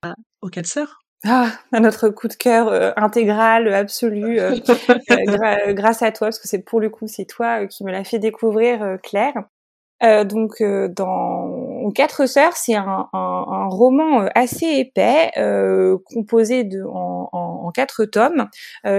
au 0.43 0.49
cancer. 0.49 1.01
Ah, 1.25 1.51
à 1.73 1.81
notre 1.81 2.11
coup 2.11 2.29
de 2.29 2.35
cœur 2.35 2.69
euh, 2.69 2.93
intégral, 2.97 3.73
absolu, 3.75 4.39
grâce 5.69 6.03
à 6.03 6.13
toi, 6.13 6.29
parce 6.29 6.39
que 6.39 6.47
c'est 6.47 6.61
pour 6.61 6.81
le 6.81 6.91
coup, 6.91 7.09
c'est 7.09 7.25
toi 7.25 7.67
qui 7.67 7.85
me 7.85 7.91
l'a 7.91 8.05
fait 8.05 8.19
découvrir, 8.19 8.99
Claire. 9.03 9.35
Euh, 10.03 10.25
donc 10.25 10.61
euh, 10.61 10.89
dans 10.89 11.91
Quatre 11.95 12.27
sœurs, 12.27 12.55
c'est 12.55 12.75
un, 12.75 13.09
un, 13.13 13.45
un, 13.49 13.69
roman 13.69 14.23
euh, 14.23 14.29
assez 14.35 14.67
épais, 14.67 15.31
composé 16.05 16.63
de 16.65 16.85
en, 16.85 17.31
en, 17.33 17.48
quatre 17.71 18.05
tomes, 18.05 18.49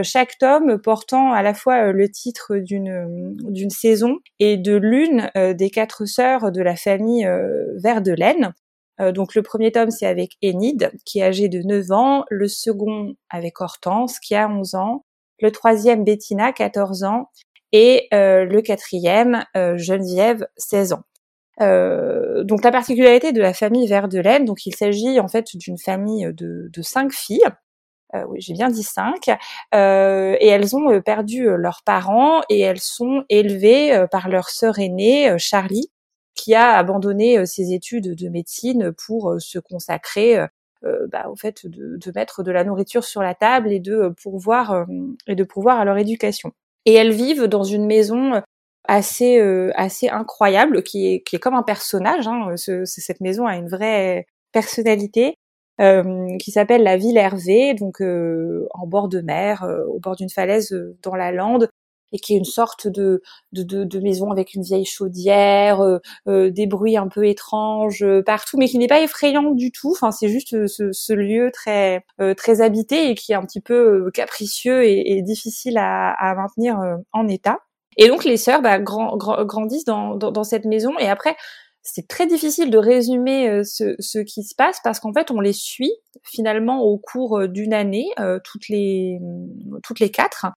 chaque 0.03 0.38
tome 0.38 0.79
portant 0.79 1.32
à 1.34 1.41
la 1.41 1.53
fois 1.53 1.91
le 1.91 2.10
titre 2.10 2.58
d'une 2.58 3.36
d'une 3.39 3.69
saison 3.69 4.17
et 4.39 4.58
de 4.58 4.75
l'une 4.75 5.29
des 5.36 5.69
quatre 5.69 6.05
sœurs 6.05 6.51
de 6.51 6.62
la 6.62 6.75
famille 6.75 7.27
Verdelaine. 7.75 8.53
donc 8.99 9.36
le 9.36 9.41
premier 9.41 9.71
tome 9.71 9.91
c'est 9.91 10.05
avec 10.05 10.32
Enid 10.43 10.91
qui 11.05 11.19
est 11.19 11.23
âgée 11.23 11.49
de 11.49 11.60
9 11.60 11.91
ans, 11.91 12.25
le 12.29 12.47
second 12.47 13.13
avec 13.29 13.62
Hortense 13.62 14.19
qui 14.19 14.36
a 14.36 14.47
11 14.49 14.75
ans, 14.75 15.05
le 15.41 15.51
troisième 15.51 16.03
Bettina 16.03 16.51
14 16.51 17.03
ans 17.03 17.29
et 17.71 18.08
le 18.12 18.62
quatrième 18.62 19.45
Geneviève 19.55 20.47
16 20.58 20.93
ans. 20.93 21.03
Euh, 21.62 22.43
donc 22.43 22.63
la 22.63 22.71
particularité 22.71 23.32
de 23.32 23.41
la 23.41 23.53
famille 23.53 23.88
Verdelaine, 23.88 24.45
donc 24.45 24.65
il 24.65 24.75
s'agit 24.75 25.19
en 25.19 25.27
fait 25.27 25.55
d'une 25.55 25.77
famille 25.77 26.32
de, 26.34 26.69
de, 26.71 26.82
cinq 26.82 27.12
filles. 27.12 27.47
Euh, 28.15 28.24
oui, 28.28 28.41
j'ai 28.41 28.54
bien 28.54 28.69
dit 28.69 28.84
cinq. 28.84 29.30
Euh, 29.76 30.36
et 30.39 30.48
elles 30.48 30.76
ont 30.76 30.91
euh, 30.91 31.02
perdu 31.02 31.48
leurs 31.58 31.82
parents 31.84 32.41
et 32.50 32.60
elles 32.60 32.80
sont 32.80 33.24
élevées 33.30 34.06
par 34.12 34.30
leur 34.30 34.50
sœur 34.50 34.80
aînée 34.80 35.38
Charlie, 35.38 35.91
qui 36.36 36.56
a 36.56 36.78
abandonné 36.78 37.45
ses 37.45 37.74
études 37.74 38.15
de 38.15 38.30
médecine 38.30 38.91
pour 38.91 39.36
se 39.39 39.60
consacrer 39.60 40.45
bah, 40.82 41.28
au 41.30 41.36
fait 41.36 41.67
de, 41.67 41.98
de, 41.98 42.12
mettre 42.15 42.41
de 42.41 42.52
la 42.52 42.63
nourriture 42.63 43.04
sur 43.04 43.22
la 43.22 43.36
table 43.36 43.72
et 43.72 43.80
de 43.80 44.13
pourvoir 44.22 44.86
et 45.28 45.36
de 45.36 45.43
pourvoir 45.43 45.80
à 45.80 45.86
leur 45.86 45.98
éducation. 45.98 46.52
Et 46.86 46.93
elles 46.93 47.12
vivent 47.12 47.45
dans 47.45 47.63
une 47.63 47.86
maison 47.86 48.41
assez 48.89 49.39
euh, 49.39 49.72
assez 49.76 50.10
incroyable 50.10 50.84
qui 50.84 51.08
est 51.08 51.22
qui 51.22 51.36
est 51.36 51.39
comme 51.39 51.54
un 51.54 51.63
personnage. 51.63 52.28
Hein, 52.28 52.58
ce, 52.58 52.86
cette 52.86 53.22
maison 53.22 53.45
a 53.45 53.56
une 53.56 53.69
vraie 53.69 54.26
personnalité 54.52 55.36
euh, 55.80 56.38
qui 56.38 56.52
s'appelle 56.52 56.84
la 56.84 56.98
Ville 56.98 57.18
Hervé, 57.18 57.74
donc 57.74 58.02
euh, 58.02 58.68
en 58.72 58.88
bord 58.88 59.10
de 59.10 59.22
mer, 59.22 59.68
au 59.88 60.00
bord 60.00 60.15
d'une 60.15 60.30
falaise 60.30 60.76
dans 61.04 61.15
la 61.15 61.32
lande, 61.32 61.70
et 62.12 62.18
qui 62.20 62.34
est 62.34 62.38
une 62.38 62.46
sorte 62.46 62.88
de 62.88 63.22
de, 63.52 63.63
de, 63.63 63.84
de 63.84 64.00
maison 64.00 64.32
avec 64.32 64.54
une 64.56 64.63
vieille 64.63 64.86
chaudière, 64.86 65.82
des 66.26 66.68
bruits 66.68 66.98
un 66.98 67.08
peu 67.08 67.28
étranges 67.28 68.06
partout, 68.26 68.58
mais 68.58 68.68
qui 68.68 68.78
n'est 68.80 68.88
pas 68.88 69.02
effrayant 69.02 69.52
du 69.52 69.72
tout. 69.72 69.92
Enfin, 69.92 70.12
c'est 70.12 70.30
juste 70.30 70.68
ce, 70.68 70.92
ce, 70.92 71.13
lieu 71.13 71.52
très 71.54 72.04
très 72.38 72.62
habité 72.62 73.10
et 73.12 73.15
qui 73.15 73.32
est 73.32 73.36
un 73.36 73.46
petit 73.46 73.62
peu 73.62 74.10
capricieux 74.12 74.84
et, 74.86 75.18
et 75.18 75.22
difficile 75.22 75.78
à, 75.78 76.12
à 76.12 76.36
maintenir 76.36 76.80
en 77.13 77.28
état. 77.28 77.60
Et 78.00 78.08
donc 78.08 78.24
les 78.24 78.38
sœurs 78.38 78.62
bah, 78.62 78.80
grandissent 78.80 79.84
dans, 79.84 80.15
dans, 80.15 80.44
cette 80.46 80.65
maison. 80.65 80.98
Et 81.00 81.10
après, 81.10 81.36
c'est 81.84 82.08
très 82.08 82.28
difficile 82.28 82.70
de 82.70 82.78
résumer 82.78 83.50
euh, 83.50 83.63
ce, 83.63 83.96
ce, 84.00 84.20
qui 84.20 84.44
se 84.44 84.54
passe 84.56 84.80
parce 84.84 85.00
qu'en 85.00 85.13
fait, 85.13 85.32
on 85.32 85.39
les 85.39 85.54
suit 85.54 85.94
finalement 86.24 86.82
au 86.82 86.98
cours 86.98 87.39
euh, 87.39 87.48
d'une 87.48 87.74
année, 87.74 88.10
euh, 88.20 88.39
toutes 88.44 88.68
les 88.70 89.20
toutes 89.84 90.00
les 90.00 90.10
quatre. 90.10 90.48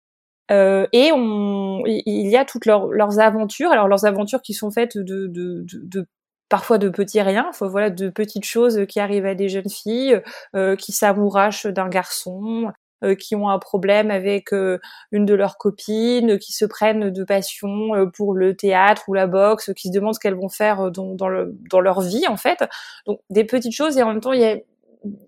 Euh, 0.51 0.87
et 0.93 1.13
on, 1.13 1.83
il 1.87 2.29
y 2.29 2.37
a 2.37 2.45
toutes 2.45 2.67
leurs, 2.67 2.89
leurs 2.89 3.21
aventures. 3.21 3.71
Alors 3.71 3.89
leurs 3.89 4.05
aventures 4.05 4.43
qui 4.43 4.55
sont 4.55 4.71
faites 4.71 4.99
de, 4.99 5.27
de, 5.29 5.65
de, 5.65 5.81
de 5.85 6.07
parfois 6.49 6.77
de 6.79 6.91
petits 6.91 7.23
riens, 7.23 7.51
voilà, 7.61 7.89
de 7.89 8.11
petites 8.11 8.45
choses 8.45 8.85
qui 8.87 9.01
arrivent 9.01 9.25
à 9.25 9.35
des 9.35 9.49
jeunes 9.49 9.71
filles, 9.71 10.21
euh, 10.55 10.77
qui 10.77 10.93
s'amourachent 10.93 11.67
d'un 11.67 11.89
garçon, 11.89 12.71
qui 13.15 13.35
ont 13.35 13.49
un 13.49 13.59
problème 13.59 14.11
avec 14.11 14.53
euh, 14.53 14.79
une 15.11 15.27
de 15.27 15.35
leurs 15.35 15.59
copines, 15.59 16.39
qui 16.39 16.53
se 16.53 16.65
prennent 16.65 17.11
de 17.11 17.25
passion 17.25 17.95
euh, 17.95 18.07
pour 18.07 18.35
le 18.35 18.55
théâtre 18.57 19.05
ou 19.09 19.15
la 19.15 19.27
boxe, 19.27 19.73
qui 19.77 19.89
se 19.89 19.93
demandent 19.93 20.15
ce 20.15 20.21
qu'elles 20.21 20.35
vont 20.35 20.49
faire 20.49 20.91
dans, 20.91 21.15
dans, 21.15 21.29
le, 21.29 21.55
dans 21.71 21.81
leur 21.81 22.01
vie 22.01 22.27
en 22.29 22.37
fait. 22.37 22.65
Donc 23.07 23.21
des 23.31 23.45
petites 23.45 23.75
choses 23.75 23.99
et 23.99 24.03
en 24.03 24.09
même 24.09 24.21
temps 24.21 24.33
il 24.33 24.63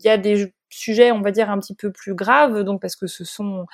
y 0.04 0.08
a 0.08 0.16
des 0.18 0.52
sujets, 0.78 1.12
on 1.12 1.20
va 1.20 1.30
dire, 1.30 1.50
un 1.50 1.58
petit 1.58 1.74
peu 1.74 1.90
plus 1.90 2.14
graves, 2.14 2.62
donc 2.62 2.80
parce 2.80 2.96
que 2.96 3.06
ce 3.06 3.24
sont 3.24 3.66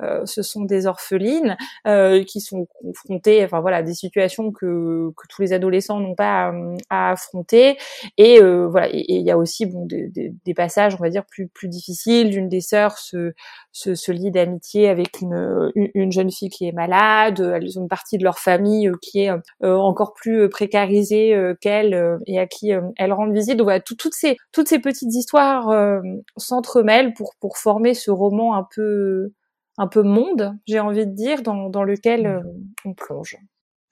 euh, 0.00 0.24
ce 0.26 0.42
sont 0.42 0.62
des 0.64 0.86
orphelines 0.86 1.56
euh, 1.86 2.22
qui 2.22 2.40
sont 2.40 2.66
confrontées, 2.80 3.44
enfin 3.44 3.60
voilà, 3.60 3.82
des 3.82 3.94
situations 3.94 4.52
que, 4.52 5.10
que 5.16 5.26
tous 5.28 5.42
les 5.42 5.52
adolescents 5.52 5.98
n'ont 5.98 6.14
pas 6.14 6.52
à, 6.88 7.10
affronter. 7.10 7.76
Et 8.16 8.40
euh, 8.40 8.68
voilà, 8.68 8.88
et 8.90 9.04
il 9.08 9.26
y 9.26 9.30
a 9.30 9.36
aussi 9.36 9.66
bon 9.66 9.86
des, 9.86 10.08
des, 10.08 10.32
des, 10.44 10.54
passages, 10.54 10.94
on 10.94 11.02
va 11.02 11.10
dire, 11.10 11.24
plus 11.26 11.48
plus 11.48 11.68
difficiles. 11.68 12.30
L'une 12.30 12.48
des 12.48 12.60
sœurs 12.60 12.98
se 12.98 13.32
se, 13.72 13.94
se 13.94 14.12
lie 14.12 14.30
d'amitié 14.30 14.88
avec 14.88 15.20
une, 15.20 15.72
une 15.74 16.12
jeune 16.12 16.30
fille 16.30 16.50
qui 16.50 16.68
est 16.68 16.72
malade. 16.72 17.40
Elles 17.40 17.78
ont 17.78 17.82
une 17.82 17.88
partie 17.88 18.18
de 18.18 18.24
leur 18.24 18.38
famille 18.38 18.90
qui 19.02 19.20
est 19.20 19.30
encore 19.62 20.14
plus 20.14 20.48
précarisée 20.48 21.36
qu'elle 21.60 22.18
et 22.26 22.38
à 22.38 22.46
qui 22.46 22.70
elles 22.96 23.12
rendent 23.12 23.34
visite. 23.34 23.56
Donc 23.56 23.66
voilà, 23.66 23.80
toutes 23.80 24.14
ces 24.14 24.36
toutes 24.52 24.68
ces 24.68 24.78
petites 24.78 25.14
histoires 25.14 26.00
s'entremêlent 26.48 27.14
pour 27.14 27.34
pour 27.40 27.58
former 27.58 27.94
ce 27.94 28.10
roman 28.10 28.54
un 28.54 28.66
peu 28.74 29.32
un 29.78 29.86
peu 29.86 30.02
monde, 30.02 30.54
j'ai 30.66 30.80
envie 30.80 31.06
de 31.06 31.14
dire, 31.14 31.42
dans, 31.42 31.70
dans 31.70 31.84
lequel 31.84 32.26
euh, 32.26 32.40
on 32.84 32.92
plonge. 32.94 33.36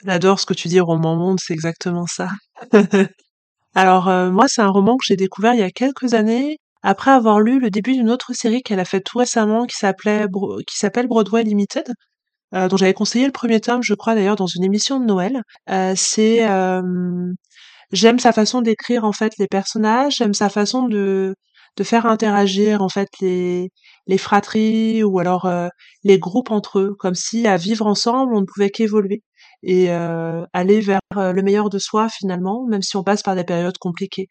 J'adore 0.05 0.41
ce 0.41 0.47
que 0.47 0.53
tu 0.53 0.69
dis, 0.69 0.81
roman 0.81 1.17
monde, 1.17 1.39
c'est 1.41 1.55
exactement 1.55 2.07
ça. 2.07 2.29
Alors 3.75 4.09
euh, 4.09 4.31
moi, 4.31 4.47
c'est 4.49 4.63
un 4.63 4.69
roman 4.69 4.97
que 4.97 5.05
j'ai 5.07 5.17
découvert 5.17 5.55
il 5.55 5.61
y 5.61 5.63
a 5.63 5.71
quelques 5.71 6.15
années 6.15 6.59
après 6.83 7.13
avoir 7.13 7.41
lu 7.41 7.61
le 7.61 7.71
début 7.71 7.93
d'une 7.93 8.11
autre 8.11 8.33
série 8.35 8.63
qu'elle 8.63 8.81
a 8.81 8.85
faite 8.85 9.05
tout 9.05 9.19
récemment 9.19 9.65
qui 9.65 9.77
s'appelait 9.77 10.27
qui 10.67 10.77
s'appelle 10.77 11.07
Broadway 11.07 11.45
Limited. 11.45 11.87
Euh, 12.55 12.69
dont 12.69 12.77
j'avais 12.77 12.95
conseillé 12.95 13.27
le 13.27 13.33
premier 13.33 13.61
tome, 13.61 13.83
je 13.83 13.95
crois 13.95 14.15
d'ailleurs 14.15 14.37
dans 14.37 14.47
une 14.47 14.63
émission 14.63 15.01
de 15.01 15.05
Noël. 15.05 15.43
C'est 15.97 16.47
j'aime 17.93 18.19
sa 18.19 18.33
façon 18.33 18.63
d'écrire 18.63 19.05
en 19.05 19.13
fait 19.13 19.33
les 19.39 19.47
personnages, 19.47 20.17
j'aime 20.17 20.35
sa 20.35 20.49
façon 20.49 20.89
de 20.89 21.35
de 21.77 21.85
faire 21.85 22.07
interagir 22.07 22.83
en 22.83 22.89
fait 22.89 23.09
les 23.21 23.71
les 24.07 24.19
fratries 24.19 25.03
ou 25.05 25.19
alors 25.19 25.47
euh, 25.47 25.69
les 26.05 26.19
groupes 26.19 26.51
entre 26.51 26.79
eux, 26.81 26.95
comme 26.99 27.15
si 27.15 27.47
à 27.47 27.57
vivre 27.57 27.87
ensemble 27.87 28.35
on 28.35 28.41
ne 28.41 28.47
pouvait 28.47 28.71
qu'évoluer 28.71 29.23
et 29.63 29.91
euh, 29.91 30.45
aller 30.53 30.81
vers 30.81 31.01
euh, 31.17 31.33
le 31.33 31.43
meilleur 31.43 31.71
de 31.71 31.79
soi 31.79 32.09
finalement, 32.09 32.67
même 32.69 32.83
si 32.83 32.97
on 32.97 33.03
passe 33.05 33.23
par 33.23 33.35
des 33.37 33.45
périodes 33.45 33.79
compliquées. 33.79 34.29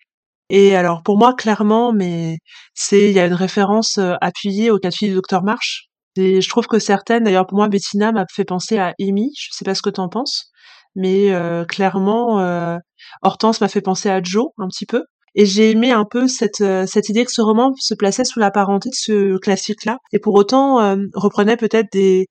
Et 0.49 0.75
alors 0.75 1.03
pour 1.03 1.17
moi 1.17 1.33
clairement, 1.35 1.93
mais 1.93 2.37
c'est 2.75 3.09
il 3.09 3.13
y 3.15 3.19
a 3.19 3.25
une 3.27 3.33
référence 3.33 3.99
appuyée 4.21 4.71
au 4.71 4.79
cas 4.79 4.89
de 4.89 4.95
fille 4.95 5.09
du 5.09 5.15
docteur 5.15 5.43
March. 5.43 5.89
Et 6.17 6.41
je 6.41 6.49
trouve 6.49 6.67
que 6.67 6.79
certaines, 6.79 7.23
d'ailleurs 7.23 7.47
pour 7.47 7.57
moi 7.57 7.67
Bettina 7.69 8.11
m'a 8.11 8.25
fait 8.33 8.45
penser 8.45 8.77
à 8.77 8.93
Amy, 9.01 9.31
je 9.37 9.49
sais 9.51 9.65
pas 9.65 9.75
ce 9.75 9.81
que 9.81 9.89
t'en 9.89 10.09
penses, 10.09 10.51
mais 10.95 11.31
clairement 11.67 12.79
Hortense 13.23 13.61
m'a 13.61 13.67
fait 13.69 13.81
penser 13.81 14.09
à 14.09 14.21
Joe 14.23 14.47
un 14.57 14.67
petit 14.67 14.85
peu. 14.85 15.03
Et 15.35 15.45
j'ai 15.45 15.71
aimé 15.71 15.91
un 15.91 16.05
peu 16.05 16.27
cette, 16.27 16.61
euh, 16.61 16.85
cette 16.87 17.09
idée 17.09 17.25
que 17.25 17.31
ce 17.31 17.41
roman 17.41 17.73
se 17.77 17.93
plaçait 17.93 18.23
sous 18.25 18.39
la 18.39 18.51
parenté 18.51 18.89
de 18.89 18.95
ce 18.95 19.37
classique-là, 19.37 19.97
et 20.13 20.19
pour 20.19 20.33
autant 20.35 20.79
euh, 20.81 20.97
reprenait 21.13 21.57
peut-être 21.57 21.91
des 21.91 22.27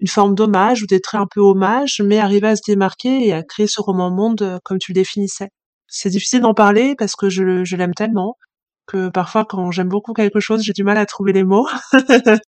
une 0.00 0.08
forme 0.08 0.34
d'hommage 0.34 0.82
ou 0.82 0.86
des 0.86 1.00
traits 1.00 1.20
un 1.20 1.26
peu 1.30 1.40
hommage, 1.40 2.02
mais 2.04 2.18
arrivait 2.18 2.48
à 2.48 2.56
se 2.56 2.62
démarquer 2.66 3.26
et 3.28 3.32
à 3.34 3.42
créer 3.42 3.66
ce 3.66 3.80
roman 3.82 4.10
monde 4.10 4.42
euh, 4.42 4.58
comme 4.64 4.78
tu 4.78 4.92
le 4.92 4.94
définissais. 4.94 5.48
C'est 5.88 6.10
difficile 6.10 6.40
d'en 6.42 6.54
parler 6.54 6.94
parce 6.98 7.14
que 7.16 7.28
je, 7.30 7.64
je 7.64 7.76
l'aime 7.76 7.94
tellement 7.94 8.36
que 8.86 9.08
parfois 9.10 9.44
quand 9.44 9.70
j'aime 9.72 9.88
beaucoup 9.88 10.14
quelque 10.14 10.40
chose, 10.40 10.62
j'ai 10.62 10.72
du 10.72 10.84
mal 10.84 10.98
à 10.98 11.06
trouver 11.06 11.32
les 11.32 11.44
mots. 11.44 11.68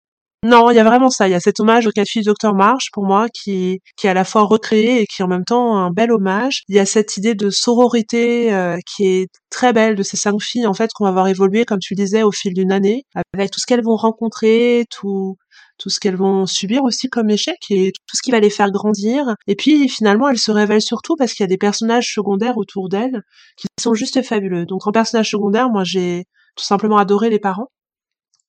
Non, 0.45 0.71
il 0.71 0.77
y 0.77 0.79
a 0.79 0.85
vraiment 0.85 1.09
ça. 1.09 1.27
Il 1.27 1.31
y 1.31 1.35
a 1.35 1.41
cet 1.41 1.59
hommage 1.59 1.87
au 1.87 1.91
quatre 1.91 2.07
filles 2.07 2.21
du 2.21 2.27
Docteur 2.27 2.55
March, 2.55 2.91
pour 2.93 3.07
moi, 3.07 3.29
qui, 3.33 3.81
qui 3.97 4.07
est 4.07 4.11
à 4.11 4.15
la 4.15 4.25
fois 4.25 4.43
recréé 4.43 5.01
et 5.01 5.07
qui 5.07 5.23
est 5.23 5.25
en 5.25 5.29
même 5.29 5.45
temps 5.45 5.79
un 5.79 5.91
bel 5.91 6.13
hommage. 6.13 6.65
Il 6.69 6.77
y 6.77 6.79
a 6.79 6.85
cette 6.85 7.17
idée 7.17 7.35
de 7.35 7.49
sororité 7.49 8.53
euh, 8.53 8.77
qui 8.87 9.07
est 9.07 9.29
très 9.51 9.73
belle 9.73 9.95
de 9.95 10.03
ces 10.03 10.19
cinq 10.19 10.43
filles, 10.43 10.67
en 10.67 10.75
fait, 10.75 10.91
qu'on 10.95 11.05
va 11.05 11.13
voir 11.13 11.29
évoluer, 11.29 11.65
comme 11.65 11.79
tu 11.79 11.95
disais, 11.95 12.23
au 12.23 12.31
fil 12.31 12.53
d'une 12.53 12.73
année, 12.73 13.05
avec 13.33 13.53
tout 13.53 13.59
ce 13.59 13.65
qu'elles 13.65 13.83
vont 13.83 13.97
rencontrer, 13.97 14.85
tout, 14.91 15.37
tout 15.79 15.89
ce 15.89 15.99
qu'elles 15.99 16.17
vont 16.17 16.45
subir 16.45 16.83
aussi 16.85 17.09
comme 17.09 17.31
échec 17.31 17.57
et 17.71 17.93
tout 17.93 18.17
ce 18.17 18.21
qui 18.23 18.31
va 18.31 18.39
les 18.39 18.51
faire 18.51 18.71
grandir. 18.71 19.37
Et 19.47 19.57
puis 19.57 19.89
finalement, 19.89 20.29
elles 20.29 20.39
se 20.39 20.51
révèlent 20.53 20.83
surtout 20.83 21.17
parce 21.17 21.33
qu'il 21.33 21.43
y 21.43 21.49
a 21.49 21.49
des 21.49 21.57
personnages 21.57 22.13
secondaires 22.13 22.59
autour 22.59 22.91
d'elles 22.91 23.23
qui 23.57 23.67
sont 23.81 23.95
juste 23.95 24.21
fabuleux. 24.23 24.67
Donc 24.67 24.87
en 24.87 24.93
personnage 24.93 25.31
secondaire, 25.31 25.71
moi 25.71 25.85
j'ai 25.85 26.25
tout 26.55 26.65
simplement 26.65 26.99
adoré 26.99 27.31
les 27.31 27.39
parents 27.39 27.69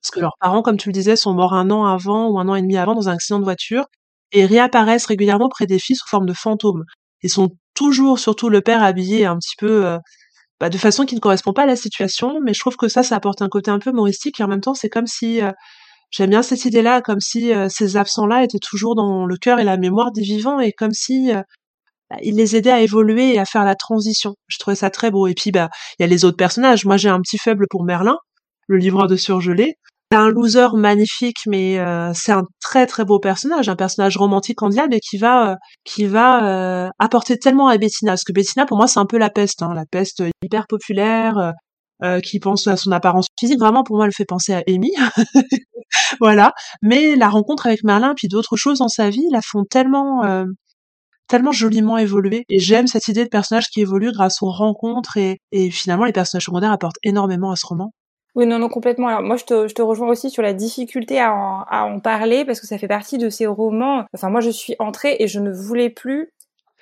parce 0.05 0.11
que 0.11 0.19
leurs 0.19 0.37
parents, 0.39 0.61
comme 0.61 0.77
tu 0.77 0.89
le 0.89 0.93
disais, 0.93 1.15
sont 1.15 1.33
morts 1.33 1.55
un 1.55 1.71
an 1.71 1.85
avant 1.85 2.27
ou 2.27 2.37
un 2.37 2.47
an 2.47 2.53
et 2.53 2.61
demi 2.61 2.77
avant 2.77 2.93
dans 2.93 3.09
un 3.09 3.13
accident 3.13 3.39
de 3.39 3.43
voiture 3.43 3.85
et 4.31 4.45
réapparaissent 4.45 5.07
régulièrement 5.07 5.49
près 5.49 5.65
des 5.65 5.79
filles 5.79 5.95
sous 5.95 6.07
forme 6.07 6.27
de 6.27 6.33
fantômes. 6.33 6.83
Ils 7.23 7.31
sont 7.31 7.49
toujours, 7.73 8.19
surtout 8.19 8.49
le 8.49 8.61
père, 8.61 8.83
habillé 8.83 9.25
un 9.25 9.37
petit 9.37 9.55
peu 9.57 9.83
euh, 9.87 9.97
bah, 10.59 10.69
de 10.69 10.77
façon 10.77 11.05
qui 11.05 11.15
ne 11.15 11.19
correspond 11.19 11.53
pas 11.53 11.63
à 11.63 11.65
la 11.65 11.75
situation, 11.75 12.39
mais 12.43 12.53
je 12.53 12.59
trouve 12.59 12.77
que 12.77 12.87
ça, 12.87 13.01
ça 13.01 13.15
apporte 13.15 13.41
un 13.41 13.49
côté 13.49 13.71
un 13.71 13.79
peu 13.79 13.89
humoristique 13.89 14.39
et 14.39 14.43
en 14.43 14.47
même 14.47 14.61
temps, 14.61 14.75
c'est 14.75 14.89
comme 14.89 15.07
si 15.07 15.41
euh, 15.41 15.51
j'aime 16.11 16.29
bien 16.29 16.43
cette 16.43 16.65
idée-là, 16.65 17.01
comme 17.01 17.19
si 17.19 17.51
euh, 17.51 17.67
ces 17.67 17.97
absents-là 17.97 18.43
étaient 18.43 18.59
toujours 18.59 18.93
dans 18.93 19.25
le 19.25 19.37
cœur 19.37 19.59
et 19.59 19.63
la 19.63 19.77
mémoire 19.77 20.11
des 20.11 20.21
vivants 20.21 20.59
et 20.59 20.71
comme 20.71 20.93
si 20.93 21.31
bah, 22.11 22.17
ils 22.21 22.35
les 22.35 22.55
aidaient 22.55 22.69
à 22.71 22.81
évoluer 22.81 23.33
et 23.33 23.39
à 23.39 23.45
faire 23.45 23.65
la 23.65 23.75
transition. 23.75 24.35
Je 24.47 24.59
trouvais 24.59 24.75
ça 24.75 24.91
très 24.91 25.09
beau. 25.09 25.25
Et 25.25 25.33
puis, 25.33 25.51
bah, 25.51 25.69
il 25.97 26.03
y 26.03 26.05
a 26.05 26.07
les 26.07 26.25
autres 26.25 26.37
personnages. 26.37 26.85
Moi, 26.85 26.97
j'ai 26.97 27.09
un 27.09 27.21
petit 27.21 27.39
faible 27.39 27.65
pour 27.69 27.83
Merlin, 27.83 28.17
le 28.67 28.77
livreur 28.77 29.07
de 29.07 29.15
surgelé. 29.15 29.77
Un 30.15 30.29
loser 30.29 30.67
magnifique, 30.75 31.39
mais 31.47 31.79
euh, 31.79 32.11
c'est 32.13 32.31
un 32.31 32.43
très 32.61 32.87
très 32.87 33.05
beau 33.05 33.19
personnage, 33.19 33.69
un 33.69 33.75
personnage 33.75 34.17
romantique 34.17 34.61
en 34.63 34.69
diable 34.69 34.95
et 34.95 34.99
qui 34.99 35.17
va 35.17 35.51
euh, 35.51 35.55
qui 35.83 36.05
va 36.05 36.85
euh, 36.85 36.89
apporter 36.99 37.37
tellement 37.37 37.67
à 37.67 37.77
Bettina, 37.77 38.13
parce 38.13 38.23
que 38.23 38.33
Bettina 38.33 38.65
pour 38.65 38.77
moi 38.77 38.87
c'est 38.87 38.99
un 38.99 39.05
peu 39.05 39.17
la 39.17 39.29
peste, 39.29 39.61
hein, 39.61 39.73
la 39.73 39.85
peste 39.85 40.23
hyper 40.43 40.67
populaire, 40.67 41.53
euh, 42.03 42.19
qui 42.19 42.39
pense 42.39 42.67
à 42.67 42.75
son 42.75 42.91
apparence 42.91 43.27
physique. 43.39 43.57
Vraiment, 43.59 43.83
pour 43.83 43.95
moi, 43.95 44.05
elle 44.05 44.11
fait 44.13 44.25
penser 44.25 44.53
à 44.53 44.61
Amy. 44.67 44.91
voilà. 46.19 46.51
Mais 46.81 47.15
la 47.15 47.29
rencontre 47.29 47.67
avec 47.67 47.85
Merlin, 47.85 48.13
puis 48.17 48.27
d'autres 48.27 48.57
choses 48.57 48.79
dans 48.79 48.89
sa 48.89 49.09
vie, 49.09 49.25
la 49.31 49.41
font 49.41 49.63
tellement, 49.63 50.25
euh, 50.25 50.43
tellement 51.27 51.53
joliment 51.53 51.97
évoluer. 51.97 52.43
Et 52.49 52.59
j'aime 52.59 52.87
cette 52.87 53.07
idée 53.07 53.23
de 53.23 53.29
personnage 53.29 53.67
qui 53.69 53.81
évolue 53.81 54.11
grâce 54.11 54.41
aux 54.41 54.51
rencontres 54.51 55.17
et, 55.17 55.39
et 55.53 55.71
finalement, 55.71 56.05
les 56.05 56.13
personnages 56.13 56.45
secondaires 56.45 56.73
apportent 56.73 56.99
énormément 57.03 57.51
à 57.51 57.55
ce 57.55 57.65
roman. 57.65 57.91
Oui, 58.35 58.45
non, 58.45 58.59
non, 58.59 58.67
complètement. 58.69 59.07
Alors 59.07 59.21
moi, 59.21 59.37
je 59.37 59.45
te, 59.45 59.67
je 59.67 59.73
te 59.73 59.81
rejoins 59.81 60.09
aussi 60.09 60.29
sur 60.29 60.43
la 60.43 60.53
difficulté 60.53 61.19
à 61.19 61.33
en, 61.33 61.61
à 61.69 61.85
en 61.85 61.99
parler 62.01 62.43
parce 62.43 62.59
que 62.59 62.67
ça 62.67 62.77
fait 62.77 62.87
partie 62.87 63.17
de 63.17 63.29
ces 63.29 63.47
romans. 63.47 64.05
Enfin, 64.13 64.29
moi, 64.29 64.41
je 64.41 64.49
suis 64.49 64.75
entrée 64.79 65.15
et 65.19 65.27
je 65.27 65.39
ne 65.39 65.51
voulais 65.51 65.89
plus 65.89 66.33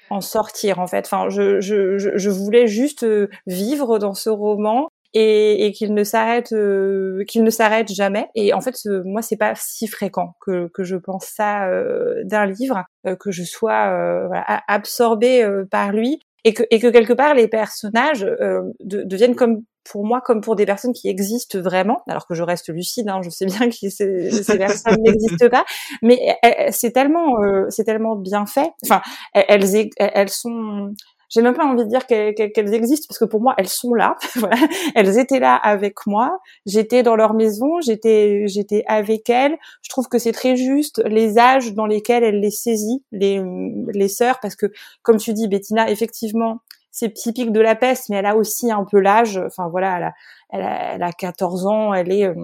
en 0.09 0.21
sortir 0.21 0.79
en 0.79 0.87
fait. 0.87 1.05
Enfin, 1.07 1.29
je, 1.29 1.61
je, 1.61 1.97
je 1.97 2.29
voulais 2.29 2.67
juste 2.67 3.03
euh, 3.03 3.29
vivre 3.47 3.99
dans 3.99 4.13
ce 4.15 4.29
roman 4.29 4.89
et, 5.13 5.65
et 5.67 5.71
qu'il 5.73 5.93
ne 5.93 6.03
s'arrête 6.03 6.53
euh, 6.53 7.23
qu'il 7.27 7.43
ne 7.43 7.49
s'arrête 7.51 7.91
jamais 7.91 8.29
et 8.35 8.53
en 8.53 8.61
fait 8.61 8.75
moi 9.05 9.21
c'est 9.21 9.37
pas 9.37 9.53
si 9.55 9.87
fréquent 9.87 10.35
que, 10.41 10.69
que 10.73 10.83
je 10.83 10.95
pense 10.97 11.25
ça 11.25 11.67
euh, 11.69 12.23
d'un 12.25 12.45
livre 12.47 12.83
euh, 13.07 13.15
que 13.15 13.31
je 13.31 13.43
sois 13.43 13.87
voilà, 14.27 14.63
absorbée 14.67 15.47
par 15.71 15.91
lui 15.93 16.19
et 16.45 16.53
que 16.53 16.63
et 16.71 16.79
que 16.79 16.87
quelque 16.87 17.13
part 17.13 17.35
les 17.35 17.47
personnages 17.47 18.21
de, 18.21 19.03
deviennent 19.03 19.35
comme 19.35 19.63
pour 19.83 20.05
moi 20.05 20.21
comme 20.21 20.41
pour 20.41 20.55
des 20.55 20.65
personnes 20.65 20.93
qui 20.93 21.09
existent 21.09 21.59
vraiment 21.59 22.03
alors 22.07 22.27
que 22.27 22.33
je 22.33 22.43
reste 22.43 22.69
lucide 22.69 23.09
hein, 23.09 23.21
je 23.23 23.29
sais 23.29 23.45
bien 23.45 23.69
que 23.69 23.89
ces, 23.89 23.89
ces 24.31 24.57
personnes 24.57 24.97
n'existent 25.01 25.49
pas 25.49 25.65
mais 26.01 26.37
c'est 26.71 26.91
tellement 26.91 27.35
c'est 27.69 27.83
tellement 27.83 28.15
bien 28.15 28.45
fait 28.45 28.71
enfin 28.85 29.01
elles 29.33 29.89
elles 29.97 30.29
sont 30.29 30.93
j'ai 31.33 31.41
même 31.41 31.55
pas 31.55 31.65
envie 31.65 31.83
de 31.83 31.89
dire 31.89 32.05
qu'elles 32.05 32.73
existent 32.73 33.07
parce 33.09 33.19
que 33.19 33.25
pour 33.25 33.41
moi 33.41 33.55
elles 33.57 33.69
sont 33.69 33.93
là 33.93 34.15
voilà. 34.35 34.55
elles 34.95 35.17
étaient 35.17 35.39
là 35.39 35.55
avec 35.55 36.05
moi 36.05 36.39
j'étais 36.65 37.03
dans 37.03 37.15
leur 37.15 37.33
maison 37.33 37.81
j'étais 37.81 38.47
j'étais 38.47 38.83
avec 38.87 39.29
elles 39.29 39.57
je 39.81 39.89
trouve 39.89 40.07
que 40.07 40.19
c'est 40.19 40.31
très 40.31 40.55
juste 40.55 41.01
les 41.05 41.37
âges 41.37 41.73
dans 41.73 41.85
lesquels 41.85 42.23
elle 42.23 42.39
les 42.39 42.51
saisit 42.51 43.03
les 43.11 43.41
les 43.93 44.07
sœurs 44.07 44.39
parce 44.39 44.55
que 44.55 44.67
comme 45.01 45.17
tu 45.17 45.33
dis 45.33 45.47
Bettina 45.47 45.89
effectivement 45.89 46.59
c'est 46.93 47.11
typique 47.11 47.51
de 47.51 47.59
la 47.59 47.75
peste 47.75 48.09
mais 48.09 48.17
elle 48.17 48.25
a 48.25 48.37
aussi 48.37 48.71
un 48.71 48.85
peu 48.85 48.99
l'âge. 48.99 49.37
Enfin 49.45 49.67
voilà 49.67 49.97
elle 49.97 50.03
a, 50.03 50.13
elle 50.51 50.61
a, 50.61 50.93
elle 50.95 51.03
a 51.03 51.11
14 51.11 51.65
ans 51.65 51.93
elle 51.93 52.11
est 52.11 52.25
euh, 52.25 52.35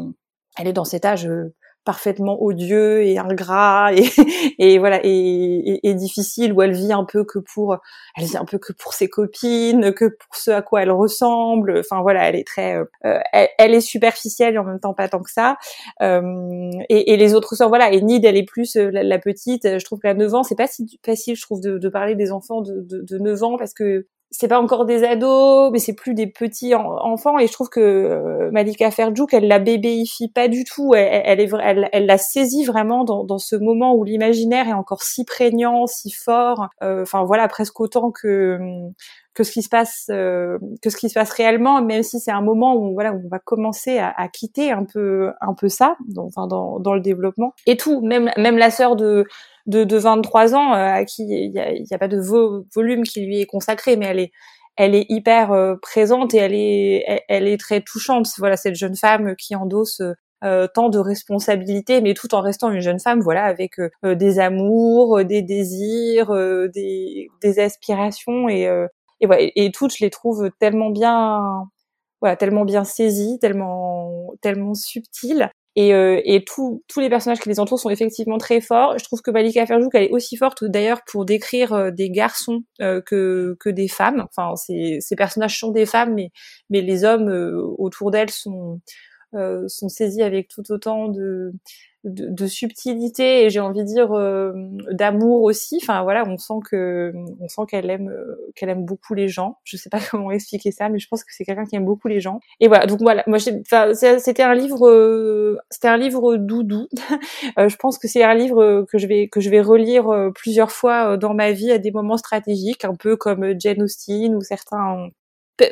elle 0.57 0.67
est 0.67 0.73
dans 0.73 0.85
cet 0.85 1.05
âge 1.05 1.27
euh, 1.27 1.53
parfaitement 1.85 2.41
odieux 2.43 3.03
et 3.03 3.17
ingrat 3.17 3.91
et, 3.95 4.09
et 4.57 4.79
voilà 4.79 4.99
et, 5.03 5.79
et, 5.87 5.93
difficile 5.93 6.53
où 6.53 6.61
elle 6.61 6.73
vit 6.73 6.91
un 6.93 7.05
peu 7.05 7.23
que 7.23 7.39
pour 7.39 7.77
elle 8.17 8.25
vit 8.25 8.37
un 8.37 8.45
peu 8.45 8.57
que 8.57 8.73
pour 8.73 8.93
ses 8.93 9.07
copines 9.07 9.93
que 9.93 10.05
pour 10.05 10.35
ce 10.35 10.51
à 10.51 10.61
quoi 10.61 10.81
elle 10.83 10.91
ressemble. 10.91 11.79
Enfin 11.79 12.01
voilà 12.01 12.27
elle 12.27 12.35
est 12.35 12.47
très 12.47 12.75
euh, 13.05 13.19
elle, 13.57 13.73
est 13.73 13.81
superficielle 13.81 14.55
et 14.55 14.57
en 14.57 14.63
même 14.63 14.79
temps 14.79 14.93
pas 14.93 15.07
tant 15.09 15.21
que 15.21 15.31
ça. 15.31 15.57
Et, 16.01 17.17
les 17.17 17.33
autres 17.33 17.55
sœurs 17.55 17.69
voilà 17.69 17.91
et 17.91 18.01
Nid 18.01 18.23
elle 18.25 18.37
est 18.37 18.43
plus 18.43 18.75
euh, 18.75 18.89
la, 18.91 19.19
petite. 19.19 19.79
Je 19.79 19.85
trouve 19.85 19.99
qu'à 19.99 20.13
9 20.13 20.33
ans 20.33 20.43
c'est 20.43 20.55
pas 20.55 20.67
si 20.67 20.99
facile 21.05 21.35
je 21.35 21.41
trouve 21.41 21.61
de, 21.61 21.77
de 21.77 21.89
parler 21.89 22.15
des 22.15 22.31
enfants 22.31 22.61
de, 22.61 22.81
de, 22.81 23.01
de 23.01 23.17
9 23.17 23.43
ans 23.43 23.57
parce 23.57 23.73
que 23.73 24.07
c'est 24.31 24.47
pas 24.47 24.59
encore 24.59 24.85
des 24.85 25.03
ados, 25.03 25.71
mais 25.71 25.79
c'est 25.79 25.95
plus 25.95 26.13
des 26.13 26.27
petits 26.27 26.75
enfants. 26.75 27.39
Et 27.39 27.47
je 27.47 27.51
trouve 27.53 27.69
que 27.69 27.79
euh, 27.79 28.51
Malika 28.51 28.91
Ferjouk, 28.91 29.33
elle 29.33 29.47
la 29.47 29.59
bébéifie 29.59 30.29
pas 30.29 30.47
du 30.47 30.63
tout. 30.63 30.93
Elle, 30.93 31.39
est, 31.39 31.49
elle, 31.63 31.89
elle 31.91 32.05
la 32.05 32.17
saisit 32.19 32.63
vraiment 32.63 33.03
dans, 33.03 33.23
dans 33.23 33.39
ce 33.39 33.55
moment 33.55 33.95
où 33.95 34.03
l'imaginaire 34.03 34.67
est 34.67 34.73
encore 34.73 35.01
si 35.01 35.25
prégnant, 35.25 35.87
si 35.87 36.11
fort. 36.11 36.69
Euh, 36.83 37.01
enfin 37.01 37.23
voilà, 37.23 37.47
presque 37.47 37.79
autant 37.79 38.11
que 38.11 38.59
que 39.33 39.43
ce 39.43 39.51
qui 39.51 39.61
se 39.61 39.69
passe 39.69 40.07
euh, 40.09 40.57
que 40.81 40.89
ce 40.89 40.97
qui 40.97 41.09
se 41.09 41.13
passe 41.13 41.31
réellement 41.31 41.81
même 41.81 42.03
si 42.03 42.19
c'est 42.19 42.31
un 42.31 42.41
moment 42.41 42.75
où 42.75 42.93
voilà 42.93 43.13
on 43.13 43.27
va 43.29 43.39
commencer 43.39 43.97
à, 43.97 44.13
à, 44.17 44.27
quitter 44.27 44.71
un 44.71 44.85
peu 44.85 45.31
un 45.39 45.53
peu 45.53 45.69
ça 45.69 45.95
dans, 46.07 46.25
enfin 46.25 46.47
dans, 46.47 46.79
dans 46.79 46.93
le 46.93 46.99
développement 47.01 47.53
et 47.65 47.77
tout 47.77 48.01
même 48.01 48.31
même 48.37 48.57
la 48.57 48.71
sœur 48.71 48.95
de 48.95 49.25
de, 49.69 49.83
de 49.83 49.97
23 49.97 50.55
ans 50.55 50.73
euh, 50.73 50.77
à 50.77 51.05
qui 51.05 51.23
il 51.23 51.51
y 51.51 51.59
a, 51.59 51.71
y 51.73 51.93
a, 51.93 51.97
pas 51.97 52.07
de 52.07 52.19
volume 52.19 53.03
qui 53.03 53.21
lui 53.21 53.39
est 53.39 53.45
consacré, 53.45 53.95
mais 53.95 54.07
elle 54.07 54.19
est 54.19 54.31
elle 54.75 54.95
est 54.95 55.05
hyper 55.09 55.51
euh, 55.51 55.75
présente 55.81 56.33
et 56.33 56.37
elle 56.37 56.53
est 56.53 57.23
elle, 57.27 57.47
est 57.47 57.59
très 57.59 57.81
touchante. 57.81 58.27
Voilà 58.37 58.57
cette 58.57 58.75
jeune 58.75 58.95
femme 58.95 59.35
qui 59.35 59.55
endosse 59.55 60.01
euh, 60.43 60.67
tant 60.73 60.89
de 60.89 60.97
responsabilités, 60.99 62.01
mais 62.01 62.13
tout 62.13 62.33
en 62.33 62.41
restant 62.41 62.71
une 62.71 62.79
jeune 62.79 62.99
femme, 62.99 63.19
voilà, 63.19 63.43
avec 63.43 63.73
des 64.03 64.39
amours, 64.39 65.23
des 65.23 65.41
désirs, 65.41 66.33
des, 66.73 67.27
des 67.41 67.59
aspirations 67.59 68.47
et 68.49 68.67
et, 69.21 69.27
voilà, 69.27 69.43
et, 69.55 69.71
toutes, 69.71 69.95
je 69.95 70.03
les 70.03 70.09
trouve 70.09 70.49
tellement 70.59 70.89
bien, 70.91 71.69
voilà, 72.21 72.35
tellement 72.35 72.65
bien 72.65 72.83
saisies, 72.83 73.39
tellement 73.39 74.31
tellement 74.41 74.73
subtiles 74.73 75.51
et, 75.75 75.93
euh, 75.93 76.19
et 76.25 76.43
tous 76.43 76.81
les 76.97 77.09
personnages 77.09 77.39
qui 77.39 77.47
les 77.49 77.59
entourent 77.59 77.79
sont 77.79 77.89
effectivement 77.89 78.37
très 78.37 78.59
forts. 78.59 78.97
Je 78.97 79.03
trouve 79.03 79.21
que 79.21 79.31
Malika 79.31 79.65
Ferjouk 79.65 79.93
elle 79.93 80.03
est 80.03 80.09
aussi 80.09 80.35
forte 80.35 80.63
d'ailleurs 80.63 81.01
pour 81.05 81.25
décrire 81.25 81.73
euh, 81.73 81.91
des 81.91 82.09
garçons 82.09 82.63
euh, 82.81 83.01
que 83.01 83.55
que 83.59 83.69
des 83.69 83.87
femmes. 83.87 84.25
Enfin, 84.29 84.55
ces, 84.55 84.97
ces 84.99 85.15
personnages 85.15 85.59
sont 85.59 85.71
des 85.71 85.85
femmes, 85.85 86.15
mais 86.15 86.31
mais 86.69 86.81
les 86.81 87.03
hommes 87.05 87.29
autour 87.77 88.11
d'elles 88.11 88.31
sont 88.31 88.81
sont 89.67 89.89
saisis 89.89 90.23
avec 90.23 90.47
tout 90.47 90.71
autant 90.71 91.07
de 91.07 91.53
de, 92.03 92.47
subtilité 92.47 93.43
et 93.43 93.49
j'ai 93.49 93.59
envie 93.59 93.81
de 93.81 93.85
dire 93.85 94.11
euh, 94.13 94.53
d'amour 94.91 95.43
aussi. 95.43 95.79
Enfin 95.81 96.03
voilà, 96.03 96.23
on 96.27 96.37
sent 96.37 96.59
que 96.69 97.13
on 97.39 97.47
sent 97.47 97.61
qu'elle 97.67 97.89
aime 97.89 98.09
euh, 98.09 98.51
qu'elle 98.55 98.69
aime 98.69 98.85
beaucoup 98.85 99.13
les 99.13 99.27
gens. 99.27 99.57
Je 99.63 99.77
sais 99.77 99.89
pas 99.89 99.99
comment 100.11 100.31
expliquer 100.31 100.71
ça, 100.71 100.89
mais 100.89 100.99
je 100.99 101.07
pense 101.07 101.23
que 101.23 101.33
c'est 101.33 101.43
quelqu'un 101.43 101.65
qui 101.65 101.75
aime 101.75 101.85
beaucoup 101.85 102.07
les 102.07 102.19
gens. 102.19 102.39
Et 102.59 102.67
voilà, 102.67 102.85
donc 102.85 102.99
voilà, 103.01 103.23
moi 103.27 103.37
c'était 103.39 104.43
un 104.43 104.55
livre 104.55 104.87
euh, 104.87 105.57
c'était 105.69 105.89
un 105.89 105.97
livre 105.97 106.37
doudou. 106.37 106.87
je 107.57 107.75
pense 107.75 107.97
que 107.97 108.07
c'est 108.07 108.23
un 108.23 108.33
livre 108.33 108.85
que 108.89 108.97
je 108.97 109.07
vais 109.07 109.27
que 109.27 109.41
je 109.41 109.49
vais 109.49 109.61
relire 109.61 110.31
plusieurs 110.35 110.71
fois 110.71 111.17
dans 111.17 111.33
ma 111.33 111.51
vie 111.51 111.71
à 111.71 111.77
des 111.77 111.91
moments 111.91 112.17
stratégiques, 112.17 112.85
un 112.85 112.95
peu 112.95 113.17
comme 113.17 113.59
Jane 113.59 113.81
Austen 113.81 114.35
ou 114.35 114.41
certains 114.41 115.09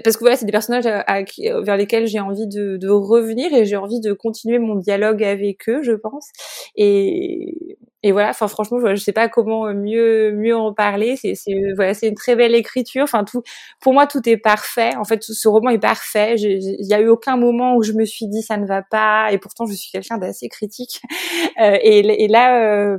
parce 0.04 0.18
que 0.18 0.22
voilà, 0.22 0.36
c'est 0.36 0.46
des 0.46 0.52
personnages 0.52 0.86
à, 0.86 1.24
vers 1.62 1.78
lesquels 1.78 2.08
j'ai 2.08 2.20
envie 2.20 2.48
de, 2.48 2.90
revenir 2.90 3.54
et 3.54 3.66
j'ai 3.66 3.76
envie 3.76 4.00
de 4.00 4.14
continuer 4.14 4.60
mon 4.60 4.76
dialogue 4.76 5.24
avec 5.24 5.68
eux, 5.70 5.82
je 5.84 5.94
pense. 5.94 6.28
Et, 6.76 7.78
voilà, 8.12 8.30
enfin 8.30 8.48
franchement, 8.48 8.80
je, 8.80 8.96
je 8.96 9.04
sais 9.04 9.12
pas 9.12 9.28
comment 9.28 9.74
mieux 9.74 10.32
mieux 10.32 10.56
en 10.56 10.74
parler. 10.74 11.18
C'est 11.18 11.36
voilà, 11.76 11.94
c'est 11.94 12.08
une 12.08 12.16
très 12.16 12.36
belle 12.36 12.56
écriture. 12.56 13.04
Enfin 13.04 13.26
tout, 13.26 13.44
pour 13.82 13.94
moi, 13.94 14.08
tout 14.08 14.28
est 14.30 14.38
parfait. 14.38 14.96
En 14.96 15.04
fait, 15.04 15.24
ce 15.24 15.48
roman 15.48 15.72
est 15.72 15.80
parfait. 15.80 16.36
Il 16.38 16.88
y 16.88 16.94
a 16.94 17.02
eu 17.02 17.10
aucun 17.10 17.36
moment 17.36 17.76
où 17.76 17.84
je 17.84 17.92
me 17.94 18.06
suis 18.06 18.28
dit 18.28 18.42
ça 18.42 18.58
ne 18.58 18.66
va 18.66 18.82
pas. 18.82 19.32
Et 19.32 19.38
pourtant, 19.40 19.66
je 19.66 19.74
suis 19.74 19.92
quelqu'un 19.92 20.18
d'assez 20.18 20.50
critique. 20.50 21.02
Euh, 21.60 21.78
et, 21.82 22.28
là, 22.28 22.62
euh, 22.62 22.98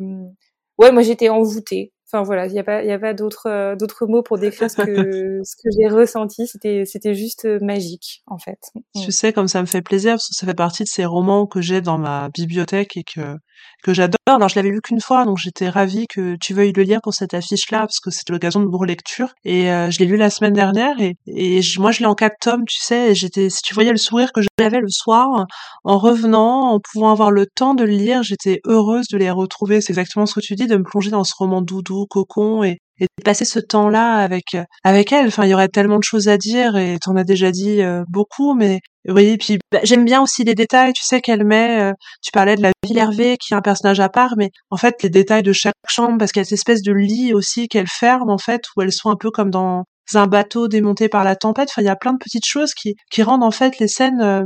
ouais, 0.79 0.91
moi 0.91 1.03
j'étais 1.03 1.29
envoûtée. 1.29 1.93
Enfin 2.11 2.23
voilà, 2.23 2.47
il 2.47 2.53
n'y 2.53 2.59
a 2.59 2.65
pas, 2.65 2.83
il 2.83 2.91
a 2.91 2.99
pas 2.99 3.13
d'autres 3.13 3.49
euh, 3.49 3.77
d'autres 3.77 4.07
mots 4.07 4.23
pour 4.23 4.39
décrire 4.39 4.71
ce 4.71 4.77
que 4.77 4.83
ce 5.45 5.57
que 5.57 5.69
j'ai 5.77 5.89
ressenti. 5.89 6.47
C'était 6.47 6.85
c'était 6.87 7.15
juste 7.15 7.45
euh, 7.45 7.59
magique 7.61 8.23
en 8.27 8.39
fait. 8.39 8.59
Tu 8.95 9.13
sais 9.13 9.35
comme 9.35 9.49
ça 9.49 9.61
me 9.61 9.67
fait 9.67 9.83
plaisir 9.83 10.13
parce 10.15 10.29
que 10.29 10.35
ça 10.35 10.47
fait 10.47 10.55
partie 10.55 10.85
de 10.85 10.89
ces 10.89 11.05
romans 11.05 11.47
que 11.47 11.61
j'ai 11.61 11.83
dans 11.83 11.99
ma 11.99 12.31
bibliothèque 12.31 12.97
et 12.97 13.05
que 13.05 13.37
que 13.83 13.95
j'adore. 13.95 14.19
Alors 14.27 14.49
je 14.49 14.57
l'avais 14.57 14.71
lu 14.71 14.81
qu'une 14.81 15.01
fois, 15.01 15.25
donc 15.25 15.39
j'étais 15.39 15.69
ravie 15.69 16.07
que 16.07 16.37
tu 16.37 16.53
veuilles 16.55 16.73
le 16.73 16.83
lire 16.83 17.01
pour 17.03 17.15
cette 17.15 17.35
affiche-là, 17.35 17.81
parce 17.81 18.01
que 18.01 18.11
c'était 18.11 18.33
l'occasion 18.33 18.61
de 18.61 18.77
relecture. 18.77 19.33
Et 19.45 19.71
euh, 19.71 19.91
je 19.91 19.99
l'ai 20.01 20.07
lu 20.07 20.17
la 20.17 20.31
semaine 20.31 20.53
dernière, 20.53 21.01
et, 21.01 21.17
et 21.27 21.61
moi 21.79 21.93
je 21.93 22.01
l'ai 22.01 22.07
en 22.07 22.15
quatre 22.15 22.37
tomes, 22.41 22.65
tu 22.67 22.79
sais. 22.81 23.11
Et 23.11 23.15
j'étais, 23.15 23.51
si 23.51 23.63
tu 23.63 23.75
voyais 23.75 23.91
le 23.91 23.97
sourire 23.97 24.33
que 24.33 24.41
j'avais 24.59 24.81
le 24.81 24.89
soir, 24.89 25.47
en 25.85 25.99
revenant, 25.99 26.73
en 26.73 26.81
pouvant 26.81 27.11
avoir 27.11 27.31
le 27.31 27.47
temps 27.47 27.75
de 27.75 27.85
le 27.85 27.93
lire, 27.93 28.23
j'étais 28.23 28.61
heureuse 28.67 29.07
de 29.09 29.19
les 29.19 29.31
retrouver. 29.31 29.81
C'est 29.81 29.93
exactement 29.93 30.27
ce 30.27 30.35
que 30.35 30.41
tu 30.41 30.55
dis, 30.55 30.67
de 30.67 30.77
me 30.77 30.85
plonger 30.85 31.11
dans 31.11 31.25
ce 31.25 31.35
roman 31.37 31.63
doudou, 31.63 31.98
cocon, 32.07 32.63
et, 32.65 32.79
et 33.01 33.07
passer 33.25 33.45
ce 33.45 33.59
temps-là 33.61 34.17
avec 34.17 34.57
avec 34.85 35.13
elle. 35.13 35.29
Enfin, 35.29 35.45
il 35.45 35.51
y 35.51 35.55
aurait 35.55 35.69
tellement 35.69 35.99
de 35.99 36.05
choses 36.05 36.29
à 36.29 36.37
dire 36.37 36.77
et 36.77 36.99
t'en 36.99 37.17
as 37.17 37.25
déjà 37.25 37.51
dit 37.51 37.83
euh, 37.83 38.05
beaucoup, 38.09 38.55
mais 38.55 38.81
oui. 39.09 39.37
Puis 39.39 39.59
bah, 39.73 39.81
j'aime 39.85 40.05
bien 40.05 40.21
aussi 40.23 40.45
les 40.45 40.55
détails. 40.55 40.93
Tu 40.93 41.05
sais 41.05 41.21
qu'elle 41.21 41.45
met. 41.45 41.81
Euh, 41.81 41.93
tu 42.23 42.31
parlais 42.33 42.57
de 42.57 42.63
la 42.63 42.73
ville 42.85 42.99
Hervé 42.99 43.37
qui 43.39 43.55
est 43.55 43.57
un 43.57 43.63
personnage 43.63 44.01
à 44.01 44.09
part, 44.09 44.35
mais 44.37 44.51
en 44.71 44.77
fait 44.77 45.03
les 45.03 45.11
détails 45.11 45.43
de 45.43 45.53
chaque 45.53 45.75
chambre 45.89 46.19
parce 46.19 46.33
qu'il 46.33 46.41
y 46.41 46.43
a 46.43 46.45
cette 46.45 46.55
espèce 46.55 46.83
de 46.83 46.93
lit 46.93 47.33
aussi 47.35 47.69
qu'elle 47.69 47.89
ferme 47.89 48.31
en 48.31 48.39
fait 48.39 48.63
où 48.77 48.83
elles 48.83 48.93
sont 48.93 49.11
un 49.11 49.17
peu 49.17 49.31
comme 49.31 49.51
dans 49.51 49.85
un 50.15 50.27
bateau 50.27 50.69
démonté 50.69 51.09
par 51.09 51.25
la 51.25 51.37
tempête. 51.37 51.69
Enfin, 51.71 51.83
il 51.83 51.87
y 51.87 51.91
a 51.91 51.97
plein 51.97 52.13
de 52.13 52.19
petites 52.19 52.47
choses 52.47 52.73
qui 52.75 53.23
rendent 53.23 53.45
en 53.45 53.51
fait 53.51 53.79
les 53.79 53.89
scènes 53.89 54.23
euh, 54.23 54.43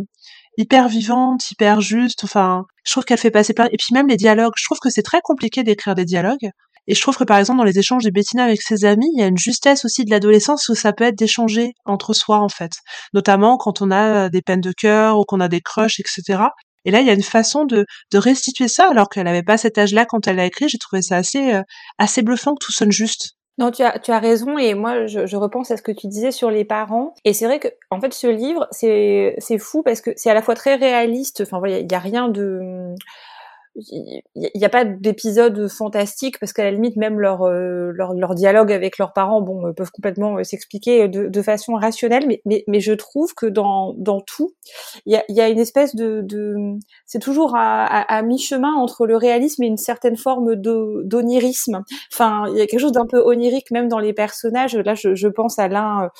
hyper 0.58 0.88
vivantes, 0.88 1.50
hyper 1.50 1.80
justes. 1.80 2.24
Enfin, 2.24 2.64
je 2.84 2.92
trouve 2.92 3.04
qu'elle 3.04 3.18
fait 3.18 3.30
passer 3.30 3.54
plein. 3.54 3.66
Et 3.72 3.76
puis 3.78 3.92
même 3.92 4.08
les 4.08 4.16
dialogues. 4.16 4.52
Je 4.56 4.64
trouve 4.64 4.78
que 4.78 4.90
c'est 4.90 5.02
très 5.02 5.20
compliqué 5.22 5.62
d'écrire 5.62 5.94
des 5.94 6.04
dialogues 6.04 6.50
et 6.86 6.94
je 6.94 7.00
trouve 7.00 7.16
que 7.16 7.24
par 7.24 7.38
exemple 7.38 7.58
dans 7.58 7.64
les 7.64 7.78
échanges 7.78 8.04
de 8.04 8.10
Bettina 8.10 8.44
avec 8.44 8.60
ses 8.62 8.84
amis, 8.84 9.08
il 9.14 9.20
y 9.20 9.22
a 9.22 9.26
une 9.26 9.38
justesse 9.38 9.84
aussi 9.84 10.04
de 10.04 10.10
l'adolescence 10.10 10.68
où 10.68 10.74
ça 10.74 10.92
peut 10.92 11.04
être 11.04 11.18
d'échanger 11.18 11.72
entre 11.84 12.12
soi 12.12 12.38
en 12.38 12.48
fait, 12.48 12.72
notamment 13.14 13.56
quand 13.56 13.82
on 13.82 13.90
a 13.90 14.28
des 14.28 14.42
peines 14.42 14.60
de 14.60 14.72
cœur 14.72 15.18
ou 15.18 15.24
qu'on 15.24 15.40
a 15.40 15.48
des 15.48 15.60
crushs, 15.60 16.00
etc. 16.00 16.44
Et 16.84 16.90
là, 16.90 17.00
il 17.00 17.06
y 17.06 17.10
a 17.10 17.14
une 17.14 17.22
façon 17.22 17.64
de, 17.64 17.86
de 18.10 18.18
restituer 18.18 18.68
ça 18.68 18.88
alors 18.90 19.08
qu'elle 19.08 19.24
n'avait 19.24 19.44
pas 19.44 19.56
cet 19.56 19.78
âge-là 19.78 20.04
quand 20.04 20.26
elle 20.26 20.40
a 20.40 20.46
écrit. 20.46 20.68
J'ai 20.68 20.78
trouvé 20.78 21.02
ça 21.02 21.16
assez 21.16 21.54
euh, 21.54 21.62
assez 21.98 22.22
bluffant 22.22 22.54
que 22.54 22.64
tout 22.64 22.72
sonne 22.72 22.90
juste. 22.90 23.36
Non, 23.58 23.70
tu 23.70 23.82
as, 23.82 23.98
tu 23.98 24.10
as 24.10 24.18
raison 24.18 24.56
et 24.56 24.74
moi 24.74 25.06
je, 25.06 25.26
je, 25.26 25.36
repense 25.36 25.70
à 25.70 25.76
ce 25.76 25.82
que 25.82 25.92
tu 25.92 26.08
disais 26.08 26.32
sur 26.32 26.50
les 26.50 26.64
parents 26.64 27.12
et 27.26 27.34
c'est 27.34 27.44
vrai 27.44 27.60
que 27.60 27.68
en 27.90 28.00
fait 28.00 28.14
ce 28.14 28.26
livre 28.26 28.66
c'est 28.70 29.34
c'est 29.38 29.58
fou 29.58 29.82
parce 29.82 30.00
que 30.00 30.10
c'est 30.16 30.30
à 30.30 30.34
la 30.34 30.40
fois 30.40 30.54
très 30.54 30.74
réaliste. 30.74 31.42
Enfin 31.42 31.58
voilà, 31.58 31.78
il 31.78 31.92
y 31.92 31.94
a 31.94 31.98
rien 31.98 32.28
de 32.28 32.94
il 33.74 34.22
n'y 34.54 34.64
a 34.64 34.68
pas 34.68 34.84
d'épisode 34.84 35.66
fantastique 35.68 36.38
parce 36.38 36.52
qu'à 36.52 36.64
la 36.64 36.72
limite 36.72 36.96
même 36.96 37.18
leur, 37.18 37.42
euh, 37.42 37.90
leur, 37.94 38.12
leur 38.12 38.34
dialogue 38.34 38.70
avec 38.70 38.98
leurs 38.98 39.14
parents 39.14 39.40
bon 39.40 39.66
euh, 39.66 39.72
peuvent 39.72 39.90
complètement 39.90 40.36
euh, 40.36 40.44
s'expliquer 40.44 41.08
de, 41.08 41.26
de, 41.28 41.42
façon 41.42 41.74
rationnelle. 41.74 42.26
Mais, 42.26 42.42
mais, 42.44 42.64
mais 42.68 42.80
je 42.80 42.92
trouve 42.92 43.34
que 43.34 43.46
dans, 43.46 43.94
dans 43.96 44.20
tout 44.20 44.52
il 45.06 45.14
y 45.14 45.16
a, 45.16 45.24
y 45.28 45.40
a 45.40 45.48
une 45.48 45.58
espèce 45.58 45.94
de, 45.94 46.20
de 46.22 46.54
c'est 47.06 47.18
toujours 47.18 47.56
à, 47.56 47.84
à, 47.84 48.18
à 48.18 48.22
mi-chemin 48.22 48.74
entre 48.74 49.06
le 49.06 49.16
réalisme 49.16 49.62
et 49.62 49.66
une 49.66 49.78
certaine 49.78 50.16
forme 50.16 50.54
d'onirisme. 50.54 51.82
Enfin 52.12 52.44
il 52.50 52.58
y 52.58 52.60
a 52.60 52.66
quelque 52.66 52.80
chose 52.80 52.92
d'un 52.92 53.06
peu 53.06 53.22
onirique 53.24 53.70
même 53.70 53.88
dans 53.88 54.00
les 54.00 54.12
personnages. 54.12 54.76
Là 54.76 54.94
je, 54.94 55.14
je 55.14 55.28
pense 55.28 55.58
à 55.58 55.68
l'un 55.68 56.10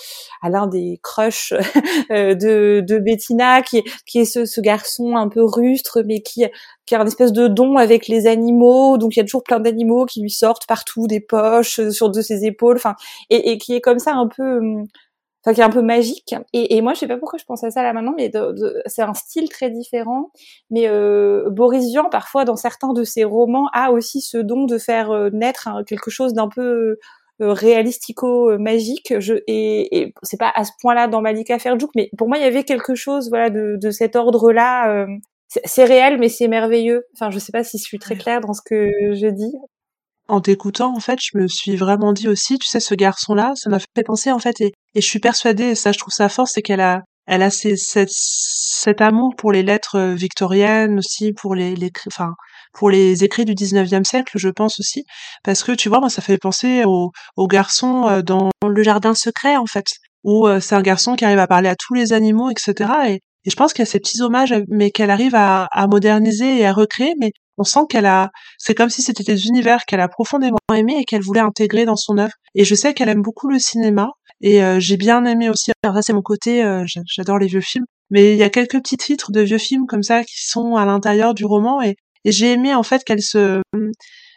à 0.40 0.48
l'un 0.48 0.66
des 0.66 1.00
crushs 1.02 1.52
de, 2.10 2.80
de 2.80 2.98
Bettina 2.98 3.60
qui, 3.60 3.82
qui 4.06 4.20
est 4.20 4.24
ce, 4.24 4.46
ce 4.46 4.62
garçon 4.62 5.16
un 5.16 5.28
peu 5.28 5.44
rustre 5.44 6.02
mais 6.06 6.22
qui 6.22 6.44
qui 6.86 6.94
a 6.94 7.00
un 7.00 7.06
espèce 7.06 7.32
de 7.32 7.48
don 7.48 7.76
avec 7.76 8.08
les 8.08 8.26
animaux, 8.26 8.98
donc 8.98 9.16
il 9.16 9.20
y 9.20 9.22
a 9.22 9.24
toujours 9.24 9.44
plein 9.44 9.60
d'animaux 9.60 10.06
qui 10.06 10.20
lui 10.20 10.30
sortent 10.30 10.66
partout 10.66 11.06
des 11.06 11.20
poches 11.20 11.78
euh, 11.78 11.90
sur 11.90 12.10
de 12.10 12.20
ses 12.20 12.44
épaules, 12.44 12.76
enfin, 12.76 12.94
et, 13.30 13.52
et, 13.52 13.58
qui 13.58 13.74
est 13.74 13.80
comme 13.80 13.98
ça 13.98 14.14
un 14.14 14.28
peu, 14.28 14.58
hum, 14.58 14.86
enfin 15.44 15.54
qui 15.54 15.60
est 15.60 15.64
un 15.64 15.70
peu 15.70 15.82
magique. 15.82 16.34
Et, 16.52 16.76
et, 16.76 16.82
moi 16.82 16.94
je 16.94 17.00
sais 17.00 17.08
pas 17.08 17.18
pourquoi 17.18 17.38
je 17.38 17.44
pense 17.44 17.64
à 17.64 17.70
ça 17.70 17.82
là 17.82 17.92
maintenant, 17.92 18.14
mais 18.16 18.30
c'est 18.86 19.02
un 19.02 19.14
style 19.14 19.48
très 19.48 19.70
différent. 19.70 20.30
Mais 20.70 20.88
euh, 20.88 21.50
Boris 21.50 21.86
Vian 21.90 22.08
parfois 22.10 22.44
dans 22.44 22.56
certains 22.56 22.92
de 22.92 23.04
ses 23.04 23.24
romans 23.24 23.68
a 23.72 23.92
aussi 23.92 24.20
ce 24.20 24.38
don 24.38 24.66
de 24.66 24.78
faire 24.78 25.10
euh, 25.10 25.30
naître 25.32 25.68
quelque 25.86 26.10
chose 26.10 26.34
d'un 26.34 26.48
peu 26.48 26.98
euh, 27.40 27.52
réalistico 27.52 28.58
magique 28.58 29.14
je 29.18 29.34
et, 29.46 30.00
et 30.00 30.14
c'est 30.22 30.38
pas 30.38 30.52
à 30.54 30.64
ce 30.64 30.72
point-là 30.80 31.08
dans 31.08 31.22
Malika 31.22 31.58
Ferjouk 31.58 31.90
mais 31.96 32.10
pour 32.18 32.28
moi 32.28 32.36
il 32.36 32.42
y 32.42 32.46
avait 32.46 32.64
quelque 32.64 32.94
chose 32.94 33.30
voilà 33.30 33.50
de, 33.50 33.76
de 33.80 33.90
cet 33.90 34.16
ordre 34.16 34.52
là 34.52 35.06
c'est 35.64 35.84
réel, 35.84 36.18
mais 36.18 36.28
c'est 36.28 36.48
merveilleux. 36.48 37.02
Enfin, 37.14 37.30
je 37.30 37.38
sais 37.38 37.52
pas 37.52 37.64
si 37.64 37.78
je 37.78 37.82
suis 37.82 37.98
très 37.98 38.16
claire 38.16 38.40
dans 38.40 38.54
ce 38.54 38.62
que 38.64 38.90
je 39.14 39.26
dis. 39.28 39.52
En 40.28 40.40
t'écoutant, 40.40 40.94
en 40.96 41.00
fait, 41.00 41.18
je 41.20 41.36
me 41.36 41.48
suis 41.48 41.76
vraiment 41.76 42.12
dit 42.12 42.28
aussi, 42.28 42.58
tu 42.58 42.68
sais, 42.68 42.80
ce 42.80 42.94
garçon-là, 42.94 43.52
ça 43.56 43.68
m'a 43.68 43.78
fait 43.78 44.04
penser, 44.04 44.30
en 44.30 44.38
fait, 44.38 44.60
et, 44.60 44.72
je 44.94 45.00
suis 45.00 45.18
persuadée, 45.18 45.70
et 45.70 45.74
ça, 45.74 45.92
je 45.92 45.98
trouve 45.98 46.12
ça 46.12 46.28
fort, 46.28 46.48
c'est 46.48 46.62
qu'elle 46.62 46.80
a, 46.80 47.02
elle 47.26 47.42
a 47.42 47.50
cet 47.50 49.00
amour 49.00 49.34
pour 49.36 49.52
les 49.52 49.62
lettres 49.62 49.96
euh, 49.96 50.14
victoriennes 50.14 50.98
aussi, 50.98 51.32
pour 51.32 51.54
les, 51.54 51.74
les, 51.74 51.90
enfin, 52.06 52.34
pour 52.72 52.88
les 52.88 53.24
écrits 53.24 53.44
du 53.44 53.54
19e 53.54 54.04
siècle, 54.04 54.32
je 54.38 54.48
pense 54.48 54.78
aussi, 54.80 55.04
parce 55.44 55.64
que 55.64 55.72
tu 55.72 55.88
vois, 55.88 56.00
moi, 56.00 56.08
ça 56.08 56.22
fait 56.22 56.38
penser 56.38 56.84
au, 56.86 57.10
au 57.36 57.46
garçon 57.46 58.06
euh, 58.08 58.22
dans 58.22 58.50
le 58.66 58.82
jardin 58.82 59.14
secret, 59.14 59.56
en 59.56 59.66
fait, 59.66 59.86
où 60.24 60.46
euh, 60.46 60.60
c'est 60.60 60.76
un 60.76 60.82
garçon 60.82 61.14
qui 61.16 61.24
arrive 61.24 61.40
à 61.40 61.46
parler 61.48 61.68
à 61.68 61.76
tous 61.76 61.94
les 61.94 62.12
animaux, 62.12 62.48
etc. 62.50 62.90
Et, 63.08 63.20
et 63.44 63.50
je 63.50 63.56
pense 63.56 63.72
qu'il 63.72 63.82
y 63.82 63.88
a 63.88 63.90
ces 63.90 63.98
petits 63.98 64.22
hommages, 64.22 64.54
mais 64.68 64.90
qu'elle 64.90 65.10
arrive 65.10 65.34
à, 65.34 65.64
à, 65.72 65.86
moderniser 65.86 66.58
et 66.58 66.66
à 66.66 66.72
recréer, 66.72 67.14
mais 67.20 67.32
on 67.58 67.64
sent 67.64 67.80
qu'elle 67.88 68.06
a, 68.06 68.30
c'est 68.58 68.74
comme 68.74 68.90
si 68.90 69.02
c'était 69.02 69.24
des 69.24 69.46
univers 69.46 69.84
qu'elle 69.86 70.00
a 70.00 70.08
profondément 70.08 70.58
aimé 70.74 70.96
et 71.00 71.04
qu'elle 71.04 71.22
voulait 71.22 71.40
intégrer 71.40 71.84
dans 71.84 71.96
son 71.96 72.18
œuvre. 72.18 72.32
Et 72.54 72.64
je 72.64 72.74
sais 72.74 72.94
qu'elle 72.94 73.08
aime 73.08 73.22
beaucoup 73.22 73.48
le 73.48 73.58
cinéma, 73.58 74.10
et 74.40 74.62
euh, 74.62 74.80
j'ai 74.80 74.96
bien 74.96 75.24
aimé 75.24 75.48
aussi, 75.50 75.72
alors 75.82 75.96
ça 75.96 76.02
c'est 76.02 76.12
mon 76.12 76.22
côté, 76.22 76.64
euh, 76.64 76.84
j'adore 77.06 77.38
les 77.38 77.46
vieux 77.46 77.60
films, 77.60 77.84
mais 78.10 78.32
il 78.32 78.38
y 78.38 78.42
a 78.42 78.50
quelques 78.50 78.78
petits 78.78 78.96
titres 78.96 79.32
de 79.32 79.40
vieux 79.40 79.58
films 79.58 79.86
comme 79.86 80.02
ça 80.02 80.24
qui 80.24 80.44
sont 80.46 80.76
à 80.76 80.84
l'intérieur 80.84 81.34
du 81.34 81.44
roman, 81.44 81.82
et, 81.82 81.96
et 82.24 82.32
j'ai 82.32 82.52
aimé 82.52 82.74
en 82.74 82.82
fait 82.82 83.04
qu'elle 83.04 83.22
se, 83.22 83.60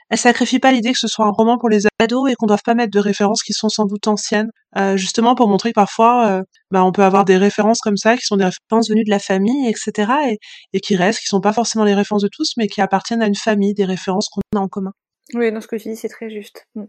elle 0.09 0.17
sacrifie 0.17 0.59
pas 0.59 0.71
l'idée 0.71 0.91
que 0.91 0.99
ce 0.99 1.07
soit 1.07 1.25
un 1.25 1.31
roman 1.31 1.57
pour 1.57 1.69
les 1.69 1.83
ados 1.99 2.31
et 2.31 2.35
qu'on 2.35 2.45
doive 2.45 2.61
pas 2.63 2.75
mettre 2.75 2.91
de 2.91 2.99
références 2.99 3.41
qui 3.43 3.53
sont 3.53 3.69
sans 3.69 3.85
doute 3.85 4.07
anciennes, 4.07 4.49
euh, 4.77 4.97
justement 4.97 5.35
pour 5.35 5.47
montrer 5.47 5.69
que 5.69 5.75
parfois, 5.75 6.27
euh, 6.27 6.43
bah, 6.71 6.83
on 6.83 6.91
peut 6.91 7.03
avoir 7.03 7.25
des 7.25 7.37
références 7.37 7.79
comme 7.79 7.97
ça 7.97 8.15
qui 8.15 8.25
sont 8.25 8.37
des 8.37 8.45
références 8.45 8.89
venues 8.89 9.03
de 9.03 9.09
la 9.09 9.19
famille, 9.19 9.67
etc. 9.67 10.11
et, 10.29 10.37
et 10.73 10.79
qui 10.79 10.95
restent, 10.95 11.19
qui 11.21 11.27
sont 11.27 11.41
pas 11.41 11.53
forcément 11.53 11.85
les 11.85 11.95
références 11.95 12.23
de 12.23 12.29
tous, 12.31 12.53
mais 12.57 12.67
qui 12.67 12.81
appartiennent 12.81 13.21
à 13.21 13.27
une 13.27 13.35
famille, 13.35 13.73
des 13.73 13.85
références 13.85 14.29
qu'on 14.29 14.41
a 14.57 14.61
en 14.61 14.67
commun. 14.67 14.91
Oui, 15.33 15.51
non, 15.51 15.59
ce 15.59 15.67
que 15.67 15.75
tu 15.75 15.89
dis, 15.89 15.95
c'est 15.95 16.09
très 16.09 16.29
juste. 16.29 16.67
Mm. 16.75 16.83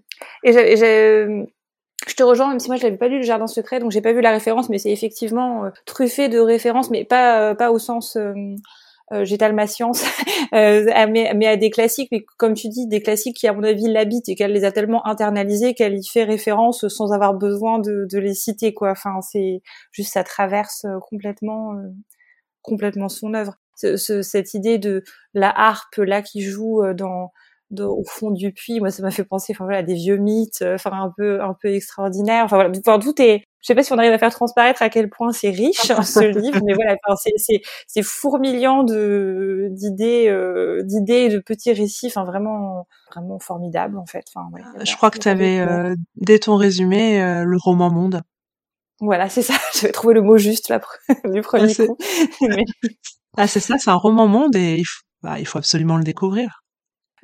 Et 0.45 0.53
j'ai, 0.53 1.47
je 2.07 2.15
te 2.15 2.23
rejoins, 2.23 2.49
même 2.49 2.61
si 2.61 2.69
moi 2.69 2.77
je 2.77 2.85
n'avais 2.85 2.99
pas 2.99 3.09
lu 3.09 3.17
le 3.17 3.23
Jardin 3.23 3.47
secret, 3.47 3.81
donc 3.81 3.91
j'ai 3.91 4.03
pas 4.03 4.13
vu 4.13 4.21
la 4.21 4.31
référence, 4.31 4.69
mais 4.69 4.79
c'est 4.79 4.93
effectivement 4.93 5.65
euh, 5.65 5.71
truffé 5.87 6.29
de 6.29 6.39
références, 6.39 6.91
mais 6.91 7.05
pas 7.05 7.55
pas 7.55 7.71
au 7.73 7.79
sens 7.79 8.17
euh, 8.17 8.35
j'étale 9.13 9.55
ma 9.55 9.67
science, 9.67 10.03
euh, 10.55 10.85
mais, 11.09 11.33
mais, 11.35 11.47
à 11.47 11.57
des 11.57 11.71
classiques, 11.71 12.09
mais 12.11 12.25
comme 12.39 12.55
tu 12.55 12.69
dis, 12.69 12.87
des 12.87 13.01
classiques 13.01 13.37
qui 13.37 13.47
à 13.47 13.53
mon 13.53 13.63
avis 13.63 13.89
l'habitent 13.89 14.29
et 14.29 14.35
qu'elle 14.35 14.53
les 14.53 14.65
a 14.65 14.73
tellement 14.73 15.07
internalisés 15.07 15.75
qu'elle 15.75 15.97
y 15.97 16.07
fait 16.07 16.25
référence 16.25 16.89
sans 16.89 17.13
avoir 17.13 17.35
besoin 17.35 17.79
de, 17.79 18.07
de 18.11 18.19
les 18.19 18.35
citer 18.35 18.75
quoi. 18.75 18.91
Enfin 18.91 19.21
c'est 19.21 19.63
juste 19.93 20.13
ça 20.13 20.25
traverse 20.25 20.85
euh, 20.85 20.99
complètement 21.09 21.75
euh, 21.75 21.89
complètement 22.63 23.09
son 23.09 23.35
œuvre. 23.35 23.55
Ce, 23.77 23.97
ce, 23.97 24.23
cette 24.23 24.55
idée 24.55 24.79
de 24.79 25.05
la 25.35 25.51
harpe 25.51 25.97
là 25.99 26.23
qui 26.23 26.43
joue 26.43 26.83
dans 26.95 27.31
au 27.79 28.05
fond 28.05 28.31
du 28.31 28.53
puits, 28.53 28.81
moi 28.81 28.91
ça 28.91 29.03
m'a 29.03 29.11
fait 29.11 29.25
penser, 29.25 29.53
enfin 29.55 29.65
voilà, 29.65 29.79
à 29.79 29.83
des 29.83 29.95
vieux 29.95 30.17
mythes, 30.17 30.63
enfin 30.63 30.93
un 30.93 31.13
peu 31.17 31.43
un 31.43 31.55
peu 31.61 31.69
extraordinaires. 31.69 32.45
Enfin 32.45 32.57
voilà, 32.57 32.73
enfin, 32.79 32.99
tout 32.99 33.21
est 33.21 33.45
je 33.67 33.73
sais 33.73 33.75
pas 33.75 33.83
si 33.83 33.93
on 33.93 33.99
arrive 33.99 34.13
à 34.13 34.19
faire 34.19 34.31
transparaître 34.31 34.81
à 34.81 34.89
quel 34.89 35.11
point 35.11 35.33
c'est 35.33 35.51
riche 35.51 35.81
ce 35.81 36.21
livre, 36.41 36.61
mais 36.65 36.75
voilà, 36.75 36.97
c'est 37.17 37.33
c'est 37.37 37.63
c'est 37.89 38.05
fourmillant 38.05 38.85
de 38.85 39.67
d'idées 39.73 40.29
euh, 40.29 40.85
d'idées 40.85 41.25
et 41.25 41.29
de 41.31 41.41
petits 41.41 41.73
récits, 41.73 42.07
enfin 42.07 42.25
vraiment 42.25 42.87
vraiment 43.11 43.41
formidable 43.41 43.99
en 43.99 44.07
fait. 44.07 44.25
Enfin, 44.33 44.49
je 44.85 44.95
crois 44.95 45.11
que 45.11 45.19
tu 45.19 45.27
avais 45.27 45.59
euh, 45.59 45.97
dès 46.15 46.39
ton 46.39 46.55
résumé 46.55 47.21
euh, 47.21 47.43
le 47.43 47.57
roman 47.57 47.91
monde. 47.91 48.23
Voilà, 49.01 49.29
c'est 49.29 49.43
ça. 49.43 49.55
J'avais 49.75 49.93
trouvé 49.93 50.15
le 50.15 50.23
mot 50.23 50.39
juste 50.39 50.69
là 50.69 50.81
du 51.25 51.41
premier 51.41 51.75
ah, 51.77 51.87
coup. 51.87 51.99
ah 53.37 53.49
c'est 53.49 53.59
ça, 53.59 53.79
c'est 53.79 53.91
un 53.91 53.95
roman 53.95 54.29
monde 54.29 54.55
et 54.55 54.77
il 54.77 54.85
faut, 54.85 55.03
bah, 55.25 55.41
il 55.41 55.47
faut 55.47 55.59
absolument 55.59 55.97
le 55.97 56.05
découvrir. 56.05 56.63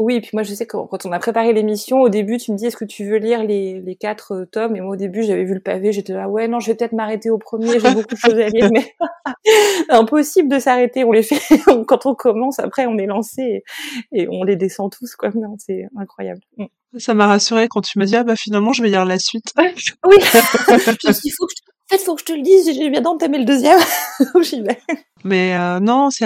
Oui, 0.03 0.16
et 0.16 0.20
puis 0.20 0.30
moi 0.32 0.42
je 0.42 0.53
sais 0.53 0.66
que 0.66 0.76
quand 0.76 1.07
on 1.07 1.12
a 1.12 1.20
préparé 1.20 1.53
l'émission, 1.53 2.00
au 2.00 2.09
début 2.09 2.36
tu 2.36 2.50
me 2.50 2.57
dis 2.57 2.66
est-ce 2.66 2.76
que 2.76 2.84
tu 2.84 3.05
veux 3.05 3.18
lire 3.18 3.44
les, 3.44 3.80
les 3.80 3.94
quatre 3.94 4.34
euh, 4.34 4.46
tomes? 4.46 4.74
Et 4.74 4.80
moi 4.80 4.94
au 4.94 4.96
début 4.96 5.22
j'avais 5.22 5.44
vu 5.44 5.55
le 5.55 5.61
pavé, 5.61 5.92
j'étais 5.92 6.12
là 6.12 6.28
ouais 6.28 6.48
non 6.48 6.59
je 6.59 6.66
vais 6.66 6.74
peut-être 6.74 6.92
m'arrêter 6.92 7.30
au 7.30 7.38
premier, 7.38 7.78
j'ai 7.78 7.94
beaucoup 7.94 8.14
de 8.14 8.18
choses 8.18 8.34
à 8.34 8.48
lire, 8.48 8.68
mais 8.72 8.96
impossible 9.88 10.48
de 10.48 10.59
s'arrêter. 10.59 11.05
On 11.05 11.12
les 11.12 11.22
fait 11.22 11.38
quand 11.86 12.05
on 12.07 12.16
commence, 12.16 12.59
après 12.59 12.86
on 12.86 12.98
est 12.98 13.07
lancé 13.07 13.62
et, 14.11 14.26
on 14.28 14.42
les 14.42 14.57
descend 14.57 14.90
tous 14.90 15.14
quoi. 15.14 15.30
C'est 15.59 15.86
incroyable. 15.96 16.40
Mm. 16.59 16.64
Ça 16.98 17.14
m'a 17.14 17.28
rassuré 17.28 17.68
quand 17.70 17.82
tu 17.82 18.00
m'as 18.00 18.07
dit 18.07 18.16
ah 18.16 18.24
bah 18.24 18.34
finalement 18.34 18.72
je 18.72 18.82
vais 18.82 18.88
lire 18.88 19.05
la 19.05 19.20
suite. 19.20 19.53
oui. 19.57 19.66
il 20.05 21.32
faut 21.32 21.46
que 21.46 21.53
en 21.70 21.72
fait, 21.93 22.05
faut 22.05 22.14
que 22.14 22.20
je 22.20 22.26
te 22.26 22.32
le 22.32 22.43
dise, 22.43 22.70
j'ai 22.74 22.90
bien 22.90 23.01
d'entamer 23.01 23.38
le 23.38 23.45
deuxième. 23.45 23.78
J'y 24.43 24.62
vais. 24.62 24.80
Mais 25.24 25.55
euh, 25.55 25.78
non, 25.78 26.11
si, 26.11 26.24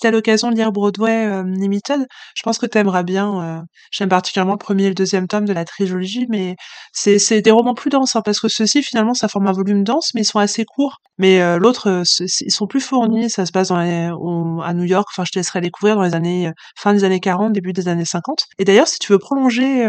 t'as 0.00 0.10
l'occasion 0.10 0.50
de 0.50 0.56
lire 0.56 0.72
Broadway 0.72 1.26
euh, 1.26 1.44
Limited, 1.44 2.06
je 2.34 2.42
pense 2.42 2.58
que 2.58 2.66
t'aimeras 2.66 3.02
bien. 3.02 3.42
Euh, 3.42 3.60
J'aime 3.92 4.08
particulièrement 4.08 4.52
le 4.52 4.58
premier 4.58 4.84
et 4.84 4.88
le 4.88 4.94
deuxième 4.94 5.28
tome 5.28 5.44
de 5.44 5.52
la 5.52 5.64
trilogie, 5.64 6.26
mais 6.28 6.56
c'est 6.92 7.40
des 7.40 7.50
romans 7.50 7.74
plus 7.74 7.90
denses, 7.90 8.16
hein, 8.16 8.22
parce 8.24 8.40
que 8.40 8.48
ceux-ci, 8.48 8.82
finalement, 8.82 9.14
ça 9.14 9.28
forme 9.28 9.46
un 9.46 9.52
volume 9.52 9.84
dense, 9.84 10.10
mais 10.14 10.22
ils 10.22 10.26
sont 10.26 10.40
assez 10.40 10.64
courts. 10.64 10.96
Mais 11.18 11.40
euh, 11.40 11.58
l'autre, 11.58 11.88
euh, 11.88 12.24
ils 12.40 12.50
sont 12.50 12.66
plus 12.66 12.80
fournis, 12.80 13.30
ça 13.30 13.46
se 13.46 13.52
passe 13.52 13.68
dans 13.68 13.76
à 13.76 14.74
New 14.74 14.84
York, 14.84 15.06
enfin 15.12 15.24
je 15.24 15.32
te 15.32 15.38
laisserai 15.38 15.60
découvrir 15.60 15.96
dans 15.96 16.02
les 16.02 16.14
années 16.14 16.50
fin 16.76 16.92
des 16.94 17.04
années 17.04 17.20
40, 17.20 17.52
début 17.52 17.72
des 17.72 17.88
années 17.88 18.04
50. 18.04 18.38
Et 18.58 18.64
d'ailleurs, 18.64 18.88
si 18.88 18.98
tu 18.98 19.12
veux 19.12 19.18
prolonger 19.18 19.86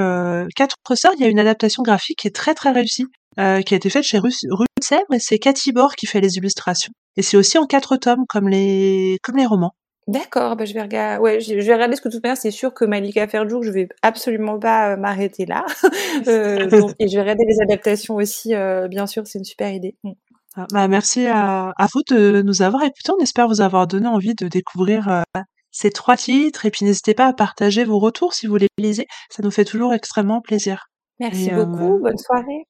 Quatre 0.55 0.75
sœurs, 0.95 1.13
il 1.17 1.21
y 1.21 1.25
a 1.25 1.29
une 1.29 1.39
adaptation 1.39 1.83
graphique 1.83 2.19
qui 2.19 2.27
est 2.27 2.35
très 2.35 2.53
très 2.53 2.71
réussie. 2.71 3.05
Euh, 3.39 3.61
qui 3.63 3.73
a 3.73 3.77
été 3.77 3.89
faite 3.89 4.03
chez 4.03 4.19
de 4.19 4.72
Sèvres 4.83 5.13
et 5.13 5.19
c'est 5.19 5.39
Cathy 5.39 5.71
Bord 5.71 5.95
qui 5.95 6.05
fait 6.05 6.21
les 6.21 6.37
illustrations. 6.37 6.93
Et 7.17 7.21
c'est 7.21 7.37
aussi 7.37 7.57
en 7.57 7.65
quatre 7.65 7.97
tomes 7.97 8.25
comme 8.27 8.49
les 8.49 9.17
comme 9.23 9.37
les 9.37 9.45
romans. 9.45 9.73
D'accord, 10.07 10.57
bah 10.57 10.65
je 10.65 10.73
vais 10.73 10.81
regarder. 10.81 11.21
Ouais, 11.21 11.39
je 11.39 11.53
vais 11.53 11.73
regarder 11.73 11.95
ce 11.95 12.01
que 12.01 12.09
tout 12.09 12.15
toute 12.15 12.23
manière, 12.23 12.37
c'est 12.37 12.51
sûr 12.51 12.73
que 12.73 12.83
Malika 12.83 13.25
Ferjouk, 13.27 13.63
je 13.63 13.71
vais 13.71 13.87
absolument 14.01 14.59
pas 14.59 14.91
euh, 14.91 14.97
m'arrêter 14.97 15.45
là. 15.45 15.65
euh, 16.27 16.67
donc, 16.67 16.91
et 16.99 17.07
je 17.07 17.15
vais 17.15 17.21
regarder 17.21 17.45
les 17.47 17.61
adaptations 17.61 18.15
aussi, 18.15 18.53
euh, 18.53 18.89
bien 18.89 19.07
sûr, 19.07 19.25
c'est 19.25 19.39
une 19.39 19.45
super 19.45 19.71
idée. 19.71 19.95
Mm. 20.03 20.11
Ah, 20.55 20.67
bah, 20.71 20.87
merci 20.87 21.25
à, 21.25 21.73
à, 21.75 21.87
vous 21.93 22.01
de 22.09 22.41
nous 22.43 22.61
avoir 22.61 22.83
écoutés. 22.83 23.11
On 23.17 23.23
espère 23.23 23.47
vous 23.47 23.61
avoir 23.61 23.87
donné 23.87 24.07
envie 24.07 24.35
de 24.35 24.47
découvrir 24.47 25.07
euh, 25.09 25.41
ces 25.71 25.89
trois 25.89 26.15
titres. 26.15 26.65
Et 26.65 26.71
puis 26.71 26.85
n'hésitez 26.85 27.13
pas 27.13 27.27
à 27.27 27.33
partager 27.33 27.83
vos 27.83 27.97
retours 27.97 28.33
si 28.33 28.45
vous 28.45 28.57
les 28.57 28.67
lisez. 28.77 29.07
Ça 29.29 29.41
nous 29.41 29.51
fait 29.51 29.65
toujours 29.65 29.93
extrêmement 29.93 30.41
plaisir. 30.41 30.85
Merci 31.19 31.49
beaucoup. 31.49 31.99
Bonne 31.99 32.17
soirée. 32.17 32.67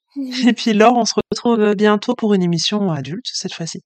Et 0.47 0.53
puis 0.53 0.74
Laure, 0.74 0.97
on 0.97 1.05
se 1.05 1.14
retrouve 1.32 1.76
bientôt 1.76 2.16
pour 2.16 2.34
une 2.34 2.43
émission 2.43 2.91
adulte 2.91 3.26
cette 3.34 3.53
fois-ci. 3.53 3.82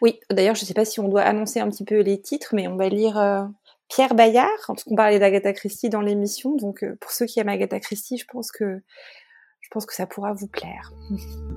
Oui, 0.00 0.20
d'ailleurs, 0.30 0.54
je 0.54 0.62
ne 0.62 0.66
sais 0.66 0.74
pas 0.74 0.84
si 0.84 1.00
on 1.00 1.08
doit 1.08 1.22
annoncer 1.22 1.60
un 1.60 1.68
petit 1.68 1.84
peu 1.84 2.00
les 2.00 2.20
titres, 2.20 2.50
mais 2.54 2.68
on 2.68 2.76
va 2.76 2.88
lire 2.88 3.18
euh, 3.18 3.44
Pierre 3.88 4.14
Bayard, 4.14 4.48
parce 4.66 4.84
qu'on 4.84 4.96
parlait 4.96 5.18
d'Agatha 5.18 5.52
Christie 5.52 5.88
dans 5.88 6.00
l'émission. 6.00 6.56
Donc, 6.56 6.82
euh, 6.82 6.96
pour 7.00 7.10
ceux 7.10 7.26
qui 7.26 7.40
aiment 7.40 7.48
Agatha 7.48 7.80
Christie, 7.80 8.18
je 8.18 8.26
pense 8.30 8.50
que 8.50 8.80
je 9.60 9.68
pense 9.70 9.84
que 9.84 9.94
ça 9.94 10.06
pourra 10.06 10.32
vous 10.32 10.48
plaire. 10.48 10.92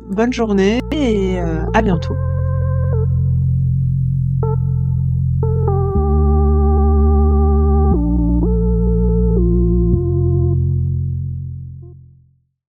Bonne 0.09 0.33
journée 0.33 0.79
et 0.91 1.39
euh, 1.39 1.63
à 1.73 1.81
bientôt. 1.81 2.15